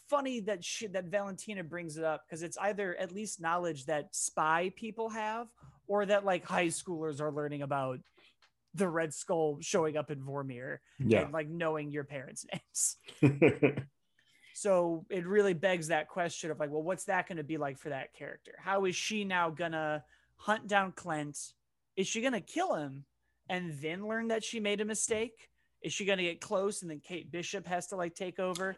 funny 0.08 0.40
that 0.40 0.64
she, 0.64 0.86
that 0.88 1.06
Valentina 1.06 1.64
brings 1.64 1.96
it 1.96 2.04
up 2.04 2.22
because 2.26 2.42
it's 2.42 2.58
either 2.58 2.94
at 2.96 3.12
least 3.12 3.40
knowledge 3.40 3.86
that 3.86 4.14
spy 4.14 4.72
people 4.76 5.08
have, 5.10 5.48
or 5.88 6.06
that 6.06 6.24
like 6.24 6.44
high 6.44 6.68
schoolers 6.68 7.20
are 7.20 7.32
learning 7.32 7.62
about 7.62 7.98
the 8.74 8.88
Red 8.88 9.12
Skull 9.12 9.58
showing 9.60 9.96
up 9.96 10.10
in 10.12 10.20
Vormir, 10.20 10.78
yeah, 11.00 11.22
and 11.22 11.32
like 11.32 11.48
knowing 11.48 11.90
your 11.90 12.04
parents' 12.04 12.46
names. 12.52 12.96
So 14.54 15.04
it 15.10 15.26
really 15.26 15.54
begs 15.54 15.88
that 15.88 16.08
question 16.08 16.50
of 16.50 16.60
like, 16.60 16.70
well, 16.70 16.82
what's 16.82 17.04
that 17.04 17.28
going 17.28 17.38
to 17.38 17.44
be 17.44 17.56
like 17.56 17.78
for 17.78 17.88
that 17.90 18.14
character? 18.14 18.52
How 18.58 18.84
is 18.84 18.96
she 18.96 19.24
now 19.24 19.50
going 19.50 19.72
to 19.72 20.02
hunt 20.36 20.66
down 20.66 20.92
Clint? 20.92 21.38
Is 21.96 22.06
she 22.06 22.20
going 22.20 22.32
to 22.32 22.40
kill 22.40 22.74
him 22.74 23.04
and 23.48 23.78
then 23.80 24.06
learn 24.06 24.28
that 24.28 24.44
she 24.44 24.60
made 24.60 24.80
a 24.80 24.84
mistake? 24.84 25.50
Is 25.82 25.92
she 25.92 26.04
going 26.04 26.18
to 26.18 26.24
get 26.24 26.40
close 26.40 26.82
and 26.82 26.90
then 26.90 27.00
Kate 27.00 27.30
Bishop 27.30 27.66
has 27.66 27.88
to 27.88 27.96
like 27.96 28.14
take 28.14 28.38
over? 28.38 28.76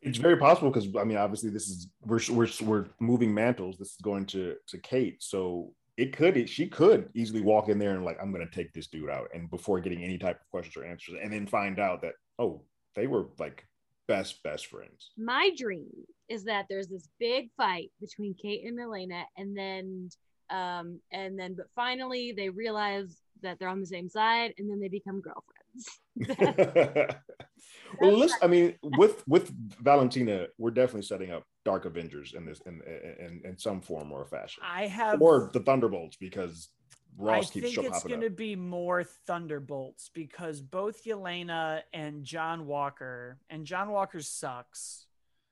It's 0.00 0.18
very 0.18 0.36
possible 0.36 0.70
because 0.70 0.88
I 0.98 1.04
mean, 1.04 1.16
obviously, 1.16 1.48
this 1.48 1.68
is 1.68 1.88
we're 2.04 2.20
we're 2.30 2.48
we're 2.62 2.86
moving 3.00 3.32
mantles. 3.32 3.78
This 3.78 3.92
is 3.92 4.00
going 4.02 4.26
to 4.26 4.56
to 4.66 4.78
Kate, 4.78 5.22
so 5.22 5.72
it 5.96 6.14
could 6.14 6.48
she 6.48 6.66
could 6.66 7.08
easily 7.14 7.40
walk 7.40 7.70
in 7.70 7.78
there 7.78 7.92
and 7.92 8.04
like 8.04 8.18
I'm 8.20 8.30
going 8.30 8.46
to 8.46 8.54
take 8.54 8.74
this 8.74 8.86
dude 8.86 9.08
out, 9.08 9.28
and 9.32 9.48
before 9.48 9.80
getting 9.80 10.04
any 10.04 10.18
type 10.18 10.40
of 10.40 10.50
questions 10.50 10.76
or 10.76 10.84
answers, 10.84 11.16
and 11.22 11.32
then 11.32 11.46
find 11.46 11.78
out 11.78 12.02
that 12.02 12.14
oh 12.38 12.62
they 12.94 13.06
were 13.06 13.28
like 13.38 13.66
best 14.08 14.42
best 14.42 14.66
friends. 14.66 15.10
My 15.16 15.50
dream 15.56 15.90
is 16.28 16.44
that 16.44 16.66
there's 16.68 16.88
this 16.88 17.08
big 17.18 17.50
fight 17.56 17.90
between 18.00 18.34
Kate 18.34 18.64
and 18.64 18.78
Yelena, 18.78 19.24
and 19.36 19.56
then 19.56 20.08
um 20.50 21.00
and 21.12 21.38
then 21.38 21.54
but 21.54 21.66
finally 21.74 22.32
they 22.36 22.50
realize 22.50 23.16
that 23.42 23.58
they're 23.58 23.68
on 23.68 23.80
the 23.80 23.86
same 23.86 24.08
side, 24.08 24.54
and 24.58 24.70
then 24.70 24.80
they 24.80 24.88
become 24.88 25.20
girlfriends. 25.20 26.00
well, 28.00 28.16
listen, 28.16 28.38
I 28.42 28.46
mean, 28.46 28.74
with 28.98 29.22
with 29.26 29.52
Valentina, 29.82 30.46
we're 30.58 30.70
definitely 30.70 31.02
setting 31.02 31.30
up 31.30 31.44
Dark 31.64 31.84
Avengers 31.84 32.34
in 32.34 32.44
this 32.44 32.60
in 32.66 32.80
in, 33.20 33.42
in 33.44 33.58
some 33.58 33.80
form 33.80 34.12
or 34.12 34.26
fashion. 34.26 34.62
I 34.66 34.86
have 34.86 35.20
or 35.20 35.50
the 35.52 35.60
Thunderbolts 35.60 36.16
because 36.16 36.68
Ross 37.16 37.50
I 37.56 37.60
think 37.60 37.78
it's 37.78 38.04
going 38.04 38.20
to 38.22 38.30
be 38.30 38.56
more 38.56 39.04
Thunderbolts 39.04 40.10
because 40.12 40.60
both 40.60 41.04
Yelena 41.04 41.82
and 41.92 42.24
John 42.24 42.66
Walker, 42.66 43.38
and 43.48 43.64
John 43.64 43.90
Walker 43.90 44.20
sucks. 44.20 45.06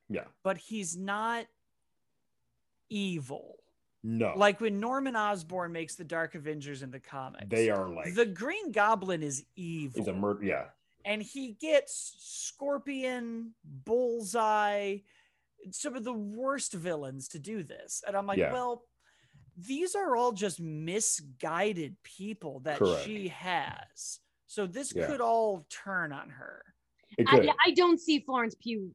Yeah. 0.09 0.25
But 0.43 0.59
he's 0.59 0.97
not 0.97 1.47
evil. 2.91 3.57
No. 4.05 4.33
Like 4.37 4.61
when 4.61 4.81
Norman 4.81 5.15
Osborn 5.15 5.73
makes 5.73 5.95
the 5.95 6.05
Dark 6.05 6.35
Avengers 6.35 6.83
in 6.83 6.91
the 6.91 6.99
comics, 6.99 7.47
they 7.49 7.71
are 7.71 7.89
like 7.89 8.15
the 8.15 8.27
Green 8.27 8.73
Goblin 8.73 9.23
is 9.23 9.45
evil. 9.55 10.01
He's 10.01 10.09
a 10.09 10.13
murder. 10.13 10.45
Yeah. 10.45 10.65
And 11.05 11.23
he 11.23 11.57
gets 11.61 12.15
Scorpion, 12.19 13.53
Bullseye, 13.65 14.99
some 15.71 15.95
of 15.95 16.05
the 16.05 16.13
worst 16.13 16.73
villains 16.73 17.29
to 17.29 17.39
do 17.39 17.63
this. 17.63 18.03
And 18.07 18.17
I'm 18.17 18.27
like, 18.27 18.39
yeah. 18.39 18.53
well, 18.53 18.85
these 19.57 19.95
are 19.95 20.17
all 20.17 20.33
just 20.33 20.61
misguided 20.61 21.97
people 22.03 22.61
that 22.61 22.79
Correct. 22.79 23.05
she 23.05 23.29
has. 23.29 24.21
So 24.47 24.67
this 24.67 24.93
yeah. 24.95 25.07
could 25.07 25.21
all 25.21 25.65
turn 25.71 26.13
on 26.13 26.31
her. 26.31 26.63
I, 27.27 27.51
I, 27.67 27.73
don't 27.73 28.01
see 28.01 28.21
Florence 28.21 28.55
Pugh 28.55 28.95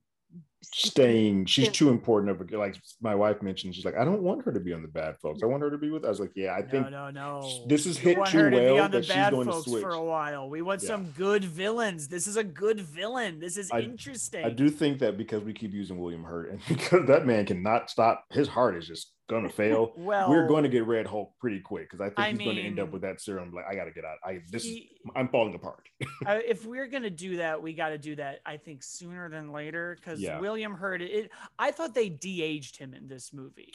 staying. 0.64 1.46
She's 1.46 1.70
too 1.70 1.90
important 1.90 2.32
of 2.32 2.42
a 2.42 2.58
like 2.58 2.76
my 3.02 3.16
wife 3.16 3.42
mentioned. 3.42 3.76
She's 3.76 3.86
like, 3.86 3.98
I 3.98 4.06
don't 4.06 4.22
want 4.22 4.44
her 4.46 4.52
to 4.52 4.60
be 4.60 4.74
on 4.74 4.82
the 4.82 4.88
bad 4.88 5.18
folks. 5.22 5.42
I 5.44 5.46
want 5.46 5.64
her 5.64 5.72
to 5.72 5.78
be 5.78 5.90
with. 5.90 6.06
I 6.06 6.10
was 6.10 6.20
like, 6.20 6.32
yeah, 6.36 6.54
I 6.54 6.62
think 6.62 6.90
no, 6.90 7.10
no, 7.10 7.42
no. 7.42 7.66
This 7.68 7.86
is 7.86 7.98
hit 7.98 8.18
too 8.26 8.50
well 8.52 8.90
that 8.90 9.06
she's 9.06 9.30
going 9.30 9.48
to 9.48 9.62
switch 9.62 9.82
for 9.82 9.92
a 9.92 10.04
while. 10.04 10.50
We 10.50 10.62
want 10.62 10.82
yeah. 10.82 10.88
some 10.88 11.12
good 11.12 11.44
villains. 11.44 12.08
This 12.08 12.28
is 12.28 12.38
a 12.38 12.44
good 12.44 12.80
villain. 12.80 13.40
This 13.40 13.58
is 13.58 13.70
I, 13.72 13.80
interesting. 13.82 14.46
I 14.46 14.50
do 14.50 14.70
think 14.70 15.00
that 15.00 15.18
because 15.18 15.44
we 15.44 15.54
keep 15.54 15.74
using 15.74 15.98
William 16.00 16.24
Hurt 16.24 16.52
and 16.52 16.62
because 16.68 17.08
that 17.08 17.26
man 17.26 17.46
cannot 17.46 17.90
stop. 17.90 18.26
His 18.32 18.48
heart 18.48 18.76
is 18.76 18.88
just 18.88 19.14
gonna 19.30 19.50
fail. 19.50 19.94
well, 19.98 20.30
we're 20.30 20.48
going 20.48 20.64
to 20.64 20.70
get 20.70 20.86
Red 20.86 21.06
Hulk 21.06 21.34
pretty 21.40 21.60
quick 21.60 21.90
because 21.90 22.02
I 22.02 22.08
think 22.08 22.20
I 22.20 22.30
he's 22.30 22.38
mean, 22.38 22.48
going 22.48 22.58
to 22.58 22.64
end 22.64 22.80
up 22.80 22.92
with 22.92 23.02
that 23.02 23.22
serum. 23.22 23.52
Like, 23.54 23.66
I 23.70 23.76
got 23.76 23.86
to 23.86 23.92
get 23.92 24.06
out. 24.06 24.18
I 24.24 24.40
this 24.52 24.64
he, 24.64 24.70
is 24.70 25.12
I'm 25.16 25.28
falling 25.30 25.56
apart. 25.56 25.88
uh, 26.26 26.40
if 26.46 26.66
we're 26.66 26.88
gonna 26.88 27.10
do 27.10 27.38
that, 27.38 27.62
we 27.62 27.74
got 27.74 27.90
to 27.90 27.98
do 27.98 28.16
that. 28.16 28.40
I 28.46 28.58
think 28.58 28.84
sooner 28.84 29.30
than 29.30 29.52
later 29.52 29.98
because 30.00 30.20
yeah. 30.20 30.40
William 30.48 30.74
Hurt. 30.74 31.02
It. 31.02 31.30
I 31.60 31.72
thought 31.72 31.94
they 31.94 32.10
de-aged 32.10 32.78
him 32.78 32.94
in 32.94 33.08
this 33.08 33.34
movie. 33.34 33.74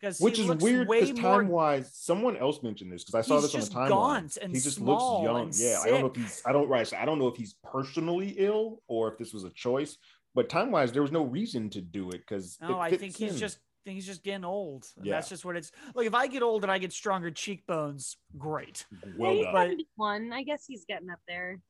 Because 0.00 0.20
Which 0.20 0.38
is 0.38 0.48
weird 0.48 0.88
because 0.88 1.12
time 1.12 1.46
wise, 1.46 1.90
someone 1.94 2.36
else 2.36 2.60
mentioned 2.62 2.90
this 2.90 3.04
because 3.04 3.14
I 3.14 3.22
saw 3.22 3.40
this 3.40 3.54
on 3.54 3.60
the 3.60 3.66
timeline. 3.66 4.52
He 4.52 4.60
just 4.60 4.80
looks 4.80 5.22
young. 5.22 5.52
Yeah, 5.54 5.78
I 5.80 5.90
don't 5.90 6.00
know 6.00 6.06
if 6.06 6.16
he's. 6.16 6.42
I 6.44 6.50
don't 6.50 6.68
right. 6.68 6.92
I 6.94 7.04
don't 7.04 7.20
know 7.20 7.28
if 7.28 7.36
he's 7.36 7.54
personally 7.62 8.34
ill 8.36 8.82
or 8.88 9.12
if 9.12 9.18
this 9.18 9.32
was 9.32 9.44
a 9.44 9.50
choice. 9.50 9.98
But 10.34 10.48
time 10.48 10.72
wise, 10.72 10.90
there 10.90 11.02
was 11.02 11.12
no 11.12 11.22
reason 11.22 11.70
to 11.70 11.80
do 11.80 12.08
it 12.10 12.18
because. 12.26 12.58
No, 12.60 12.80
I 12.80 12.96
think 12.96 13.16
he's 13.16 13.34
in. 13.34 13.38
just 13.38 13.58
think 13.84 13.94
he's 13.94 14.06
just 14.06 14.24
getting 14.24 14.44
old. 14.44 14.86
Yeah. 15.02 15.14
That's 15.14 15.28
just 15.28 15.44
what 15.44 15.56
it's 15.56 15.70
like. 15.94 16.06
If 16.06 16.14
I 16.14 16.26
get 16.26 16.42
old 16.42 16.64
and 16.64 16.72
I 16.72 16.78
get 16.78 16.92
stronger 16.92 17.30
cheekbones, 17.30 18.16
great. 18.36 18.84
Well 19.16 19.34
yeah, 19.34 19.52
done. 19.52 19.78
One, 19.96 20.32
I 20.32 20.42
guess 20.42 20.64
he's 20.66 20.84
getting 20.84 21.10
up 21.10 21.20
there. 21.28 21.60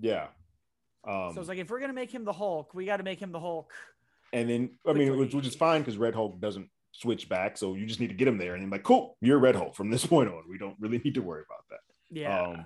Yeah. 0.00 0.28
Um, 1.06 1.32
so 1.34 1.40
it's 1.40 1.48
like 1.48 1.58
if 1.58 1.70
we're 1.70 1.80
gonna 1.80 1.92
make 1.92 2.10
him 2.10 2.24
the 2.24 2.32
Hulk, 2.32 2.74
we 2.74 2.84
got 2.84 2.98
to 2.98 3.02
make 3.02 3.20
him 3.20 3.32
the 3.32 3.40
Hulk. 3.40 3.72
And 4.32 4.48
then 4.48 4.70
I 4.86 4.92
mean, 4.92 5.16
which, 5.16 5.34
which 5.34 5.46
is 5.46 5.54
fine 5.54 5.82
because 5.82 5.98
Red 5.98 6.14
Hulk 6.14 6.40
doesn't 6.40 6.68
switch 6.92 7.28
back, 7.28 7.56
so 7.56 7.74
you 7.74 7.86
just 7.86 8.00
need 8.00 8.08
to 8.08 8.14
get 8.14 8.28
him 8.28 8.38
there, 8.38 8.54
and 8.54 8.62
then 8.62 8.70
like, 8.70 8.82
cool, 8.82 9.16
you're 9.20 9.38
Red 9.38 9.56
Hulk 9.56 9.74
from 9.74 9.90
this 9.90 10.06
point 10.12 10.28
on. 10.28 10.42
We 10.48 10.58
don't 10.58 10.76
really 10.80 10.98
need 10.98 11.14
to 11.14 11.22
worry 11.22 11.42
about 11.46 11.64
that. 11.70 11.80
Yeah. 12.10 12.42
Um, 12.42 12.64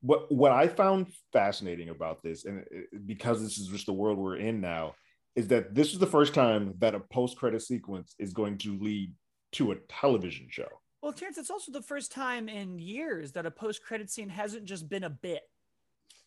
what 0.00 0.30
what 0.30 0.52
I 0.52 0.68
found 0.68 1.06
fascinating 1.32 1.88
about 1.88 2.22
this, 2.22 2.44
and 2.44 2.64
because 3.06 3.42
this 3.42 3.58
is 3.58 3.68
just 3.68 3.86
the 3.86 3.92
world 3.92 4.18
we're 4.18 4.36
in 4.36 4.60
now, 4.60 4.94
is 5.34 5.48
that 5.48 5.74
this 5.74 5.92
is 5.92 5.98
the 5.98 6.06
first 6.06 6.34
time 6.34 6.74
that 6.78 6.94
a 6.94 7.00
post 7.00 7.36
credit 7.36 7.62
sequence 7.62 8.14
is 8.18 8.32
going 8.32 8.58
to 8.58 8.78
lead 8.78 9.12
to 9.52 9.72
a 9.72 9.76
television 9.88 10.46
show. 10.50 10.68
Well, 11.02 11.12
Terrence, 11.12 11.38
it's 11.38 11.50
also 11.50 11.70
the 11.70 11.82
first 11.82 12.12
time 12.12 12.48
in 12.48 12.78
years 12.78 13.32
that 13.32 13.46
a 13.46 13.50
post 13.50 13.82
credit 13.82 14.10
scene 14.10 14.28
hasn't 14.28 14.64
just 14.64 14.88
been 14.88 15.04
a 15.04 15.10
bit. 15.10 15.42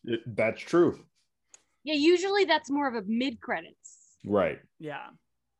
It, 0.03 0.21
that's 0.35 0.61
true. 0.61 0.99
Yeah, 1.83 1.95
usually 1.95 2.45
that's 2.45 2.69
more 2.69 2.87
of 2.87 2.95
a 2.95 3.03
mid 3.07 3.39
credits. 3.41 3.96
Right. 4.25 4.59
Yeah. 4.79 5.07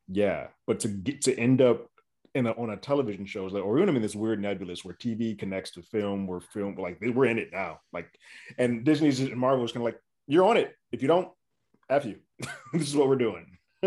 Yeah, 0.10 0.48
but 0.66 0.80
to 0.82 0.88
get 0.88 1.22
to 1.24 1.38
end 1.38 1.62
up 1.62 1.90
in 2.34 2.46
a, 2.46 2.52
on 2.52 2.70
a 2.70 2.78
television 2.78 3.26
show 3.26 3.46
is 3.46 3.54
like, 3.54 3.64
or 3.64 3.74
we're 3.74 3.88
in 3.88 4.02
this 4.02 4.16
weird 4.16 4.42
nebulous 4.42 4.86
where 4.86 4.94
TV 4.94 5.38
connects 5.38 5.72
to 5.72 5.82
film. 5.82 6.28
We're 6.28 6.40
film 6.40 6.76
like 6.76 7.00
we're 7.02 7.26
in 7.26 7.40
it 7.40 7.50
now. 7.52 7.80
Like, 7.92 8.08
and 8.58 8.86
Disney's 8.86 9.20
and 9.20 9.36
Marvel's 9.36 9.72
kind 9.72 9.82
of 9.82 9.86
like, 9.86 10.00
you're 10.28 10.46
on 10.46 10.58
it. 10.58 10.74
If 10.92 11.02
you 11.02 11.08
don't, 11.08 11.30
f 11.90 12.06
you. 12.06 12.20
this 12.74 12.88
is 12.88 12.96
what 12.96 13.08
we're 13.10 13.16
doing. 13.16 13.58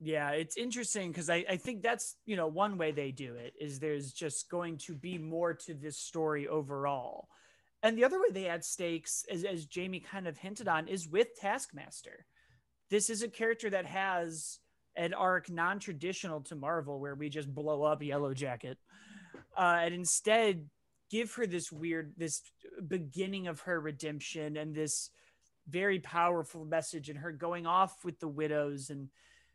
yeah, 0.00 0.30
it's 0.30 0.56
interesting 0.56 1.10
because 1.10 1.30
I, 1.30 1.44
I 1.48 1.56
think 1.56 1.82
that's 1.82 2.16
you 2.26 2.36
know 2.36 2.48
one 2.48 2.78
way 2.78 2.90
they 2.90 3.12
do 3.12 3.34
it 3.34 3.54
is 3.60 3.78
there's 3.78 4.12
just 4.12 4.50
going 4.50 4.78
to 4.78 4.94
be 4.94 5.18
more 5.18 5.54
to 5.54 5.74
this 5.74 5.98
story 5.98 6.48
overall. 6.48 7.28
And 7.82 7.98
the 7.98 8.04
other 8.04 8.18
way 8.18 8.28
they 8.32 8.48
add 8.48 8.64
stakes, 8.64 9.26
as, 9.30 9.44
as 9.44 9.66
Jamie 9.66 10.00
kind 10.00 10.26
of 10.26 10.38
hinted 10.38 10.68
on, 10.68 10.88
is 10.88 11.06
with 11.06 11.28
Taskmaster. 11.38 12.24
This 12.94 13.10
is 13.10 13.24
a 13.24 13.28
character 13.28 13.68
that 13.70 13.86
has 13.86 14.60
an 14.94 15.14
arc 15.14 15.50
non-traditional 15.50 16.42
to 16.42 16.54
Marvel, 16.54 17.00
where 17.00 17.16
we 17.16 17.28
just 17.28 17.52
blow 17.52 17.82
up 17.82 18.00
Yellow 18.04 18.32
Jacket, 18.32 18.78
uh, 19.58 19.80
and 19.82 19.92
instead 19.92 20.70
give 21.10 21.34
her 21.34 21.44
this 21.44 21.72
weird, 21.72 22.12
this 22.16 22.42
beginning 22.86 23.48
of 23.48 23.58
her 23.62 23.80
redemption 23.80 24.56
and 24.56 24.72
this 24.72 25.10
very 25.68 25.98
powerful 25.98 26.64
message 26.64 27.08
and 27.08 27.18
her 27.18 27.32
going 27.32 27.66
off 27.66 28.04
with 28.04 28.20
the 28.20 28.28
widows 28.28 28.90
and 28.90 29.08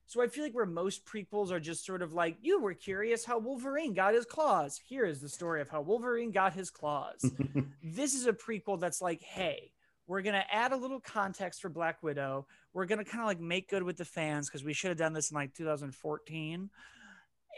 so 0.05 0.21
I 0.21 0.27
feel 0.27 0.43
like 0.43 0.53
where 0.53 0.65
most 0.65 1.05
prequels 1.05 1.51
are 1.51 1.59
just 1.59 1.85
sort 1.85 2.01
of 2.01 2.13
like 2.13 2.35
you 2.41 2.59
were 2.59 2.73
curious 2.73 3.23
how 3.23 3.37
Wolverine 3.37 3.93
got 3.93 4.15
his 4.15 4.25
claws. 4.25 4.81
Here 4.83 5.05
is 5.05 5.21
the 5.21 5.29
story 5.29 5.61
of 5.61 5.69
how 5.69 5.81
Wolverine 5.81 6.31
got 6.31 6.53
his 6.53 6.71
claws. 6.71 7.23
this 7.83 8.15
is 8.15 8.25
a 8.25 8.33
prequel 8.33 8.79
that's 8.79 9.03
like, 9.03 9.21
hey, 9.21 9.71
we're 10.09 10.23
gonna 10.23 10.43
add 10.51 10.71
a 10.71 10.75
little 10.75 10.99
context 10.99 11.61
for 11.61 11.69
Black 11.69 12.01
Widow. 12.01 12.47
We're 12.73 12.87
gonna 12.87 13.05
kind 13.05 13.21
of 13.21 13.27
like 13.27 13.39
make 13.39 13.69
good 13.69 13.83
with 13.83 13.95
the 13.95 14.05
fans 14.05 14.49
because 14.49 14.63
we 14.63 14.73
should 14.73 14.89
have 14.89 14.97
done 14.97 15.13
this 15.13 15.29
in 15.29 15.35
like 15.35 15.53
2014, 15.53 16.69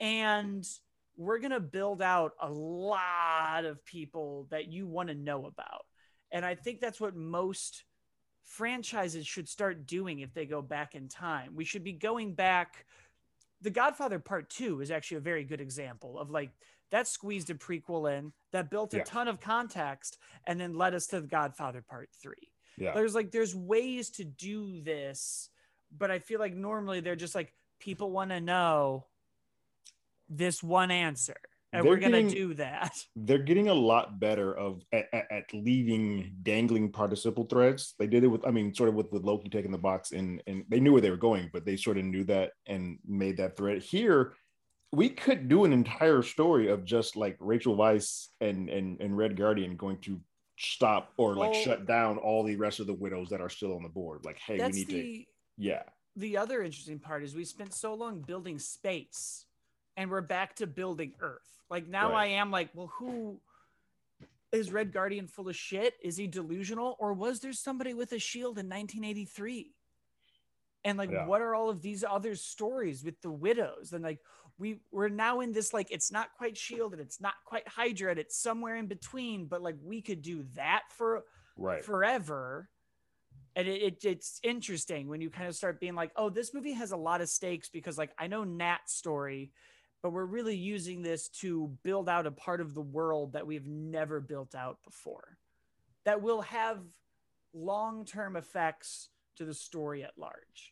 and 0.01 0.67
we're 1.15 1.39
gonna 1.39 1.61
build 1.61 2.01
out 2.01 2.33
a 2.41 2.51
lot 2.51 3.63
of 3.63 3.83
people 3.85 4.47
that 4.51 4.67
you 4.67 4.85
want 4.85 5.07
to 5.07 5.15
know 5.15 5.45
about. 5.45 5.85
And 6.33 6.45
I 6.45 6.55
think 6.55 6.81
that's 6.81 6.99
what 6.99 7.15
most 7.15 7.85
franchises 8.43 9.25
should 9.25 9.47
start 9.47 9.87
doing 9.87 10.19
if 10.19 10.33
they 10.33 10.45
go 10.45 10.61
back 10.61 10.93
in 10.93 11.07
time. 11.07 11.55
We 11.55 11.63
should 11.63 11.85
be 11.85 11.93
going 11.93 12.33
back. 12.33 12.85
The 13.61 13.69
Godfather 13.69 14.19
Part 14.19 14.49
Two 14.49 14.81
is 14.81 14.91
actually 14.91 15.17
a 15.17 15.21
very 15.21 15.45
good 15.45 15.61
example 15.61 16.19
of 16.19 16.29
like 16.29 16.51
that 16.91 17.07
squeezed 17.07 17.49
a 17.49 17.55
prequel 17.55 18.17
in 18.17 18.33
that 18.51 18.69
built 18.69 18.93
a 18.93 18.97
yeah. 18.97 19.03
ton 19.03 19.27
of 19.27 19.39
context 19.39 20.17
and 20.45 20.59
then 20.59 20.77
led 20.77 20.93
us 20.93 21.07
to 21.07 21.21
the 21.21 21.27
Godfather 21.27 21.83
Part 21.87 22.09
Three. 22.21 22.51
Yeah. 22.77 22.93
There's 22.93 23.15
like 23.15 23.31
there's 23.31 23.55
ways 23.55 24.09
to 24.11 24.23
do 24.23 24.81
this, 24.81 25.49
but 25.95 26.11
I 26.11 26.19
feel 26.19 26.39
like 26.39 26.55
normally 26.55 26.99
they're 26.99 27.15
just 27.15 27.35
like 27.35 27.53
people 27.79 28.11
want 28.11 28.31
to 28.31 28.41
know 28.41 29.05
this 30.29 30.63
one 30.63 30.91
answer 30.91 31.35
and 31.73 31.85
they're 31.85 31.91
we're 31.91 31.99
gonna 31.99 32.29
do 32.29 32.53
that. 32.55 32.93
They're 33.15 33.37
getting 33.37 33.69
a 33.69 33.73
lot 33.73 34.19
better 34.19 34.53
of 34.57 34.81
at, 34.91 35.07
at, 35.13 35.53
leaving 35.53 36.33
dangling 36.43 36.91
participle 36.91 37.45
threads. 37.45 37.93
They 37.97 38.07
did 38.07 38.23
it 38.23 38.27
with, 38.27 38.45
I 38.45 38.51
mean, 38.51 38.73
sort 38.73 38.89
of 38.89 38.95
with, 38.95 39.11
with 39.11 39.23
Loki 39.23 39.49
taking 39.49 39.71
the 39.71 39.77
box, 39.77 40.11
and 40.11 40.41
and 40.47 40.65
they 40.69 40.79
knew 40.79 40.91
where 40.91 41.01
they 41.01 41.09
were 41.09 41.17
going, 41.17 41.49
but 41.53 41.65
they 41.65 41.77
sort 41.77 41.97
of 41.97 42.05
knew 42.05 42.23
that 42.25 42.51
and 42.65 42.99
made 43.07 43.37
that 43.37 43.55
thread. 43.55 43.81
Here, 43.81 44.33
we 44.91 45.09
could 45.09 45.47
do 45.47 45.63
an 45.63 45.73
entire 45.73 46.21
story 46.21 46.69
of 46.69 46.83
just 46.83 47.15
like 47.15 47.37
Rachel 47.39 47.77
Weisz 47.77 48.27
and 48.41 48.69
and 48.69 48.99
and 48.99 49.17
Red 49.17 49.37
Guardian 49.37 49.75
going 49.75 49.97
to 50.01 50.19
stop 50.57 51.13
or 51.17 51.35
like 51.35 51.51
well, 51.51 51.61
shut 51.61 51.87
down 51.87 52.17
all 52.17 52.43
the 52.43 52.55
rest 52.55 52.79
of 52.79 52.87
the 52.87 52.93
widows 52.93 53.29
that 53.29 53.41
are 53.41 53.49
still 53.49 53.75
on 53.75 53.83
the 53.83 53.89
board. 53.89 54.25
Like, 54.25 54.37
hey, 54.39 54.57
we 54.57 54.71
need 54.71 54.87
the, 54.87 54.93
to, 54.93 55.23
yeah. 55.57 55.83
The 56.17 56.37
other 56.37 56.61
interesting 56.61 56.99
part 56.99 57.23
is 57.23 57.35
we 57.35 57.45
spent 57.45 57.73
so 57.73 57.93
long 57.93 58.21
building 58.21 58.59
space 58.59 59.45
and 59.95 60.11
we're 60.11 60.21
back 60.21 60.55
to 60.57 60.67
building 60.67 61.13
Earth. 61.21 61.61
Like 61.69 61.87
now 61.87 62.11
right. 62.11 62.23
I 62.23 62.25
am 62.33 62.51
like, 62.51 62.69
well, 62.73 62.91
who 62.97 63.39
is 64.51 64.71
Red 64.71 64.91
Guardian 64.91 65.27
full 65.27 65.47
of 65.47 65.55
shit? 65.55 65.95
Is 66.03 66.17
he 66.17 66.27
delusional? 66.27 66.97
Or 66.99 67.13
was 67.13 67.39
there 67.39 67.53
somebody 67.53 67.93
with 67.93 68.11
a 68.11 68.19
shield 68.19 68.57
in 68.57 68.67
1983? 68.67 69.73
And 70.83 70.97
like, 70.97 71.11
yeah. 71.11 71.25
what 71.25 71.41
are 71.41 71.55
all 71.55 71.69
of 71.69 71.81
these 71.81 72.03
other 72.03 72.35
stories 72.35 73.03
with 73.03 73.21
the 73.21 73.31
widows? 73.31 73.93
And 73.93 74.03
like, 74.03 74.19
we 74.57 74.79
we're 74.91 75.09
now 75.09 75.39
in 75.39 75.51
this 75.51 75.73
like 75.73 75.87
it's 75.91 76.11
not 76.11 76.27
quite 76.37 76.57
shielded 76.57 76.99
it's 76.99 77.19
not 77.19 77.33
quite 77.45 77.67
hydra 77.67 78.11
it's 78.13 78.37
somewhere 78.37 78.75
in 78.75 78.87
between 78.87 79.45
but 79.45 79.61
like 79.61 79.75
we 79.83 80.01
could 80.01 80.21
do 80.21 80.45
that 80.55 80.83
for 80.95 81.23
right. 81.57 81.83
forever. 81.83 82.69
And 83.53 83.67
it, 83.67 83.81
it, 83.81 84.05
it's 84.05 84.39
interesting 84.43 85.09
when 85.09 85.19
you 85.19 85.29
kind 85.29 85.49
of 85.49 85.55
start 85.55 85.79
being 85.79 85.95
like 85.95 86.11
oh 86.15 86.29
this 86.29 86.53
movie 86.53 86.71
has 86.71 86.91
a 86.91 86.97
lot 86.97 87.19
of 87.19 87.27
stakes 87.27 87.69
because 87.69 87.97
like 87.97 88.11
i 88.17 88.27
know 88.27 88.45
nat's 88.45 88.93
story 88.93 89.51
but 90.01 90.11
we're 90.11 90.25
really 90.25 90.55
using 90.55 91.01
this 91.01 91.27
to 91.27 91.69
build 91.83 92.07
out 92.07 92.25
a 92.25 92.31
part 92.31 92.61
of 92.61 92.73
the 92.73 92.81
world 92.81 93.33
that 93.33 93.45
we've 93.45 93.67
never 93.67 94.21
built 94.21 94.55
out 94.55 94.77
before 94.85 95.37
that 96.05 96.21
will 96.21 96.41
have 96.41 96.79
long-term 97.53 98.37
effects 98.37 99.09
to 99.35 99.43
the 99.43 99.53
story 99.53 100.01
at 100.01 100.17
large 100.17 100.71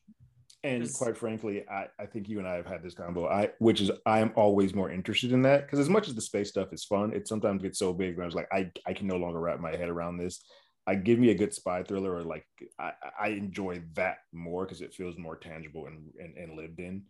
and 0.63 0.93
quite 0.93 1.17
frankly 1.17 1.63
I, 1.69 1.87
I 1.97 2.05
think 2.05 2.27
you 2.27 2.39
and 2.39 2.47
i 2.47 2.55
have 2.55 2.65
had 2.65 2.83
this 2.83 2.93
combo 2.93 3.27
i 3.27 3.49
which 3.59 3.79
is 3.79 3.91
i'm 4.05 4.33
always 4.35 4.75
more 4.75 4.91
interested 4.91 5.31
in 5.31 5.41
that 5.43 5.65
because 5.65 5.79
as 5.79 5.89
much 5.89 6.07
as 6.09 6.15
the 6.15 6.21
space 6.21 6.49
stuff 6.49 6.73
is 6.73 6.83
fun 6.83 7.13
it 7.13 7.27
sometimes 7.27 7.61
gets 7.61 7.79
so 7.79 7.93
big 7.93 8.17
when 8.17 8.23
i 8.23 8.25
was 8.25 8.35
like 8.35 8.49
i, 8.51 8.69
I 8.85 8.93
can 8.93 9.07
no 9.07 9.15
longer 9.15 9.39
wrap 9.39 9.59
my 9.61 9.71
head 9.71 9.87
around 9.87 10.17
this 10.17 10.43
i 10.85 10.95
give 10.95 11.17
me 11.17 11.29
a 11.29 11.35
good 11.35 11.53
spy 11.53 11.83
thriller 11.83 12.13
or 12.13 12.23
like 12.23 12.45
i, 12.77 12.91
I 13.19 13.27
enjoy 13.29 13.81
that 13.93 14.17
more 14.33 14.65
because 14.65 14.81
it 14.81 14.93
feels 14.93 15.17
more 15.17 15.37
tangible 15.37 15.87
and, 15.87 16.09
and, 16.19 16.35
and 16.37 16.57
lived 16.57 16.79
in 16.79 17.03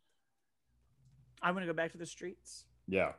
I 1.41 1.51
want 1.51 1.63
to 1.63 1.67
go 1.67 1.73
back 1.73 1.91
to 1.93 1.97
the 1.97 2.05
streets. 2.05 2.65
Yeah. 2.87 3.13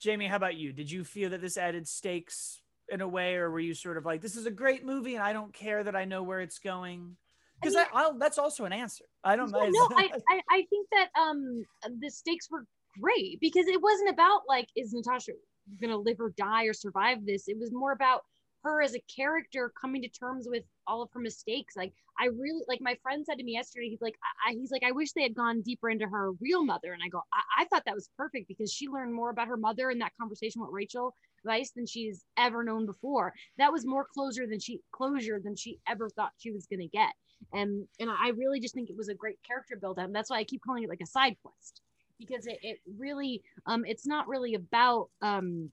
Jamie, 0.00 0.26
how 0.26 0.36
about 0.36 0.56
you? 0.56 0.72
Did 0.72 0.90
you 0.90 1.04
feel 1.04 1.30
that 1.30 1.40
this 1.40 1.56
added 1.56 1.88
stakes 1.88 2.60
in 2.88 3.00
a 3.00 3.08
way, 3.08 3.34
or 3.36 3.50
were 3.50 3.60
you 3.60 3.74
sort 3.74 3.98
of 3.98 4.06
like, 4.06 4.22
this 4.22 4.36
is 4.36 4.46
a 4.46 4.50
great 4.50 4.84
movie 4.84 5.14
and 5.14 5.24
I 5.24 5.32
don't 5.32 5.52
care 5.52 5.82
that 5.84 5.96
I 5.96 6.04
know 6.04 6.22
where 6.22 6.40
it's 6.40 6.58
going? 6.58 7.16
Because 7.60 7.76
I 7.76 8.10
mean, 8.10 8.18
that's 8.18 8.38
also 8.38 8.64
an 8.64 8.72
answer. 8.72 9.04
I 9.24 9.36
don't 9.36 9.50
know. 9.50 9.68
No, 9.68 9.88
I, 9.96 10.10
I, 10.30 10.40
I 10.50 10.66
think 10.70 10.88
that 10.92 11.08
um 11.20 11.64
the 12.00 12.10
stakes 12.10 12.48
were 12.50 12.64
great 13.00 13.38
because 13.40 13.66
it 13.66 13.80
wasn't 13.80 14.10
about 14.10 14.42
like, 14.48 14.68
is 14.76 14.92
Natasha 14.92 15.32
going 15.80 15.90
to 15.90 15.98
live 15.98 16.20
or 16.20 16.32
die 16.36 16.64
or 16.64 16.72
survive 16.72 17.18
this? 17.26 17.48
It 17.48 17.58
was 17.58 17.70
more 17.72 17.92
about 17.92 18.22
her 18.64 18.82
as 18.82 18.94
a 18.94 19.02
character 19.14 19.72
coming 19.80 20.02
to 20.02 20.08
terms 20.08 20.46
with 20.48 20.64
all 20.86 21.02
of 21.02 21.10
her 21.12 21.20
mistakes. 21.20 21.74
Like 21.76 21.92
I 22.20 22.26
really 22.26 22.62
like 22.66 22.80
my 22.80 22.96
friend 23.02 23.24
said 23.24 23.38
to 23.38 23.44
me 23.44 23.52
yesterday, 23.52 23.88
he's 23.88 24.00
like, 24.00 24.16
I, 24.46 24.52
he's 24.52 24.70
like, 24.70 24.82
I 24.84 24.92
wish 24.92 25.12
they 25.12 25.22
had 25.22 25.34
gone 25.34 25.62
deeper 25.62 25.90
into 25.90 26.06
her 26.06 26.32
real 26.40 26.64
mother. 26.64 26.92
And 26.92 27.02
I 27.04 27.08
go, 27.08 27.22
I, 27.32 27.62
I 27.62 27.64
thought 27.66 27.84
that 27.86 27.94
was 27.94 28.10
perfect 28.16 28.48
because 28.48 28.72
she 28.72 28.88
learned 28.88 29.14
more 29.14 29.30
about 29.30 29.48
her 29.48 29.56
mother 29.56 29.90
in 29.90 29.98
that 30.00 30.12
conversation 30.20 30.60
with 30.60 30.70
Rachel 30.72 31.14
Weisz 31.46 31.72
than 31.74 31.86
she's 31.86 32.24
ever 32.36 32.64
known 32.64 32.86
before. 32.86 33.32
That 33.58 33.72
was 33.72 33.86
more 33.86 34.06
closure 34.12 34.46
than 34.46 34.58
she 34.58 34.80
closure 34.92 35.40
than 35.42 35.54
she 35.54 35.78
ever 35.88 36.08
thought 36.10 36.32
she 36.38 36.50
was 36.50 36.66
gonna 36.66 36.88
get. 36.88 37.12
And 37.52 37.86
and 38.00 38.10
I 38.10 38.30
really 38.30 38.60
just 38.60 38.74
think 38.74 38.90
it 38.90 38.96
was 38.96 39.08
a 39.08 39.14
great 39.14 39.38
character 39.46 39.76
build 39.76 39.98
up. 39.98 40.12
That's 40.12 40.30
why 40.30 40.38
I 40.38 40.44
keep 40.44 40.62
calling 40.62 40.82
it 40.82 40.88
like 40.88 41.00
a 41.00 41.06
side 41.06 41.36
quest 41.42 41.80
because 42.18 42.46
it, 42.46 42.58
it 42.62 42.78
really 42.98 43.42
um 43.66 43.84
it's 43.86 44.06
not 44.06 44.28
really 44.28 44.54
about 44.54 45.08
um 45.22 45.70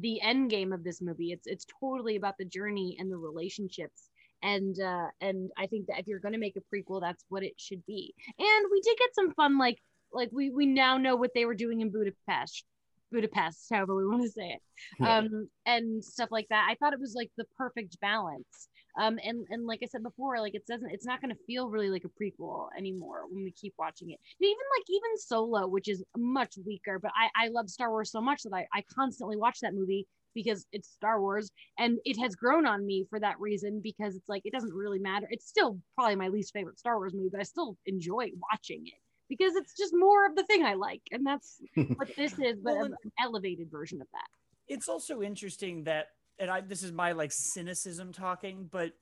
the 0.00 0.20
end 0.20 0.50
game 0.50 0.72
of 0.72 0.84
this 0.84 1.00
movie. 1.00 1.32
It's 1.32 1.46
it's 1.46 1.66
totally 1.80 2.16
about 2.16 2.36
the 2.38 2.44
journey 2.44 2.96
and 2.98 3.10
the 3.10 3.16
relationships. 3.16 4.10
And 4.42 4.78
uh 4.80 5.06
and 5.20 5.50
I 5.56 5.66
think 5.66 5.86
that 5.86 6.00
if 6.00 6.06
you're 6.06 6.18
gonna 6.18 6.38
make 6.38 6.56
a 6.56 6.74
prequel, 6.74 7.00
that's 7.00 7.24
what 7.28 7.42
it 7.42 7.54
should 7.56 7.84
be. 7.86 8.14
And 8.38 8.66
we 8.70 8.80
did 8.80 8.98
get 8.98 9.14
some 9.14 9.32
fun 9.32 9.58
like 9.58 9.78
like 10.12 10.30
we 10.32 10.50
we 10.50 10.66
now 10.66 10.98
know 10.98 11.16
what 11.16 11.32
they 11.34 11.44
were 11.44 11.54
doing 11.54 11.80
in 11.80 11.90
Budapest. 11.90 12.64
Budapest, 13.12 13.68
however 13.70 13.94
we 13.94 14.06
want 14.06 14.22
to 14.22 14.28
say 14.28 14.48
it, 14.48 14.60
yeah. 14.98 15.18
um, 15.18 15.48
and 15.64 16.04
stuff 16.04 16.28
like 16.32 16.48
that. 16.50 16.66
I 16.68 16.74
thought 16.74 16.92
it 16.92 16.98
was 16.98 17.14
like 17.14 17.30
the 17.36 17.44
perfect 17.56 18.00
balance 18.00 18.68
um 18.98 19.18
and 19.24 19.46
and 19.50 19.66
like 19.66 19.80
i 19.82 19.86
said 19.86 20.02
before 20.02 20.38
like 20.40 20.54
it 20.54 20.66
doesn't 20.66 20.90
it's 20.90 21.06
not 21.06 21.20
going 21.20 21.34
to 21.34 21.40
feel 21.46 21.68
really 21.68 21.90
like 21.90 22.04
a 22.04 22.22
prequel 22.22 22.68
anymore 22.76 23.22
when 23.30 23.44
we 23.44 23.50
keep 23.52 23.74
watching 23.78 24.10
it 24.10 24.18
even 24.40 24.56
like 24.78 24.84
even 24.88 25.18
solo 25.18 25.66
which 25.66 25.88
is 25.88 26.02
much 26.16 26.54
weaker 26.66 26.98
but 26.98 27.10
i 27.16 27.44
i 27.44 27.48
love 27.48 27.68
star 27.68 27.90
wars 27.90 28.10
so 28.10 28.20
much 28.20 28.42
that 28.42 28.54
i 28.54 28.66
i 28.74 28.82
constantly 28.94 29.36
watch 29.36 29.58
that 29.60 29.74
movie 29.74 30.06
because 30.36 30.66
it's 30.70 30.88
Star 30.88 31.20
Wars 31.20 31.50
and 31.78 31.98
it 32.04 32.16
has 32.20 32.36
grown 32.36 32.66
on 32.66 32.86
me 32.86 33.06
for 33.10 33.18
that 33.18 33.40
reason 33.40 33.80
because 33.82 34.14
it's 34.14 34.28
like 34.28 34.42
it 34.44 34.52
doesn't 34.52 34.72
really 34.72 35.00
matter. 35.00 35.26
It's 35.30 35.48
still 35.48 35.80
probably 35.96 36.14
my 36.14 36.28
least 36.28 36.52
favorite 36.52 36.78
Star 36.78 36.98
Wars 36.98 37.14
movie, 37.14 37.30
but 37.32 37.40
I 37.40 37.44
still 37.44 37.76
enjoy 37.86 38.28
watching 38.52 38.82
it 38.86 39.00
because 39.28 39.56
it's 39.56 39.76
just 39.76 39.92
more 39.96 40.26
of 40.26 40.36
the 40.36 40.44
thing 40.44 40.64
I 40.64 40.74
like. 40.74 41.02
And 41.10 41.26
that's 41.26 41.60
what 41.96 42.14
this 42.14 42.38
is, 42.38 42.60
but 42.62 42.74
well, 42.74 42.84
an 42.84 42.96
elevated 43.18 43.70
version 43.70 44.00
of 44.00 44.06
that. 44.12 44.28
It's 44.68 44.88
also 44.88 45.22
interesting 45.22 45.84
that 45.84 46.08
and 46.38 46.50
I 46.50 46.60
this 46.60 46.82
is 46.82 46.92
my 46.92 47.12
like 47.12 47.32
cynicism 47.32 48.12
talking, 48.12 48.68
but 48.70 48.92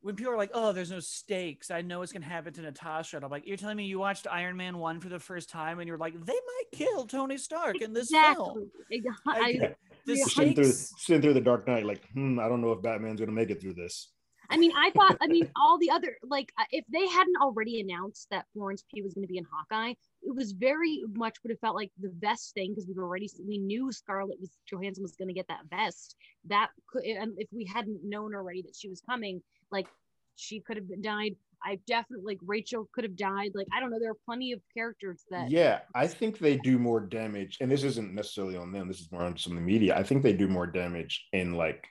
when 0.00 0.14
people 0.14 0.32
are 0.32 0.36
like, 0.36 0.50
"Oh, 0.54 0.72
there's 0.72 0.90
no 0.90 1.00
stakes," 1.00 1.70
I 1.70 1.82
know 1.82 2.02
it's 2.02 2.12
gonna 2.12 2.26
happen 2.26 2.52
to 2.54 2.62
Natasha. 2.62 3.16
And 3.16 3.24
I'm 3.24 3.30
like, 3.30 3.46
"You're 3.46 3.56
telling 3.56 3.76
me 3.76 3.86
you 3.86 3.98
watched 3.98 4.26
Iron 4.30 4.56
Man 4.56 4.78
one 4.78 5.00
for 5.00 5.08
the 5.08 5.18
first 5.18 5.48
time, 5.50 5.80
and 5.80 5.88
you're 5.88 5.98
like, 5.98 6.14
they 6.14 6.32
might 6.32 6.64
kill 6.72 7.06
Tony 7.06 7.38
Stark 7.38 7.80
in 7.80 7.92
this 7.92 8.10
exactly. 8.10 8.66
film." 8.90 9.10
I, 9.26 9.40
I, 9.40 9.74
the 10.06 10.16
sitting 10.16 10.54
through 10.54 10.64
sitting 10.64 11.22
through 11.22 11.34
the 11.34 11.40
Dark 11.40 11.66
Knight, 11.66 11.86
like, 11.86 12.08
hmm, 12.12 12.38
I 12.38 12.48
don't 12.48 12.60
know 12.60 12.72
if 12.72 12.82
Batman's 12.82 13.20
gonna 13.20 13.32
make 13.32 13.50
it 13.50 13.60
through 13.60 13.74
this. 13.74 14.12
I 14.50 14.56
mean, 14.56 14.72
I 14.76 14.90
thought, 14.90 15.16
I 15.20 15.26
mean, 15.26 15.50
all 15.56 15.78
the 15.78 15.90
other, 15.90 16.16
like, 16.22 16.52
uh, 16.58 16.64
if 16.70 16.84
they 16.92 17.06
hadn't 17.08 17.36
already 17.42 17.80
announced 17.80 18.28
that 18.30 18.46
Florence 18.52 18.84
Pugh 18.92 19.02
was 19.02 19.14
going 19.14 19.26
to 19.26 19.28
be 19.28 19.38
in 19.38 19.44
Hawkeye, 19.52 19.94
it 20.26 20.34
was 20.34 20.52
very 20.52 21.02
much 21.14 21.36
would 21.42 21.50
have 21.50 21.60
felt 21.60 21.76
like 21.76 21.92
the 22.00 22.12
vest 22.18 22.52
thing 22.54 22.72
because 22.72 22.86
we've 22.86 22.98
already, 22.98 23.30
we 23.46 23.58
knew 23.58 23.92
Scarlett 23.92 24.40
was, 24.40 24.50
Johansson 24.70 25.02
was 25.02 25.16
going 25.16 25.28
to 25.28 25.34
get 25.34 25.48
that 25.48 25.66
vest. 25.70 26.16
That 26.46 26.68
could, 26.90 27.04
and 27.04 27.32
if 27.38 27.48
we 27.52 27.64
hadn't 27.64 28.00
known 28.02 28.34
already 28.34 28.62
that 28.62 28.74
she 28.76 28.88
was 28.88 29.00
coming, 29.00 29.40
like, 29.70 29.86
she 30.34 30.60
could 30.60 30.76
have 30.76 31.02
died. 31.02 31.36
I 31.64 31.78
definitely, 31.86 32.26
like, 32.26 32.38
Rachel 32.44 32.88
could 32.92 33.04
have 33.04 33.16
died. 33.16 33.52
Like, 33.54 33.68
I 33.74 33.80
don't 33.80 33.90
know. 33.90 33.98
There 33.98 34.10
are 34.10 34.18
plenty 34.26 34.52
of 34.52 34.60
characters 34.76 35.24
that. 35.30 35.50
Yeah, 35.50 35.80
I 35.94 36.06
think 36.06 36.38
they 36.38 36.56
do 36.58 36.78
more 36.78 37.00
damage. 37.00 37.56
And 37.60 37.70
this 37.70 37.84
isn't 37.84 38.12
necessarily 38.12 38.56
on 38.56 38.72
them, 38.72 38.88
this 38.88 39.00
is 39.00 39.10
more 39.10 39.22
on 39.22 39.38
some 39.38 39.52
of 39.52 39.58
the 39.58 39.64
media. 39.64 39.96
I 39.96 40.02
think 40.02 40.22
they 40.22 40.34
do 40.34 40.48
more 40.48 40.66
damage 40.66 41.26
in, 41.32 41.54
like, 41.54 41.86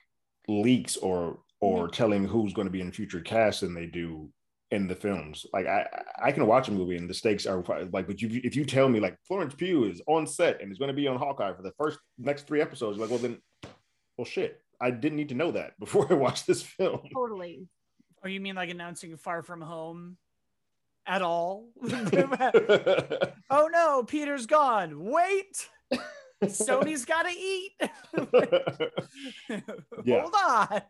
leaks 0.46 0.96
or 0.96 1.40
or 1.60 1.84
mm-hmm. 1.84 1.92
telling 1.92 2.24
who's 2.24 2.52
going 2.52 2.66
to 2.66 2.72
be 2.72 2.80
in 2.82 2.92
future 2.92 3.20
cast 3.20 3.62
than 3.62 3.74
they 3.74 3.86
do 3.86 4.30
in 4.70 4.88
the 4.88 4.94
films. 4.94 5.46
Like 5.52 5.66
I, 5.66 5.86
I 6.22 6.32
can 6.32 6.46
watch 6.46 6.68
a 6.68 6.72
movie 6.72 6.96
and 6.96 7.08
the 7.08 7.14
stakes 7.14 7.46
are 7.46 7.62
like, 7.92 8.06
but 8.06 8.20
you, 8.20 8.40
if 8.44 8.56
you 8.56 8.64
tell 8.64 8.88
me 8.88 9.00
like 9.00 9.16
Florence 9.26 9.54
Pugh 9.54 9.84
is 9.84 10.02
on 10.06 10.26
set 10.26 10.60
and 10.60 10.72
is 10.72 10.78
going 10.78 10.88
to 10.88 10.94
be 10.94 11.06
on 11.06 11.18
Hawkeye 11.18 11.54
for 11.54 11.62
the 11.62 11.72
first 11.78 11.98
next 12.18 12.46
three 12.46 12.60
episodes, 12.60 12.98
like, 12.98 13.10
well 13.10 13.18
then, 13.18 13.38
well 14.16 14.24
shit, 14.24 14.60
I 14.80 14.90
didn't 14.90 15.16
need 15.16 15.28
to 15.30 15.34
know 15.34 15.52
that 15.52 15.72
before 15.78 16.06
I 16.10 16.14
watched 16.14 16.46
this 16.46 16.62
film. 16.62 17.00
Totally. 17.14 17.68
Or 18.22 18.30
you 18.30 18.40
mean 18.40 18.54
like 18.56 18.70
announcing 18.70 19.16
Far 19.16 19.42
From 19.42 19.60
Home? 19.60 20.16
At 21.08 21.22
all? 21.22 21.68
oh 21.84 23.68
no, 23.72 24.02
Peter's 24.02 24.46
gone. 24.46 25.04
Wait. 25.04 25.68
Sony's 26.42 27.04
got 27.04 27.22
to 27.22 27.30
eat. 27.30 27.72
Hold 30.08 30.34
on. 30.44 30.82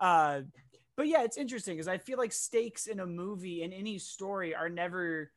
Uh, 0.00 0.40
but 0.96 1.08
yeah, 1.08 1.22
it's 1.22 1.36
interesting 1.36 1.74
because 1.74 1.88
I 1.88 1.98
feel 1.98 2.18
like 2.18 2.32
stakes 2.32 2.86
in 2.86 3.00
a 3.00 3.06
movie 3.06 3.62
in 3.62 3.72
any 3.72 3.98
story 3.98 4.54
are 4.54 4.68
never. 4.68 5.30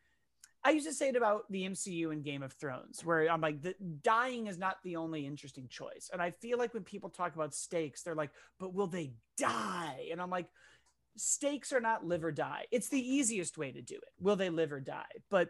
I 0.63 0.71
used 0.71 0.87
to 0.87 0.93
say 0.93 1.09
it 1.09 1.15
about 1.15 1.49
the 1.49 1.63
MCU 1.63 2.11
and 2.11 2.23
Game 2.23 2.43
of 2.43 2.51
Thrones, 2.53 3.05
where 3.05 3.31
I'm 3.31 3.39
like, 3.39 3.61
the 3.61 3.75
dying 4.01 4.47
is 4.47 4.57
not 4.57 4.77
the 4.83 4.97
only 4.97 5.25
interesting 5.25 5.67
choice. 5.69 6.09
And 6.11 6.21
I 6.21 6.31
feel 6.31 6.57
like 6.57 6.73
when 6.73 6.83
people 6.83 7.09
talk 7.09 7.35
about 7.35 7.53
stakes, 7.53 8.01
they're 8.01 8.15
like, 8.15 8.31
but 8.59 8.73
will 8.73 8.87
they 8.87 9.13
die? 9.37 10.09
And 10.11 10.21
I'm 10.21 10.31
like, 10.31 10.47
stakes 11.15 11.71
are 11.71 11.79
not 11.79 12.05
live 12.05 12.23
or 12.23 12.31
die. 12.31 12.65
It's 12.71 12.89
the 12.89 12.99
easiest 12.99 13.57
way 13.57 13.71
to 13.71 13.81
do 13.81 13.95
it. 13.95 14.09
Will 14.19 14.35
they 14.35 14.49
live 14.49 14.73
or 14.73 14.79
die? 14.79 15.05
But 15.29 15.49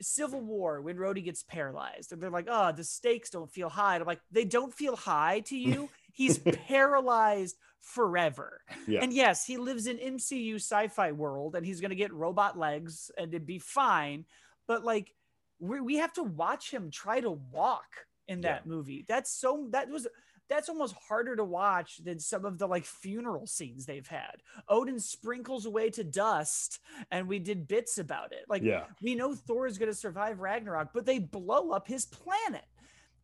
Civil 0.00 0.40
War, 0.40 0.80
when 0.80 0.96
Rhodey 0.96 1.24
gets 1.24 1.42
paralyzed, 1.42 2.12
and 2.12 2.22
they're 2.22 2.30
like, 2.30 2.48
oh, 2.48 2.72
the 2.72 2.84
stakes 2.84 3.30
don't 3.30 3.50
feel 3.50 3.68
high. 3.68 3.94
And 3.94 4.02
I'm 4.02 4.06
like, 4.06 4.20
they 4.30 4.44
don't 4.44 4.72
feel 4.72 4.96
high 4.96 5.40
to 5.46 5.56
you. 5.56 5.88
He's 6.12 6.38
paralyzed 6.66 7.56
forever. 7.80 8.60
Yeah. 8.86 9.00
And 9.02 9.12
yes, 9.12 9.44
he 9.44 9.56
lives 9.56 9.86
in 9.86 9.98
MCU 9.98 10.56
sci-fi 10.56 11.12
world 11.12 11.54
and 11.54 11.64
he's 11.64 11.80
going 11.80 11.90
to 11.90 11.96
get 11.96 12.12
robot 12.12 12.58
legs 12.58 13.10
and 13.16 13.28
it'd 13.32 13.46
be 13.46 13.58
fine. 13.58 14.24
But 14.66 14.84
like 14.84 15.14
we 15.58 15.80
we 15.80 15.96
have 15.96 16.12
to 16.14 16.22
watch 16.22 16.70
him 16.70 16.90
try 16.90 17.20
to 17.20 17.30
walk 17.30 18.06
in 18.26 18.42
that 18.42 18.62
yeah. 18.64 18.70
movie. 18.70 19.04
That's 19.08 19.30
so 19.30 19.68
that 19.70 19.88
was 19.88 20.06
that's 20.48 20.68
almost 20.68 20.94
harder 21.08 21.36
to 21.36 21.44
watch 21.44 21.98
than 22.04 22.18
some 22.18 22.44
of 22.44 22.58
the 22.58 22.66
like 22.66 22.84
funeral 22.84 23.46
scenes 23.46 23.84
they've 23.86 24.06
had. 24.06 24.42
Odin 24.68 24.98
sprinkles 24.98 25.66
away 25.66 25.90
to 25.90 26.04
dust, 26.04 26.80
and 27.10 27.28
we 27.28 27.38
did 27.38 27.68
bits 27.68 27.98
about 27.98 28.32
it. 28.32 28.44
Like, 28.48 28.62
yeah. 28.62 28.84
we 29.02 29.14
know 29.14 29.34
Thor 29.34 29.66
is 29.66 29.78
going 29.78 29.90
to 29.90 29.96
survive 29.96 30.40
Ragnarok, 30.40 30.90
but 30.94 31.06
they 31.06 31.18
blow 31.18 31.70
up 31.70 31.86
his 31.86 32.06
planet. 32.06 32.64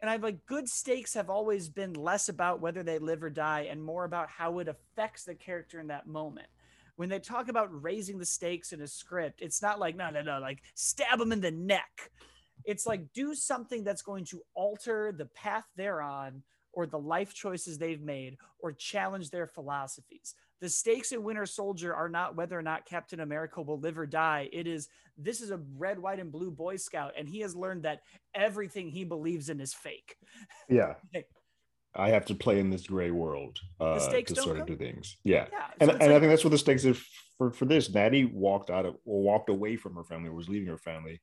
And 0.01 0.11
I've 0.11 0.22
like 0.22 0.45
good 0.45 0.68
stakes 0.68 1.14
have 1.14 1.31
always 1.31 1.68
been 1.68 1.95
less 1.95 2.29
about 2.29 2.61
whether 2.61 2.83
they 2.83 2.99
live 2.99 3.22
or 3.22 3.31
die 3.31 3.68
and 3.70 3.83
more 3.83 4.05
about 4.05 4.29
how 4.29 4.59
it 4.59 4.68
affects 4.68 5.25
the 5.25 5.35
character 5.35 5.81
in 5.81 5.87
that 5.87 6.07
moment. 6.07 6.49
When 6.97 7.09
they 7.09 7.18
talk 7.18 7.49
about 7.49 7.83
raising 7.83 8.18
the 8.18 8.27
stakes 8.27 8.72
in 8.72 8.83
a 8.83 8.87
script, 8.87 9.41
it's 9.41 9.62
not 9.62 9.81
like, 9.81 9.97
no, 9.97 10.11
no, 10.11 10.20
no, 10.20 10.39
like 10.41 10.62
stab 10.75 11.18
them 11.18 11.33
in 11.33 11.41
the 11.41 11.51
neck. 11.51 12.11
It's 12.64 12.87
like 12.87 13.12
do 13.14 13.35
something 13.35 13.83
that's 13.83 14.03
going 14.03 14.27
to 14.27 14.43
alter 14.55 15.12
the 15.16 15.27
path 15.27 15.64
they're 15.75 16.03
on 16.03 16.43
or 16.75 16.87
the 16.87 16.99
life 16.99 17.35
choices 17.35 17.79
they've 17.79 18.03
made 18.03 18.37
or 18.59 18.72
challenge 18.72 19.31
their 19.31 19.47
philosophies. 19.47 20.35
The 20.61 20.68
stakes 20.68 21.12
in 21.12 21.22
Winter 21.22 21.47
Soldier 21.47 21.95
are 21.95 22.09
not 22.09 22.37
whether 22.37 22.59
or 22.59 22.62
not 22.62 22.87
Captain 22.87 23.20
America 23.20 23.61
will 23.61 23.81
live 23.81 23.99
or 23.99 24.07
die. 24.07 24.49
It 24.53 24.66
is 24.66 24.89
this 25.16 25.41
is 25.41 25.51
a 25.51 25.61
red, 25.77 25.99
white, 25.99 26.18
and 26.18 26.33
blue 26.33 26.51
Boy 26.51 26.77
Scout, 26.77 27.12
and 27.16 27.29
he 27.29 27.41
has 27.41 27.55
learned 27.55 27.85
that 27.85 28.01
everything 28.35 28.89
he 28.89 29.05
believes 29.05 29.49
in 29.49 29.61
is 29.61 29.72
fake. 29.72 30.16
Yeah. 30.68 30.95
I 31.97 32.09
have 32.09 32.25
to 32.27 32.35
play 32.35 32.59
in 32.59 32.70
this 32.70 32.87
gray 32.87 33.12
world 33.12 33.59
uh, 33.79 33.99
to 33.99 34.35
sort 34.35 34.59
of 34.59 34.66
do 34.66 34.77
things. 34.77 35.16
Yeah, 35.22 35.47
yeah. 35.53 35.66
and, 35.81 35.91
so 35.91 35.97
and 35.97 36.01
like, 36.01 36.11
I 36.11 36.20
think 36.20 36.33
that's 36.33 36.45
what 36.45 36.51
the 36.51 36.59
stakes 36.59 36.85
is 36.85 37.01
for 37.39 37.53
for 37.53 37.66
this. 37.66 37.93
Natty 37.93 38.25
walked 38.25 38.68
out 38.70 38.85
of 38.85 38.97
or 39.05 39.22
walked 39.22 39.49
away 39.49 39.77
from 39.77 39.95
her 39.95 40.03
family, 40.03 40.29
or 40.29 40.33
was 40.33 40.49
leaving 40.49 40.66
her 40.66 40.79
family, 40.79 41.20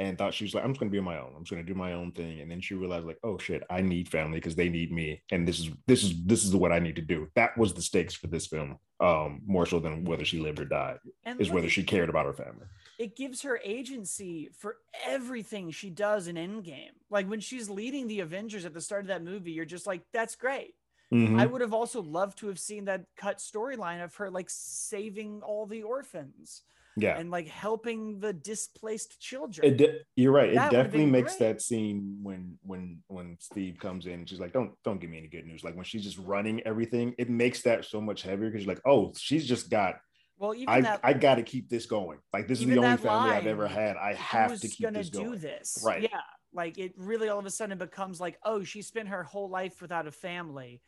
and 0.00 0.16
thought 0.16 0.32
she 0.32 0.44
was 0.44 0.54
like, 0.54 0.64
I'm 0.64 0.70
just 0.70 0.80
gonna 0.80 0.90
be 0.90 0.98
on 0.98 1.04
my 1.04 1.18
own. 1.18 1.32
I'm 1.36 1.44
just 1.44 1.50
gonna 1.50 1.62
do 1.62 1.74
my 1.74 1.92
own 1.92 2.10
thing. 2.12 2.40
And 2.40 2.50
then 2.50 2.60
she 2.62 2.74
realized, 2.74 3.04
like, 3.04 3.18
oh 3.22 3.36
shit, 3.36 3.62
I 3.68 3.82
need 3.82 4.08
family 4.08 4.38
because 4.38 4.56
they 4.56 4.70
need 4.70 4.90
me. 4.90 5.22
And 5.30 5.46
this 5.46 5.60
is 5.60 5.68
this 5.86 6.02
is 6.02 6.24
this 6.24 6.42
is 6.42 6.56
what 6.56 6.72
I 6.72 6.78
need 6.78 6.96
to 6.96 7.02
do. 7.02 7.28
That 7.34 7.56
was 7.58 7.74
the 7.74 7.82
stakes 7.82 8.14
for 8.14 8.26
this 8.26 8.46
film, 8.46 8.78
um, 8.98 9.42
more 9.46 9.66
so 9.66 9.78
than 9.78 10.04
whether 10.04 10.24
she 10.24 10.38
lived 10.38 10.58
or 10.58 10.64
died, 10.64 10.98
and 11.24 11.38
is 11.38 11.50
whether 11.50 11.68
she 11.68 11.82
cared 11.82 12.08
about 12.08 12.24
her 12.24 12.32
family. 12.32 12.66
It 12.98 13.14
gives 13.14 13.42
her 13.42 13.60
agency 13.62 14.48
for 14.56 14.78
everything 15.06 15.70
she 15.70 15.90
does 15.90 16.28
in 16.28 16.36
Endgame. 16.36 16.96
Like 17.10 17.28
when 17.28 17.40
she's 17.40 17.68
leading 17.68 18.08
the 18.08 18.20
Avengers 18.20 18.64
at 18.64 18.72
the 18.72 18.80
start 18.80 19.02
of 19.02 19.08
that 19.08 19.22
movie, 19.22 19.52
you're 19.52 19.66
just 19.66 19.86
like, 19.86 20.02
that's 20.14 20.34
great. 20.34 20.74
Mm-hmm. 21.12 21.38
I 21.40 21.44
would 21.44 21.60
have 21.60 21.74
also 21.74 22.00
loved 22.00 22.38
to 22.38 22.46
have 22.46 22.58
seen 22.58 22.86
that 22.86 23.04
cut 23.16 23.38
storyline 23.38 24.02
of 24.02 24.14
her 24.14 24.30
like 24.30 24.48
saving 24.48 25.42
all 25.42 25.66
the 25.66 25.82
orphans 25.82 26.62
yeah 26.96 27.18
and 27.18 27.30
like 27.30 27.48
helping 27.48 28.18
the 28.20 28.32
displaced 28.32 29.20
children 29.20 29.76
de- 29.76 30.00
you're 30.16 30.32
right 30.32 30.54
that 30.54 30.72
it 30.72 30.76
definitely 30.76 31.06
makes 31.06 31.36
great. 31.36 31.48
that 31.48 31.62
scene 31.62 32.18
when 32.22 32.58
when 32.62 32.98
when 33.08 33.36
steve 33.38 33.78
comes 33.78 34.06
in 34.06 34.26
she's 34.26 34.40
like 34.40 34.52
don't 34.52 34.72
don't 34.84 35.00
give 35.00 35.10
me 35.10 35.18
any 35.18 35.28
good 35.28 35.46
news 35.46 35.62
like 35.62 35.74
when 35.74 35.84
she's 35.84 36.02
just 36.02 36.18
running 36.18 36.60
everything 36.66 37.14
it 37.18 37.30
makes 37.30 37.62
that 37.62 37.84
so 37.84 38.00
much 38.00 38.22
heavier 38.22 38.50
because 38.50 38.64
you're 38.64 38.74
like 38.74 38.82
oh 38.86 39.12
she's 39.16 39.46
just 39.46 39.70
got 39.70 39.96
well, 40.40 40.54
even 40.54 40.70
I, 40.70 40.80
that, 40.80 41.00
I 41.04 41.12
got 41.12 41.34
to 41.34 41.42
keep 41.42 41.68
this 41.68 41.84
going. 41.84 42.18
Like 42.32 42.48
this 42.48 42.60
is 42.60 42.66
the 42.66 42.78
only 42.78 42.96
family 42.96 43.08
line, 43.10 43.32
I've 43.32 43.46
ever 43.46 43.68
had. 43.68 43.98
I 43.98 44.14
have 44.14 44.58
to 44.58 44.68
keep 44.68 44.90
this 44.90 45.10
going. 45.10 45.32
Do 45.32 45.36
this, 45.36 45.82
right? 45.84 46.00
Yeah, 46.00 46.22
like 46.54 46.78
it 46.78 46.94
really 46.96 47.28
all 47.28 47.38
of 47.38 47.44
a 47.44 47.50
sudden 47.50 47.76
becomes 47.76 48.20
like, 48.20 48.38
oh, 48.42 48.64
she 48.64 48.80
spent 48.80 49.08
her 49.08 49.22
whole 49.22 49.50
life 49.50 49.82
without 49.82 50.06
a 50.06 50.10
family. 50.10 50.80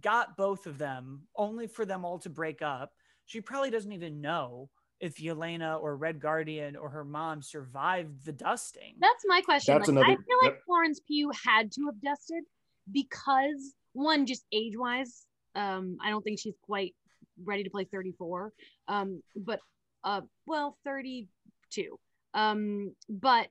got 0.00 0.36
both 0.36 0.66
of 0.66 0.78
them 0.78 1.22
only 1.34 1.66
for 1.66 1.84
them 1.84 2.04
all 2.04 2.20
to 2.20 2.30
break 2.30 2.62
up. 2.62 2.92
She 3.26 3.40
probably 3.40 3.70
doesn't 3.70 3.92
even 3.92 4.20
know 4.20 4.70
if 5.00 5.16
Yelena 5.16 5.80
or 5.80 5.96
Red 5.96 6.20
Guardian 6.20 6.76
or 6.76 6.90
her 6.90 7.04
mom 7.04 7.42
survived 7.42 8.24
the 8.24 8.32
dusting. 8.32 8.94
That's 8.98 9.24
my 9.26 9.40
question. 9.40 9.74
That's 9.74 9.88
like, 9.88 9.96
another, 9.96 10.12
I 10.12 10.16
feel 10.16 10.38
like 10.42 10.52
yep. 10.52 10.62
Florence 10.66 11.00
Pugh 11.00 11.32
had 11.44 11.72
to 11.72 11.86
have 11.86 12.00
dusted 12.00 12.44
because 12.92 13.74
one, 13.92 14.26
just 14.26 14.44
age 14.52 14.76
wise, 14.76 15.24
um, 15.54 15.96
I 16.02 16.10
don't 16.10 16.22
think 16.22 16.38
she's 16.38 16.54
quite 16.62 16.94
ready 17.42 17.64
to 17.64 17.70
play 17.70 17.84
34. 17.84 18.52
Um, 18.88 19.22
but 19.34 19.60
uh, 20.04 20.20
well, 20.46 20.76
32. 20.84 21.98
Um, 22.34 22.94
but 23.08 23.48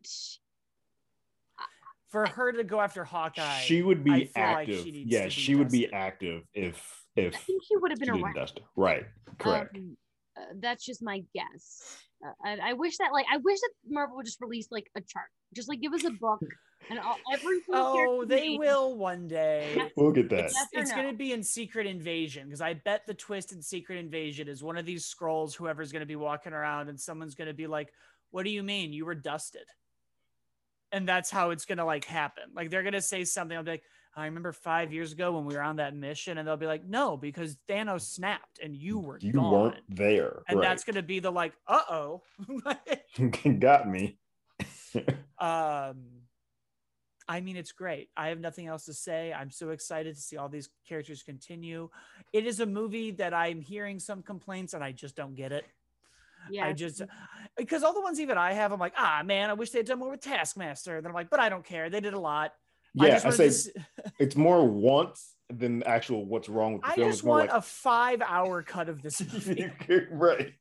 for 2.10 2.28
her 2.28 2.52
to 2.52 2.64
go 2.64 2.80
after 2.80 3.04
Hawkeye, 3.04 3.60
she 3.60 3.82
would 3.82 4.04
be 4.04 4.32
active. 4.36 4.86
Like 4.86 4.94
yeah, 4.94 5.30
she 5.30 5.56
would 5.56 5.70
be 5.70 5.92
active 5.92 6.44
if 6.54 7.06
if 7.16 7.36
I 7.36 7.38
think 7.38 7.64
she 7.68 7.78
would 7.78 7.92
have 7.92 8.00
been 8.00 8.10
around. 8.10 8.52
Right, 8.76 9.06
correct. 9.38 9.76
Um, 9.78 9.98
uh, 10.38 10.54
that's 10.60 10.86
just 10.86 11.02
my 11.04 11.24
guess. 11.34 11.98
Uh, 12.26 12.32
I, 12.44 12.72
I, 12.72 12.74
wish 12.74 12.98
that 12.98 13.12
like 13.14 13.26
I 13.32 13.38
wish 13.38 13.60
that 13.60 13.72
Marvel 13.88 14.18
would 14.18 14.26
just 14.26 14.42
release 14.42 14.68
like 14.72 14.88
a 14.96 15.02
chart, 15.02 15.28
just 15.56 15.70
like 15.70 15.80
give 15.82 15.94
us 15.94 16.04
a 16.04 16.12
book 16.12 16.42
and 16.90 17.00
all, 17.00 17.18
every. 17.32 17.60
Oh, 17.72 18.26
they 18.26 18.58
will 18.58 18.98
one 18.98 19.28
day. 19.28 19.82
We'll 19.96 20.12
get 20.12 20.30
that. 20.30 20.46
It's, 20.46 20.68
it's 20.74 20.90
no. 20.90 20.98
going 20.98 21.08
to 21.10 21.16
be 21.16 21.32
in 21.32 21.44
Secret 21.44 21.88
Invasion 21.88 22.46
because 22.46 22.62
I 22.62 22.74
bet 22.74 23.06
the 23.06 23.14
twist 23.14 23.52
in 23.52 23.62
Secret 23.62 23.98
Invasion 23.98 24.48
is 24.48 24.64
one 24.64 24.78
of 24.78 24.86
these 24.86 25.06
scrolls. 25.06 25.56
Whoever's 25.56 25.92
going 25.92 26.02
to 26.02 26.08
be 26.08 26.16
walking 26.16 26.54
around 26.54 26.90
and 26.90 27.00
someone's 27.00 27.36
going 27.36 27.48
to 27.48 27.54
be 27.54 27.68
like, 27.68 27.94
"What 28.32 28.44
do 28.44 28.50
you 28.50 28.64
mean 28.64 28.92
you 28.92 29.06
were 29.06 29.16
dusted?" 29.16 29.66
And 30.92 31.08
that's 31.08 31.30
how 31.30 31.52
it's 31.52 31.66
going 31.66 31.78
to 31.78 31.86
like 31.86 32.06
happen. 32.06 32.46
Like 32.56 32.70
they're 32.70 32.84
going 32.84 32.94
to 32.94 33.02
say 33.02 33.24
something. 33.24 33.56
I'll 33.56 33.64
be 33.64 33.72
like 33.72 33.84
I 34.20 34.26
remember 34.26 34.52
five 34.52 34.92
years 34.92 35.12
ago 35.12 35.34
when 35.34 35.46
we 35.46 35.56
were 35.56 35.62
on 35.62 35.78
that 35.78 35.96
mission, 35.96 36.38
and 36.38 36.48
they'll 36.48 36.58
be 36.58 36.66
like, 36.66 36.86
"No, 36.86 37.18
because 37.18 37.58
Thanos 37.68 38.02
snapped 38.02 38.60
and 38.62 38.76
you 38.76 39.00
were 39.00 39.18
you 39.22 39.34
gone. 39.34 39.52
weren't 39.52 39.76
there," 39.90 40.44
and 40.48 40.60
right. 40.60 40.68
that's 40.68 40.84
going 40.84 40.96
to 40.96 41.04
be 41.04 41.20
the 41.20 41.32
like, 41.32 41.54
"Uh 41.68 41.82
oh, 41.90 42.22
got 43.60 43.88
me." 43.90 44.18
um, 45.40 46.06
I 47.28 47.42
mean, 47.42 47.58
it's 47.58 47.72
great. 47.72 48.10
I 48.18 48.30
have 48.30 48.40
nothing 48.40 48.68
else 48.68 48.86
to 48.86 48.94
say. 48.94 49.32
I'm 49.32 49.52
so 49.52 49.70
excited 49.70 50.16
to 50.16 50.22
see 50.22 50.38
all 50.38 50.50
these 50.50 50.70
characters 50.88 51.22
continue. 51.22 51.90
It 52.34 52.48
is 52.48 52.60
a 52.60 52.66
movie 52.66 53.12
that 53.12 53.34
I'm 53.34 53.62
hearing 53.62 54.00
some 54.00 54.24
complaints, 54.24 54.74
and 54.74 54.84
I 54.84 54.92
just 54.92 55.16
don't 55.16 55.36
get 55.36 55.52
it. 55.52 55.66
Yeah, 56.50 56.68
I 56.68 56.74
just 56.74 57.02
because 57.58 57.84
all 57.84 57.94
the 57.94 58.02
ones 58.02 58.20
even 58.20 58.38
I 58.38 58.54
have, 58.54 58.72
I'm 58.72 58.80
like, 58.80 58.94
ah, 58.98 59.22
man, 59.24 59.50
I 59.50 59.54
wish 59.54 59.70
they'd 59.70 59.86
done 59.86 60.00
more 60.00 60.12
with 60.12 60.22
Taskmaster. 60.22 60.98
And 60.98 61.06
I'm 61.06 61.14
like, 61.14 61.30
but 61.30 61.40
I 61.40 61.50
don't 61.50 61.66
care. 61.66 61.90
They 61.90 62.00
did 62.00 62.14
a 62.14 62.20
lot. 62.20 62.54
Yeah, 62.94 63.20
I, 63.24 63.28
I 63.28 63.32
say 63.32 63.50
to... 63.50 63.84
it's 64.20 64.36
more 64.36 64.68
wants 64.68 65.36
than 65.50 65.84
actual 65.84 66.26
what's 66.26 66.50
wrong 66.50 66.74
with 66.74 66.84
the 66.84 66.90
I 66.90 66.96
film. 66.96 67.08
I 67.08 67.12
just 67.12 67.24
want 67.24 67.50
like... 67.50 67.58
a 67.58 67.62
five-hour 67.62 68.64
cut 68.64 68.90
of 68.90 69.02
this 69.02 69.22
movie. 69.34 69.72
right. 70.12 70.54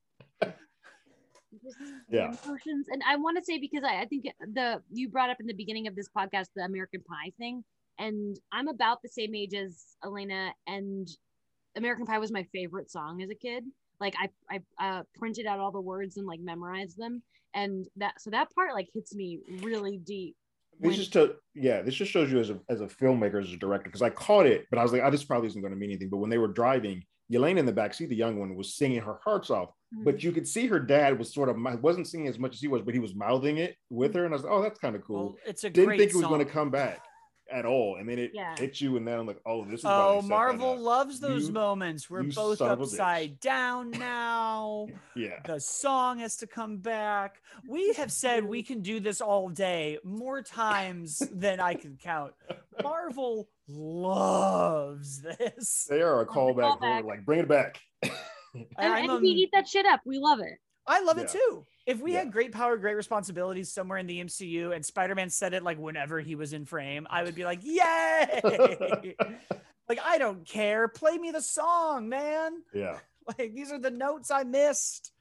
yeah. 2.09 2.35
Emotions. 2.45 2.87
And 2.91 3.03
I 3.07 3.17
want 3.17 3.39
to 3.39 3.45
say 3.45 3.59
because 3.59 3.83
I, 3.85 4.01
I 4.01 4.05
think 4.07 4.27
the 4.53 4.83
you 4.91 5.09
brought 5.09 5.31
up 5.31 5.39
in 5.41 5.47
the 5.47 5.55
beginning 5.55 5.87
of 5.87 5.97
this 5.97 6.09
podcast 6.17 6.47
the 6.55 6.63
American 6.63 7.03
Pie 7.03 7.33
thing, 7.39 7.65
and 7.99 8.39
I'm 8.53 8.69
about 8.69 9.03
the 9.03 9.09
same 9.09 9.35
age 9.35 9.55
as 9.55 9.85
Yelena, 10.05 10.51
and 10.67 11.09
American 11.77 12.07
Pie 12.07 12.19
was 12.19 12.33
my 12.33 12.45
favorite 12.53 12.91
song 12.91 13.23
as 13.23 13.31
a 13.31 13.35
kid. 13.35 13.65
Like 14.01 14.15
I 14.19 14.29
I 14.51 14.61
uh, 14.99 15.03
printed 15.17 15.47
out 15.47 15.59
all 15.59 15.73
the 15.73 15.81
words 15.81 16.17
and 16.17 16.27
like 16.27 16.41
memorized 16.41 16.99
them, 16.99 17.23
and 17.55 17.87
that 17.97 18.21
so 18.21 18.31
that 18.31 18.55
part 18.55 18.75
like 18.75 18.89
hits 18.95 19.15
me 19.15 19.41
really 19.61 19.99
deep 19.99 20.37
this 20.81 20.97
just 20.97 21.13
to 21.13 21.35
yeah 21.55 21.83
this 21.83 21.95
just 21.95 22.11
shows 22.11 22.31
you 22.31 22.39
as 22.39 22.51
a, 22.51 22.59
as 22.69 22.81
a 22.81 22.87
filmmaker 22.87 23.43
as 23.43 23.53
a 23.53 23.57
director 23.57 23.89
because 23.89 24.03
i 24.03 24.11
caught 24.11 24.47
it 24.47 24.67
but 24.71 24.79
i 24.79 24.83
was 24.83 24.93
like 24.93 25.03
oh, 25.05 25.11
this 25.11 25.25
probably 25.25 25.49
isn't 25.49 25.61
going 25.61 25.73
to 25.73 25.79
mean 25.79 25.91
anything 25.91 26.09
but 26.09 26.19
when 26.19 26.31
they 26.31 26.39
were 26.39 26.49
driving 26.49 27.03
Yelena 27.33 27.59
in 27.59 27.67
the 27.67 27.73
back 27.73 27.93
seat, 27.93 28.09
the 28.09 28.17
young 28.17 28.39
one, 28.39 28.55
was 28.55 28.75
singing 28.75 29.03
her 29.03 29.21
hearts 29.23 29.51
off. 29.51 29.69
Mm-hmm. 29.95 30.05
But 30.05 30.23
you 30.23 30.33
could 30.33 30.49
see 30.49 30.67
her 30.67 30.81
dad 30.81 31.19
was 31.19 31.33
sort 31.33 31.49
of 31.49 31.57
wasn't 31.83 32.09
singing 32.09 32.29
as 32.29 32.39
much 32.39 32.55
as 32.55 32.61
he 32.61 32.69
was, 32.69 32.83
but 32.83 32.95
he 32.95 33.01
was 33.01 33.15
mouthing 33.15 33.59
it 33.59 33.77
with 33.91 34.15
her. 34.15 34.25
And 34.25 34.33
I 34.33 34.37
was 34.37 34.45
like, 34.45 34.53
oh, 34.53 34.63
that's 34.63 34.79
kind 34.79 34.97
of 34.97 35.03
cool. 35.05 35.25
Well, 35.25 35.37
it's 35.47 35.65
a 35.65 35.71
didn't 35.71 35.99
think 35.99 36.11
it 36.11 36.17
was 36.17 36.25
going 36.25 36.45
to 36.45 36.51
come 36.51 36.71
back 36.71 37.05
at 37.51 37.65
all. 37.65 37.97
And 37.97 38.09
then 38.09 38.19
it 38.19 38.33
yeah. 38.35 38.57
hit 38.57 38.81
you, 38.81 38.97
and 38.97 39.07
then 39.07 39.19
I'm 39.19 39.27
like, 39.27 39.41
oh, 39.47 39.65
this 39.65 39.81
is. 39.81 39.87
Oh, 39.87 40.23
Marvel 40.23 40.79
loves 40.79 41.21
those 41.21 41.49
you, 41.49 41.53
moments. 41.53 42.09
We're 42.09 42.25
both 42.25 42.61
upside 42.61 43.41
down 43.41 43.91
now. 43.93 44.89
yeah. 45.15 45.41
The 45.47 45.61
song 45.61 46.19
has 46.19 46.37
to 46.39 46.47
come 46.47 46.79
back. 46.79 47.41
We 47.69 47.93
have 47.95 48.13
said 48.13 48.45
we 48.45 48.63
can 48.63 48.81
do 48.81 49.01
this 49.01 49.21
all 49.21 49.49
day, 49.49 49.99
more 50.05 50.43
times 50.43 51.23
than 51.33 51.61
I 51.61 51.75
can 51.75 51.99
count. 52.03 52.33
Marvel 52.83 53.49
loves 53.69 55.23
this. 55.23 55.87
They 55.89 56.01
are 56.01 56.21
a 56.21 56.27
callback. 56.27 56.79
Call 56.79 57.05
like, 57.05 57.25
bring 57.25 57.41
it 57.41 57.49
back. 57.49 57.81
and, 58.03 58.13
and 58.77 59.11
um, 59.11 59.23
we 59.23 59.29
eat 59.29 59.51
that 59.53 59.69
shit 59.69 59.87
up. 59.87 60.01
We 60.05 60.19
love 60.19 60.41
it. 60.41 60.59
I 60.87 61.01
love 61.03 61.19
yeah. 61.19 61.25
it 61.25 61.31
too. 61.31 61.67
If 61.89 62.03
we 62.03 62.13
yeah. 62.13 62.19
had 62.19 62.33
great 62.33 62.53
power, 62.53 62.77
great 62.77 62.97
responsibilities 62.97 63.73
somewhere 63.73 63.97
in 63.97 64.07
the 64.07 64.23
MCU 64.23 64.77
and 64.77 64.85
Spider 64.85 65.15
Man 65.15 65.31
said 65.31 65.55
it 65.55 65.63
like 65.63 65.79
whenever 65.79 66.21
he 66.21 66.35
was 66.35 66.53
in 66.53 66.67
frame, 66.67 67.07
I 67.09 67.23
would 67.23 67.35
be 67.35 67.47
like, 67.47 67.61
yay! 67.63 68.43
like, 69.89 69.99
I 70.05 70.19
don't 70.19 70.45
care. 70.47 70.89
Play 70.89 71.17
me 71.17 71.31
the 71.31 71.41
song, 71.41 72.09
man. 72.09 72.63
Yeah. 72.75 72.99
Like, 73.39 73.53
these 73.55 73.71
are 73.71 73.79
the 73.79 73.91
notes 73.91 74.31
I 74.31 74.45
missed. 74.45 75.13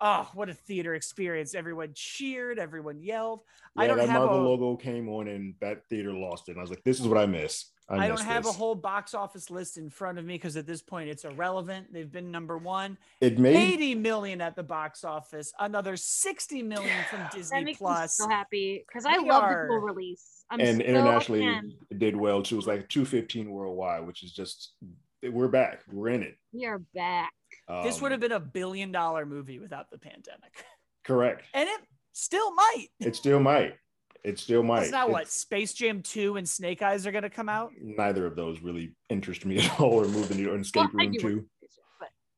Oh, 0.00 0.30
what 0.34 0.48
a 0.48 0.54
theater 0.54 0.94
experience. 0.94 1.56
Everyone 1.56 1.90
cheered, 1.92 2.56
everyone 2.56 3.00
yelled. 3.00 3.40
Yeah, 3.74 3.82
I 3.82 3.86
don't 3.88 3.96
that 3.96 4.08
have 4.08 4.22
Marvel 4.22 4.42
a, 4.42 4.46
logo 4.46 4.76
came 4.76 5.08
on 5.08 5.26
and 5.26 5.54
that 5.60 5.88
theater 5.90 6.12
lost 6.12 6.48
it. 6.48 6.52
And 6.52 6.60
I 6.60 6.62
was 6.62 6.70
like, 6.70 6.84
this 6.84 7.00
is 7.00 7.08
what 7.08 7.18
I 7.18 7.26
miss. 7.26 7.64
I, 7.90 8.04
I 8.04 8.08
don't 8.08 8.20
have 8.20 8.44
this. 8.44 8.54
a 8.54 8.58
whole 8.58 8.74
box 8.74 9.14
office 9.14 9.50
list 9.50 9.78
in 9.78 9.88
front 9.88 10.18
of 10.18 10.24
me 10.24 10.34
because 10.34 10.56
at 10.56 10.66
this 10.66 10.82
point 10.82 11.08
it's 11.08 11.24
irrelevant. 11.24 11.92
They've 11.92 12.10
been 12.10 12.30
number 12.30 12.58
one. 12.58 12.98
It 13.20 13.38
made 13.38 13.56
80 13.56 13.94
million 13.94 14.40
at 14.42 14.56
the 14.56 14.62
box 14.62 15.04
office, 15.04 15.52
another 15.58 15.96
60 15.96 16.62
million 16.62 16.96
from 17.08 17.20
Disney 17.32 17.60
that 17.60 17.64
makes 17.64 17.78
Plus. 17.78 18.18
Me 18.18 18.24
so 18.24 18.28
happy 18.28 18.84
because 18.86 19.06
I 19.06 19.16
love 19.16 19.42
are... 19.42 19.62
the 19.62 19.68
full 19.68 19.80
release. 19.80 20.44
I'm 20.50 20.60
and 20.60 20.78
so 20.78 20.84
internationally 20.84 21.46
it 21.90 21.98
did 21.98 22.14
well 22.14 22.42
too. 22.42 22.56
It 22.56 22.58
was 22.58 22.66
like 22.66 22.88
215 22.88 23.50
worldwide, 23.50 24.06
which 24.06 24.22
is 24.22 24.32
just 24.32 24.74
we're 25.22 25.48
back. 25.48 25.80
We're 25.90 26.10
in 26.10 26.22
it. 26.22 26.36
We 26.52 26.66
are 26.66 26.80
back. 26.94 27.32
Um, 27.68 27.84
this 27.84 28.00
would 28.00 28.12
have 28.12 28.20
been 28.20 28.32
a 28.32 28.40
billion 28.40 28.92
dollar 28.92 29.24
movie 29.24 29.58
without 29.58 29.90
the 29.90 29.98
pandemic. 29.98 30.64
Correct. 31.04 31.44
And 31.54 31.68
it 31.68 31.80
still 32.12 32.54
might. 32.54 32.88
It 33.00 33.16
still 33.16 33.40
might. 33.40 33.74
It 34.28 34.38
still 34.38 34.62
might. 34.62 34.82
It's 34.82 34.92
not 34.92 35.10
what 35.10 35.28
Space 35.28 35.72
Jam 35.72 36.02
2 36.02 36.36
and 36.36 36.46
Snake 36.46 36.82
Eyes 36.82 37.06
are 37.06 37.12
going 37.12 37.22
to 37.22 37.30
come 37.30 37.48
out. 37.48 37.72
Neither 37.80 38.26
of 38.26 38.36
those 38.36 38.60
really 38.60 38.92
interest 39.08 39.46
me 39.46 39.58
at 39.64 39.80
all 39.80 40.04
or 40.04 40.06
move 40.06 40.28
the 40.28 40.34
needle. 40.34 40.52
And 40.52 40.62
Escape 40.62 40.92
well, 40.92 41.06
Room 41.06 41.14
2. 41.18 41.46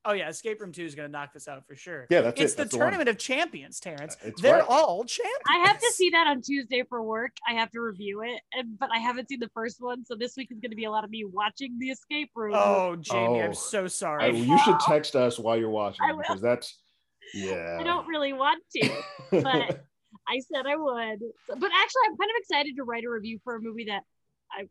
Oh 0.07 0.13
yeah, 0.13 0.31
Escape 0.31 0.59
Room 0.63 0.73
Two 0.73 0.85
is 0.85 0.95
going 0.95 1.09
to 1.09 1.13
knock 1.13 1.35
this 1.35 1.47
out 1.47 1.67
for 1.67 1.75
sure. 1.75 2.07
Yeah, 2.09 2.23
that's 2.23 2.41
it's 2.41 2.55
it. 2.55 2.57
the 2.57 2.63
that's 2.65 2.77
tournament 2.77 3.05
the 3.05 3.11
of 3.11 3.19
champions, 3.19 3.81
Terrence. 3.81 4.17
Uh, 4.25 4.31
They're 4.41 4.55
right. 4.55 4.65
all 4.67 5.05
champions. 5.05 5.37
I 5.47 5.59
have 5.67 5.79
to 5.79 5.93
see 5.93 6.09
that 6.11 6.27
on 6.27 6.41
Tuesday 6.41 6.85
for 6.89 7.03
work. 7.03 7.33
I 7.47 7.53
have 7.53 7.71
to 7.73 7.81
review 7.81 8.23
it, 8.23 8.41
and, 8.55 8.79
but 8.79 8.89
I 8.91 8.99
haven't 8.99 9.29
seen 9.29 9.41
the 9.41 9.51
first 9.53 9.77
one, 9.79 10.07
so 10.07 10.15
this 10.15 10.39
week 10.39 10.51
is 10.51 10.59
going 10.59 10.71
to 10.71 10.77
be 10.77 10.85
a 10.85 10.91
lot 10.91 11.05
of 11.05 11.11
me 11.11 11.27
watching 11.27 11.79
the 11.79 11.91
Escape 11.91 12.31
Room. 12.35 12.55
Oh, 12.57 12.97
Jamie, 12.97 13.43
oh. 13.43 13.45
I'm 13.45 13.55
so 13.55 13.89
sorry. 13.89 14.25
I, 14.25 14.29
you 14.29 14.59
should 14.61 14.81
text 14.87 15.17
us 15.17 15.39
while 15.39 15.59
you're 15.59 15.69
watching 15.69 16.07
because 16.17 16.41
that's 16.41 16.79
yeah. 17.35 17.77
I 17.79 17.83
don't 17.83 18.07
really 18.07 18.33
want 18.33 18.63
to, 18.77 18.91
but 19.31 19.85
I 20.29 20.41
said 20.53 20.67
I 20.67 20.77
would. 20.77 21.21
But 21.49 21.71
actually, 21.73 22.03
I'm 22.07 22.17
kind 22.17 22.31
of 22.31 22.37
excited 22.39 22.77
to 22.77 22.85
write 22.85 23.05
a 23.05 23.11
review 23.11 23.39
for 23.45 23.57
a 23.57 23.61
movie 23.61 23.85
that 23.85 24.03
I 24.51 24.69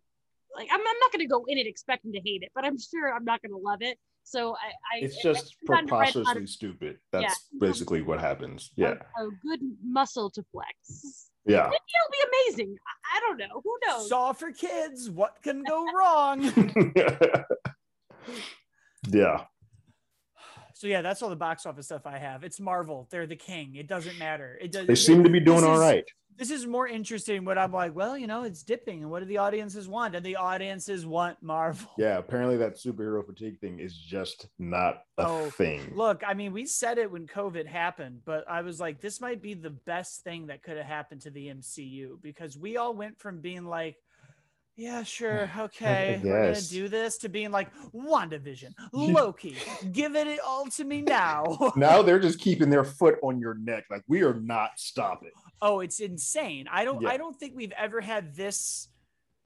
like. 0.55 0.67
I'm, 0.71 0.79
I'm 0.79 0.99
not 0.99 1.11
going 1.11 1.21
to 1.21 1.27
go 1.27 1.45
in 1.47 1.57
it 1.57 1.67
expecting 1.67 2.13
to 2.13 2.19
hate 2.19 2.43
it, 2.43 2.51
but 2.55 2.65
I'm 2.65 2.77
sure 2.77 3.13
I'm 3.13 3.25
not 3.25 3.41
going 3.41 3.51
to 3.51 3.57
love 3.57 3.81
it. 3.81 3.97
So 4.23 4.55
I, 4.55 4.97
I 4.97 5.05
it's 5.05 5.21
just 5.23 5.55
preposterously 5.65 6.45
stupid. 6.47 6.97
That's 7.11 7.23
yeah. 7.23 7.59
basically 7.59 8.01
what 8.01 8.19
happens. 8.19 8.71
Yeah, 8.75 8.95
a, 9.17 9.23
a, 9.23 9.29
good 9.41 9.61
muscle 9.83 10.29
to 10.31 10.43
flex. 10.51 11.29
Yeah, 11.45 11.63
Maybe 11.63 11.75
it'll 11.75 12.11
be 12.11 12.37
amazing. 12.47 12.75
I, 12.85 13.17
I 13.17 13.19
don't 13.21 13.37
know. 13.37 13.61
Who 13.63 13.77
knows? 13.87 14.09
Saw 14.09 14.33
for 14.33 14.51
kids. 14.51 15.09
What 15.09 15.41
can 15.41 15.63
go 15.63 15.85
wrong? 15.97 16.43
yeah 19.07 19.45
so 20.79 20.87
yeah, 20.87 21.01
that's 21.01 21.21
all 21.21 21.29
the 21.29 21.35
box 21.35 21.65
office 21.65 21.87
stuff 21.87 22.05
I 22.05 22.17
have. 22.19 22.45
It's 22.45 22.57
Marvel. 22.57 23.05
They're 23.11 23.27
the 23.27 23.35
king. 23.35 23.75
It 23.75 23.85
doesn't 23.85 24.17
matter. 24.17 24.57
It 24.61 24.71
does. 24.71 24.87
They 24.87 24.95
seem 24.95 25.25
to 25.25 25.29
be 25.29 25.41
doing 25.41 25.65
all 25.65 25.73
is, 25.73 25.79
right. 25.81 26.05
This 26.37 26.51
is 26.51 26.65
more 26.65 26.87
interesting. 26.87 27.43
What 27.43 27.57
I'm 27.57 27.73
like, 27.73 27.93
well, 27.93 28.17
you 28.17 28.27
know, 28.27 28.43
it's 28.43 28.63
dipping, 28.63 29.01
and 29.01 29.11
what 29.11 29.19
do 29.19 29.25
the 29.25 29.39
audiences 29.39 29.89
want? 29.89 30.15
And 30.15 30.25
the 30.25 30.37
audiences 30.37 31.05
want 31.05 31.43
Marvel. 31.43 31.89
Yeah, 31.97 32.17
apparently 32.17 32.55
that 32.55 32.77
superhero 32.77 33.25
fatigue 33.25 33.59
thing 33.59 33.81
is 33.81 33.93
just 33.93 34.47
not 34.57 35.01
a 35.17 35.27
oh, 35.27 35.49
thing. 35.49 35.91
Look, 35.95 36.23
I 36.25 36.33
mean, 36.33 36.53
we 36.53 36.65
said 36.65 36.97
it 36.97 37.11
when 37.11 37.27
COVID 37.27 37.67
happened, 37.67 38.21
but 38.23 38.49
I 38.49 38.61
was 38.61 38.79
like, 38.79 39.01
this 39.01 39.19
might 39.19 39.41
be 39.41 39.55
the 39.55 39.71
best 39.71 40.23
thing 40.23 40.47
that 40.47 40.63
could 40.63 40.77
have 40.77 40.85
happened 40.85 41.19
to 41.23 41.29
the 41.29 41.47
MCU 41.47 42.21
because 42.21 42.57
we 42.57 42.77
all 42.77 42.93
went 42.93 43.19
from 43.19 43.41
being 43.41 43.65
like 43.65 43.97
yeah, 44.79 45.03
sure. 45.03 45.51
Okay. 45.59 46.21
We're 46.23 46.47
gonna 46.47 46.61
do 46.61 46.87
this 46.87 47.17
to 47.19 47.29
being 47.29 47.51
like 47.51 47.69
WandaVision, 47.93 48.73
Loki, 48.93 49.55
give 49.91 50.15
it 50.15 50.39
all 50.45 50.65
to 50.67 50.83
me 50.85 51.01
now. 51.01 51.73
now 51.75 52.01
they're 52.01 52.19
just 52.19 52.39
keeping 52.39 52.69
their 52.69 52.85
foot 52.85 53.17
on 53.21 53.39
your 53.39 53.55
neck. 53.55 53.85
Like 53.89 54.03
we 54.07 54.23
are 54.23 54.33
not 54.35 54.71
stopping. 54.77 55.31
Oh, 55.61 55.81
it's 55.81 55.99
insane. 55.99 56.67
I 56.71 56.85
don't 56.85 57.01
yeah. 57.01 57.09
I 57.09 57.17
don't 57.17 57.37
think 57.37 57.53
we've 57.55 57.73
ever 57.77 57.99
had 57.99 58.35
this 58.35 58.87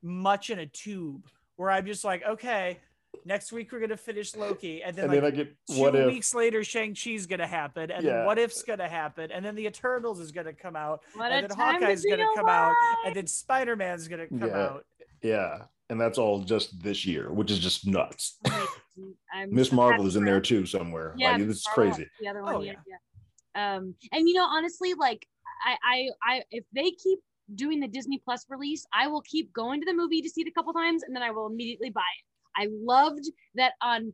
much 0.04 0.50
in 0.50 0.60
a 0.60 0.68
tube 0.68 1.26
where 1.56 1.72
I'm 1.72 1.86
just 1.86 2.04
like, 2.04 2.24
okay, 2.24 2.80
Next 3.26 3.54
week 3.54 3.72
we're 3.72 3.80
gonna 3.80 3.96
finish 3.96 4.36
Loki, 4.36 4.84
and 4.84 4.96
then, 4.96 5.06
and 5.06 5.14
like, 5.14 5.22
then 5.24 5.34
I 5.34 5.36
get 5.36 5.56
two 5.70 5.82
what 5.82 5.96
if 5.96 6.08
weeks 6.08 6.36
later 6.36 6.64
Shang 6.64 6.94
Chi's 6.94 7.26
gonna 7.26 7.48
happen, 7.48 7.90
and 7.90 8.04
Yeah. 8.04 8.18
then 8.18 8.26
What 8.26 8.38
If's 8.38 8.64
gonna 8.64 8.90
happen, 8.90 9.32
and 9.32 9.46
then 9.46 9.56
the 9.56 9.66
Eternals 9.66 10.20
is 10.20 10.32
gonna 10.32 10.52
come 10.54 10.76
out, 10.76 11.02
What 11.16 11.32
and 11.32 11.50
then 11.50 11.58
Hawkeye's 11.58 12.04
gonna 12.04 12.28
come 12.36 12.50
out, 12.50 12.76
and 13.06 13.16
then 13.16 13.28
Spider 13.28 13.78
Man's 13.78 14.10
gonna 14.10 14.28
come 14.28 14.50
Yeah. 14.50 14.58
out. 14.60 14.86
Yeah, 15.24 15.64
and 15.90 16.00
that's 16.00 16.18
all 16.18 16.40
just 16.40 16.82
this 16.84 17.06
year, 17.06 17.32
which 17.32 17.50
is 17.50 17.60
just 17.60 17.88
nuts. 17.88 18.40
Ms. 19.48 19.72
Marvel 19.72 20.06
is 20.06 20.16
in 20.16 20.26
there 20.26 20.42
too 20.42 20.66
somewhere. 20.66 21.16
Yeah, 21.18 21.32
like 21.32 21.48
this 21.48 21.58
is 21.58 21.68
crazy. 21.74 22.08
The 22.20 22.28
other 22.28 22.44
one, 22.44 22.56
Oh, 22.56 22.62
yeah, 22.62 22.74
yeah. 22.86 22.98
yeah. 23.56 23.76
Um, 23.76 23.96
and 24.12 24.28
you 24.28 24.36
know, 24.36 24.46
honestly, 24.46 24.94
like 24.94 25.26
I, 25.66 25.78
I, 25.84 26.10
I, 26.24 26.44
if 26.52 26.66
they 26.74 26.92
keep 26.92 27.20
doing 27.56 27.80
the 27.80 27.88
Disney 27.88 28.22
Plus 28.24 28.46
release, 28.50 28.86
I 28.94 29.08
will 29.08 29.22
keep 29.22 29.52
going 29.54 29.80
to 29.82 29.86
the 29.86 29.94
movie 29.94 30.22
to 30.22 30.30
see 30.30 30.42
it 30.42 30.48
a 30.48 30.52
couple 30.52 30.74
times, 30.74 31.04
and 31.04 31.16
then 31.16 31.24
I 31.24 31.32
will 31.32 31.48
immediately 31.48 31.90
buy 31.90 32.02
it. 32.02 32.62
I 32.62 32.68
loved 32.84 33.26
that 33.56 33.74
on 33.82 34.14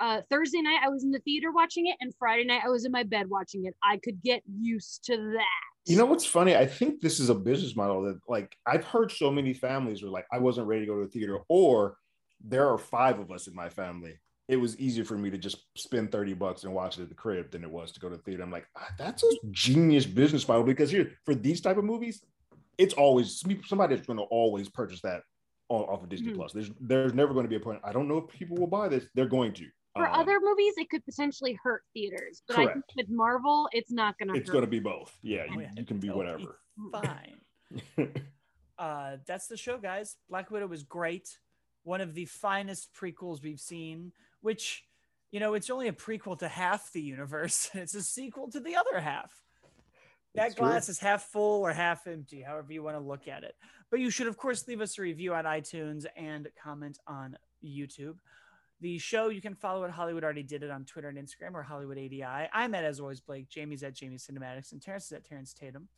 uh, 0.00 0.20
Thursday 0.30 0.60
night 0.60 0.80
I 0.84 0.88
was 0.88 1.04
in 1.04 1.10
the 1.10 1.20
theater 1.20 1.52
watching 1.52 1.86
it, 1.86 1.96
and 2.00 2.12
Friday 2.18 2.44
night 2.44 2.62
I 2.64 2.68
was 2.68 2.84
in 2.84 2.92
my 2.92 3.02
bed 3.02 3.28
watching 3.28 3.64
it. 3.66 3.74
I 3.82 3.98
could 4.02 4.22
get 4.22 4.42
used 4.60 5.04
to 5.04 5.16
that. 5.16 5.75
You 5.86 5.96
know 5.96 6.06
what's 6.06 6.26
funny? 6.26 6.56
I 6.56 6.66
think 6.66 7.00
this 7.00 7.20
is 7.20 7.28
a 7.30 7.34
business 7.34 7.76
model 7.76 8.02
that, 8.02 8.18
like, 8.28 8.56
I've 8.66 8.84
heard 8.84 9.12
so 9.12 9.30
many 9.30 9.54
families 9.54 10.02
were 10.02 10.08
like, 10.10 10.26
I 10.32 10.38
wasn't 10.38 10.66
ready 10.66 10.80
to 10.82 10.86
go 10.86 10.98
to 10.98 11.06
the 11.06 11.10
theater, 11.10 11.38
or 11.48 11.96
there 12.44 12.68
are 12.68 12.78
five 12.78 13.18
of 13.20 13.30
us 13.30 13.46
in 13.46 13.54
my 13.54 13.68
family. 13.68 14.18
It 14.48 14.56
was 14.56 14.78
easier 14.78 15.04
for 15.04 15.16
me 15.16 15.30
to 15.30 15.38
just 15.38 15.58
spend 15.76 16.12
30 16.12 16.34
bucks 16.34 16.64
and 16.64 16.74
watch 16.74 16.98
it 16.98 17.02
at 17.02 17.08
the 17.08 17.14
crib 17.14 17.50
than 17.50 17.64
it 17.64 17.70
was 17.70 17.92
to 17.92 18.00
go 18.00 18.08
to 18.08 18.16
the 18.16 18.22
theater. 18.22 18.42
I'm 18.42 18.50
like, 18.50 18.66
ah, 18.76 18.88
that's 18.98 19.22
a 19.24 19.30
genius 19.50 20.06
business 20.06 20.46
model 20.46 20.64
because 20.64 20.90
here, 20.90 21.12
for 21.24 21.34
these 21.34 21.60
type 21.60 21.76
of 21.78 21.84
movies, 21.84 22.22
it's 22.78 22.94
always 22.94 23.42
somebody's 23.66 24.06
going 24.06 24.18
to 24.18 24.24
always 24.24 24.68
purchase 24.68 25.00
that 25.02 25.22
off 25.68 26.02
of 26.02 26.08
Disney 26.08 26.32
Mhm. 26.32 26.36
Plus. 26.36 26.52
There's 26.52 26.70
there's 26.80 27.14
never 27.14 27.32
going 27.32 27.44
to 27.44 27.50
be 27.50 27.56
a 27.56 27.60
point. 27.60 27.80
I 27.82 27.92
don't 27.92 28.06
know 28.06 28.18
if 28.18 28.28
people 28.28 28.56
will 28.56 28.68
buy 28.68 28.88
this. 28.88 29.06
They're 29.14 29.26
going 29.26 29.52
to. 29.54 29.66
For 29.96 30.06
Um, 30.08 30.20
other 30.20 30.38
movies, 30.40 30.74
it 30.76 30.90
could 30.90 31.04
potentially 31.04 31.58
hurt 31.62 31.82
theaters, 31.94 32.42
but 32.46 32.58
I 32.58 32.72
think 32.72 32.84
with 32.96 33.08
Marvel, 33.08 33.68
it's 33.72 33.90
not 33.90 34.18
gonna. 34.18 34.32
Hurt. 34.32 34.40
It's 34.42 34.50
going 34.50 34.64
to 34.64 34.70
be 34.70 34.80
both. 34.80 35.16
Yeah, 35.22 35.46
Oh, 35.48 35.54
you, 35.54 35.60
yeah, 35.62 35.70
you 35.76 35.84
can 35.84 35.98
be 35.98 36.08
it'll 36.08 36.18
whatever. 36.18 36.58
Fine. 36.92 37.40
uh, 38.78 39.16
that's 39.26 39.46
the 39.46 39.56
show, 39.56 39.78
guys. 39.78 40.16
Black 40.28 40.50
Widow 40.50 40.66
was 40.66 40.82
great. 40.82 41.38
One 41.84 42.00
of 42.00 42.14
the 42.14 42.24
finest 42.26 42.92
prequels 42.94 43.42
we've 43.42 43.60
seen, 43.60 44.12
which, 44.40 44.84
you 45.30 45.40
know, 45.40 45.54
it's 45.54 45.70
only 45.70 45.88
a 45.88 45.92
prequel 45.92 46.38
to 46.40 46.48
half 46.48 46.92
the 46.92 47.00
universe, 47.00 47.70
and 47.72 47.82
it's 47.82 47.94
a 47.94 48.02
sequel 48.02 48.50
to 48.50 48.60
the 48.60 48.76
other 48.76 49.00
half. 49.00 49.32
That 50.34 50.46
It's 50.48 50.54
true. 50.56 50.66
glass 50.66 50.88
is 50.90 50.98
half 50.98 51.22
full 51.22 51.62
or 51.62 51.72
half 51.72 52.06
empty, 52.06 52.42
however 52.42 52.72
you 52.72 52.82
want 52.82 52.96
to 52.96 53.00
look 53.00 53.26
at 53.26 53.42
it. 53.42 53.54
But 53.90 54.00
you 54.00 54.10
should, 54.10 54.26
of 54.26 54.36
course, 54.36 54.66
leave 54.68 54.80
us 54.82 54.98
a 54.98 55.02
review 55.02 55.32
on 55.32 55.44
iTunes 55.44 56.04
and 56.16 56.48
comment 56.62 56.98
on 57.06 57.38
YouTube. 57.64 58.16
The 58.80 58.98
show 58.98 59.30
you 59.30 59.40
can 59.40 59.54
follow 59.54 59.84
at 59.84 59.90
Hollywood 59.90 60.22
already 60.22 60.42
did 60.42 60.62
it 60.62 60.70
on 60.70 60.84
Twitter 60.84 61.08
and 61.08 61.16
Instagram 61.16 61.54
or 61.54 61.62
Hollywood 61.62 61.96
ADI. 61.96 62.22
I'm 62.22 62.74
at 62.74 62.84
as 62.84 63.00
always 63.00 63.20
Blake. 63.20 63.48
Jamie's 63.48 63.82
at 63.82 63.94
Jamie 63.94 64.18
Cinematics 64.18 64.72
and 64.72 64.82
Terrence 64.82 65.06
is 65.06 65.12
at 65.12 65.24
Terrence 65.24 65.54
Tatum. 65.54 65.88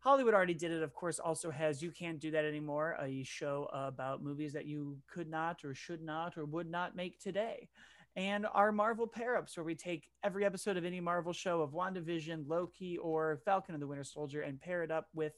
Hollywood 0.00 0.34
already 0.34 0.54
did 0.54 0.72
it. 0.72 0.82
Of 0.82 0.92
course, 0.92 1.18
also 1.18 1.50
has 1.50 1.82
You 1.82 1.90
Can't 1.90 2.20
Do 2.20 2.30
That 2.32 2.44
Anymore, 2.44 2.96
a 3.00 3.22
show 3.22 3.68
about 3.72 4.22
movies 4.22 4.52
that 4.52 4.66
you 4.66 4.98
could 5.08 5.28
not 5.28 5.64
or 5.64 5.74
should 5.74 6.02
not 6.02 6.36
or 6.36 6.44
would 6.44 6.70
not 6.70 6.96
make 6.96 7.20
today. 7.20 7.68
And 8.16 8.46
our 8.54 8.72
Marvel 8.72 9.06
pair 9.06 9.36
ups, 9.36 9.56
where 9.56 9.64
we 9.64 9.74
take 9.74 10.08
every 10.24 10.44
episode 10.44 10.76
of 10.76 10.84
any 10.84 11.00
Marvel 11.00 11.32
show 11.32 11.60
of 11.60 11.72
WandaVision, 11.72 12.48
Loki, 12.48 12.96
or 12.98 13.40
Falcon 13.44 13.74
and 13.74 13.82
the 13.82 13.86
Winter 13.86 14.04
Soldier 14.04 14.42
and 14.42 14.60
pair 14.60 14.82
it 14.82 14.90
up 14.90 15.08
with 15.14 15.34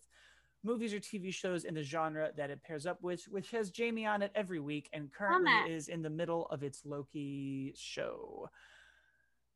movies 0.64 0.92
or 0.92 0.98
TV 0.98 1.32
shows 1.32 1.64
in 1.64 1.74
the 1.74 1.82
genre 1.82 2.30
that 2.36 2.50
it 2.50 2.62
pairs 2.62 2.86
up 2.86 3.02
with, 3.02 3.24
which 3.28 3.50
has 3.52 3.70
Jamie 3.70 4.06
on 4.06 4.22
it 4.22 4.32
every 4.34 4.60
week 4.60 4.88
and 4.92 5.12
currently 5.12 5.44
Matt. 5.44 5.70
is 5.70 5.88
in 5.88 6.02
the 6.02 6.10
middle 6.10 6.46
of 6.46 6.62
its 6.62 6.82
Loki 6.84 7.74
show. 7.76 8.48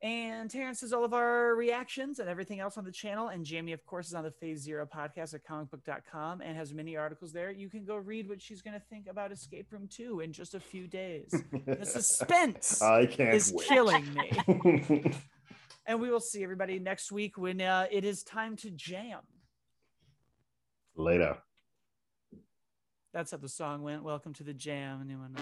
And 0.03 0.50
Terrence 0.50 0.80
has 0.80 0.92
all 0.92 1.05
of 1.05 1.14
our 1.14 1.55
reactions 1.55 2.18
and 2.18 2.28
everything 2.28 2.59
else 2.59 2.76
on 2.76 2.84
the 2.84 2.90
channel. 2.90 3.28
And 3.28 3.44
Jamie, 3.44 3.70
of 3.72 3.86
course, 3.86 4.09
is 4.09 4.14
on 4.14 4.24
the 4.24 4.32
Phase 4.32 4.61
Zero 4.61 4.84
podcast 4.84 5.32
at 5.32 5.44
comicbook.com 5.44 6.40
and 6.40 6.57
has 6.57 6.74
many 6.74 6.96
articles 6.96 7.32
there. 7.32 7.53
You 7.53 7.68
can 7.70 7.84
go 7.84 7.94
read 7.94 8.28
what 8.28 8.42
she's 8.42 8.62
going 8.62 8.74
to 8.74 8.82
think 8.90 9.07
about 9.09 9.30
Escape 9.30 9.68
Room 9.70 9.88
2 9.88 10.18
in 10.18 10.32
just 10.32 10.55
a 10.55 10.61
few 10.61 10.88
days. 10.88 11.32
The 11.66 11.86
suspense 11.86 12.82
I 12.82 13.07
can't 13.07 13.32
is 13.32 13.53
wait. 13.53 13.68
killing 13.68 14.12
me. 14.14 15.05
And 15.84 16.00
we 16.00 16.11
will 16.11 16.20
see 16.20 16.44
everybody 16.44 16.78
next 16.78 17.11
week 17.11 17.36
when 17.36 17.61
uh, 17.61 17.86
it 17.90 18.05
is 18.05 18.22
time 18.22 18.55
to 18.59 18.70
jam. 18.70 19.18
Later. 20.97 21.38
That's 23.12 23.30
how 23.30 23.36
the 23.38 23.49
song 23.49 23.82
went. 23.82 24.03
Welcome 24.05 24.32
to 24.34 24.43
the 24.43 24.55
jam. 24.55 25.01
Anyone? 25.03 25.36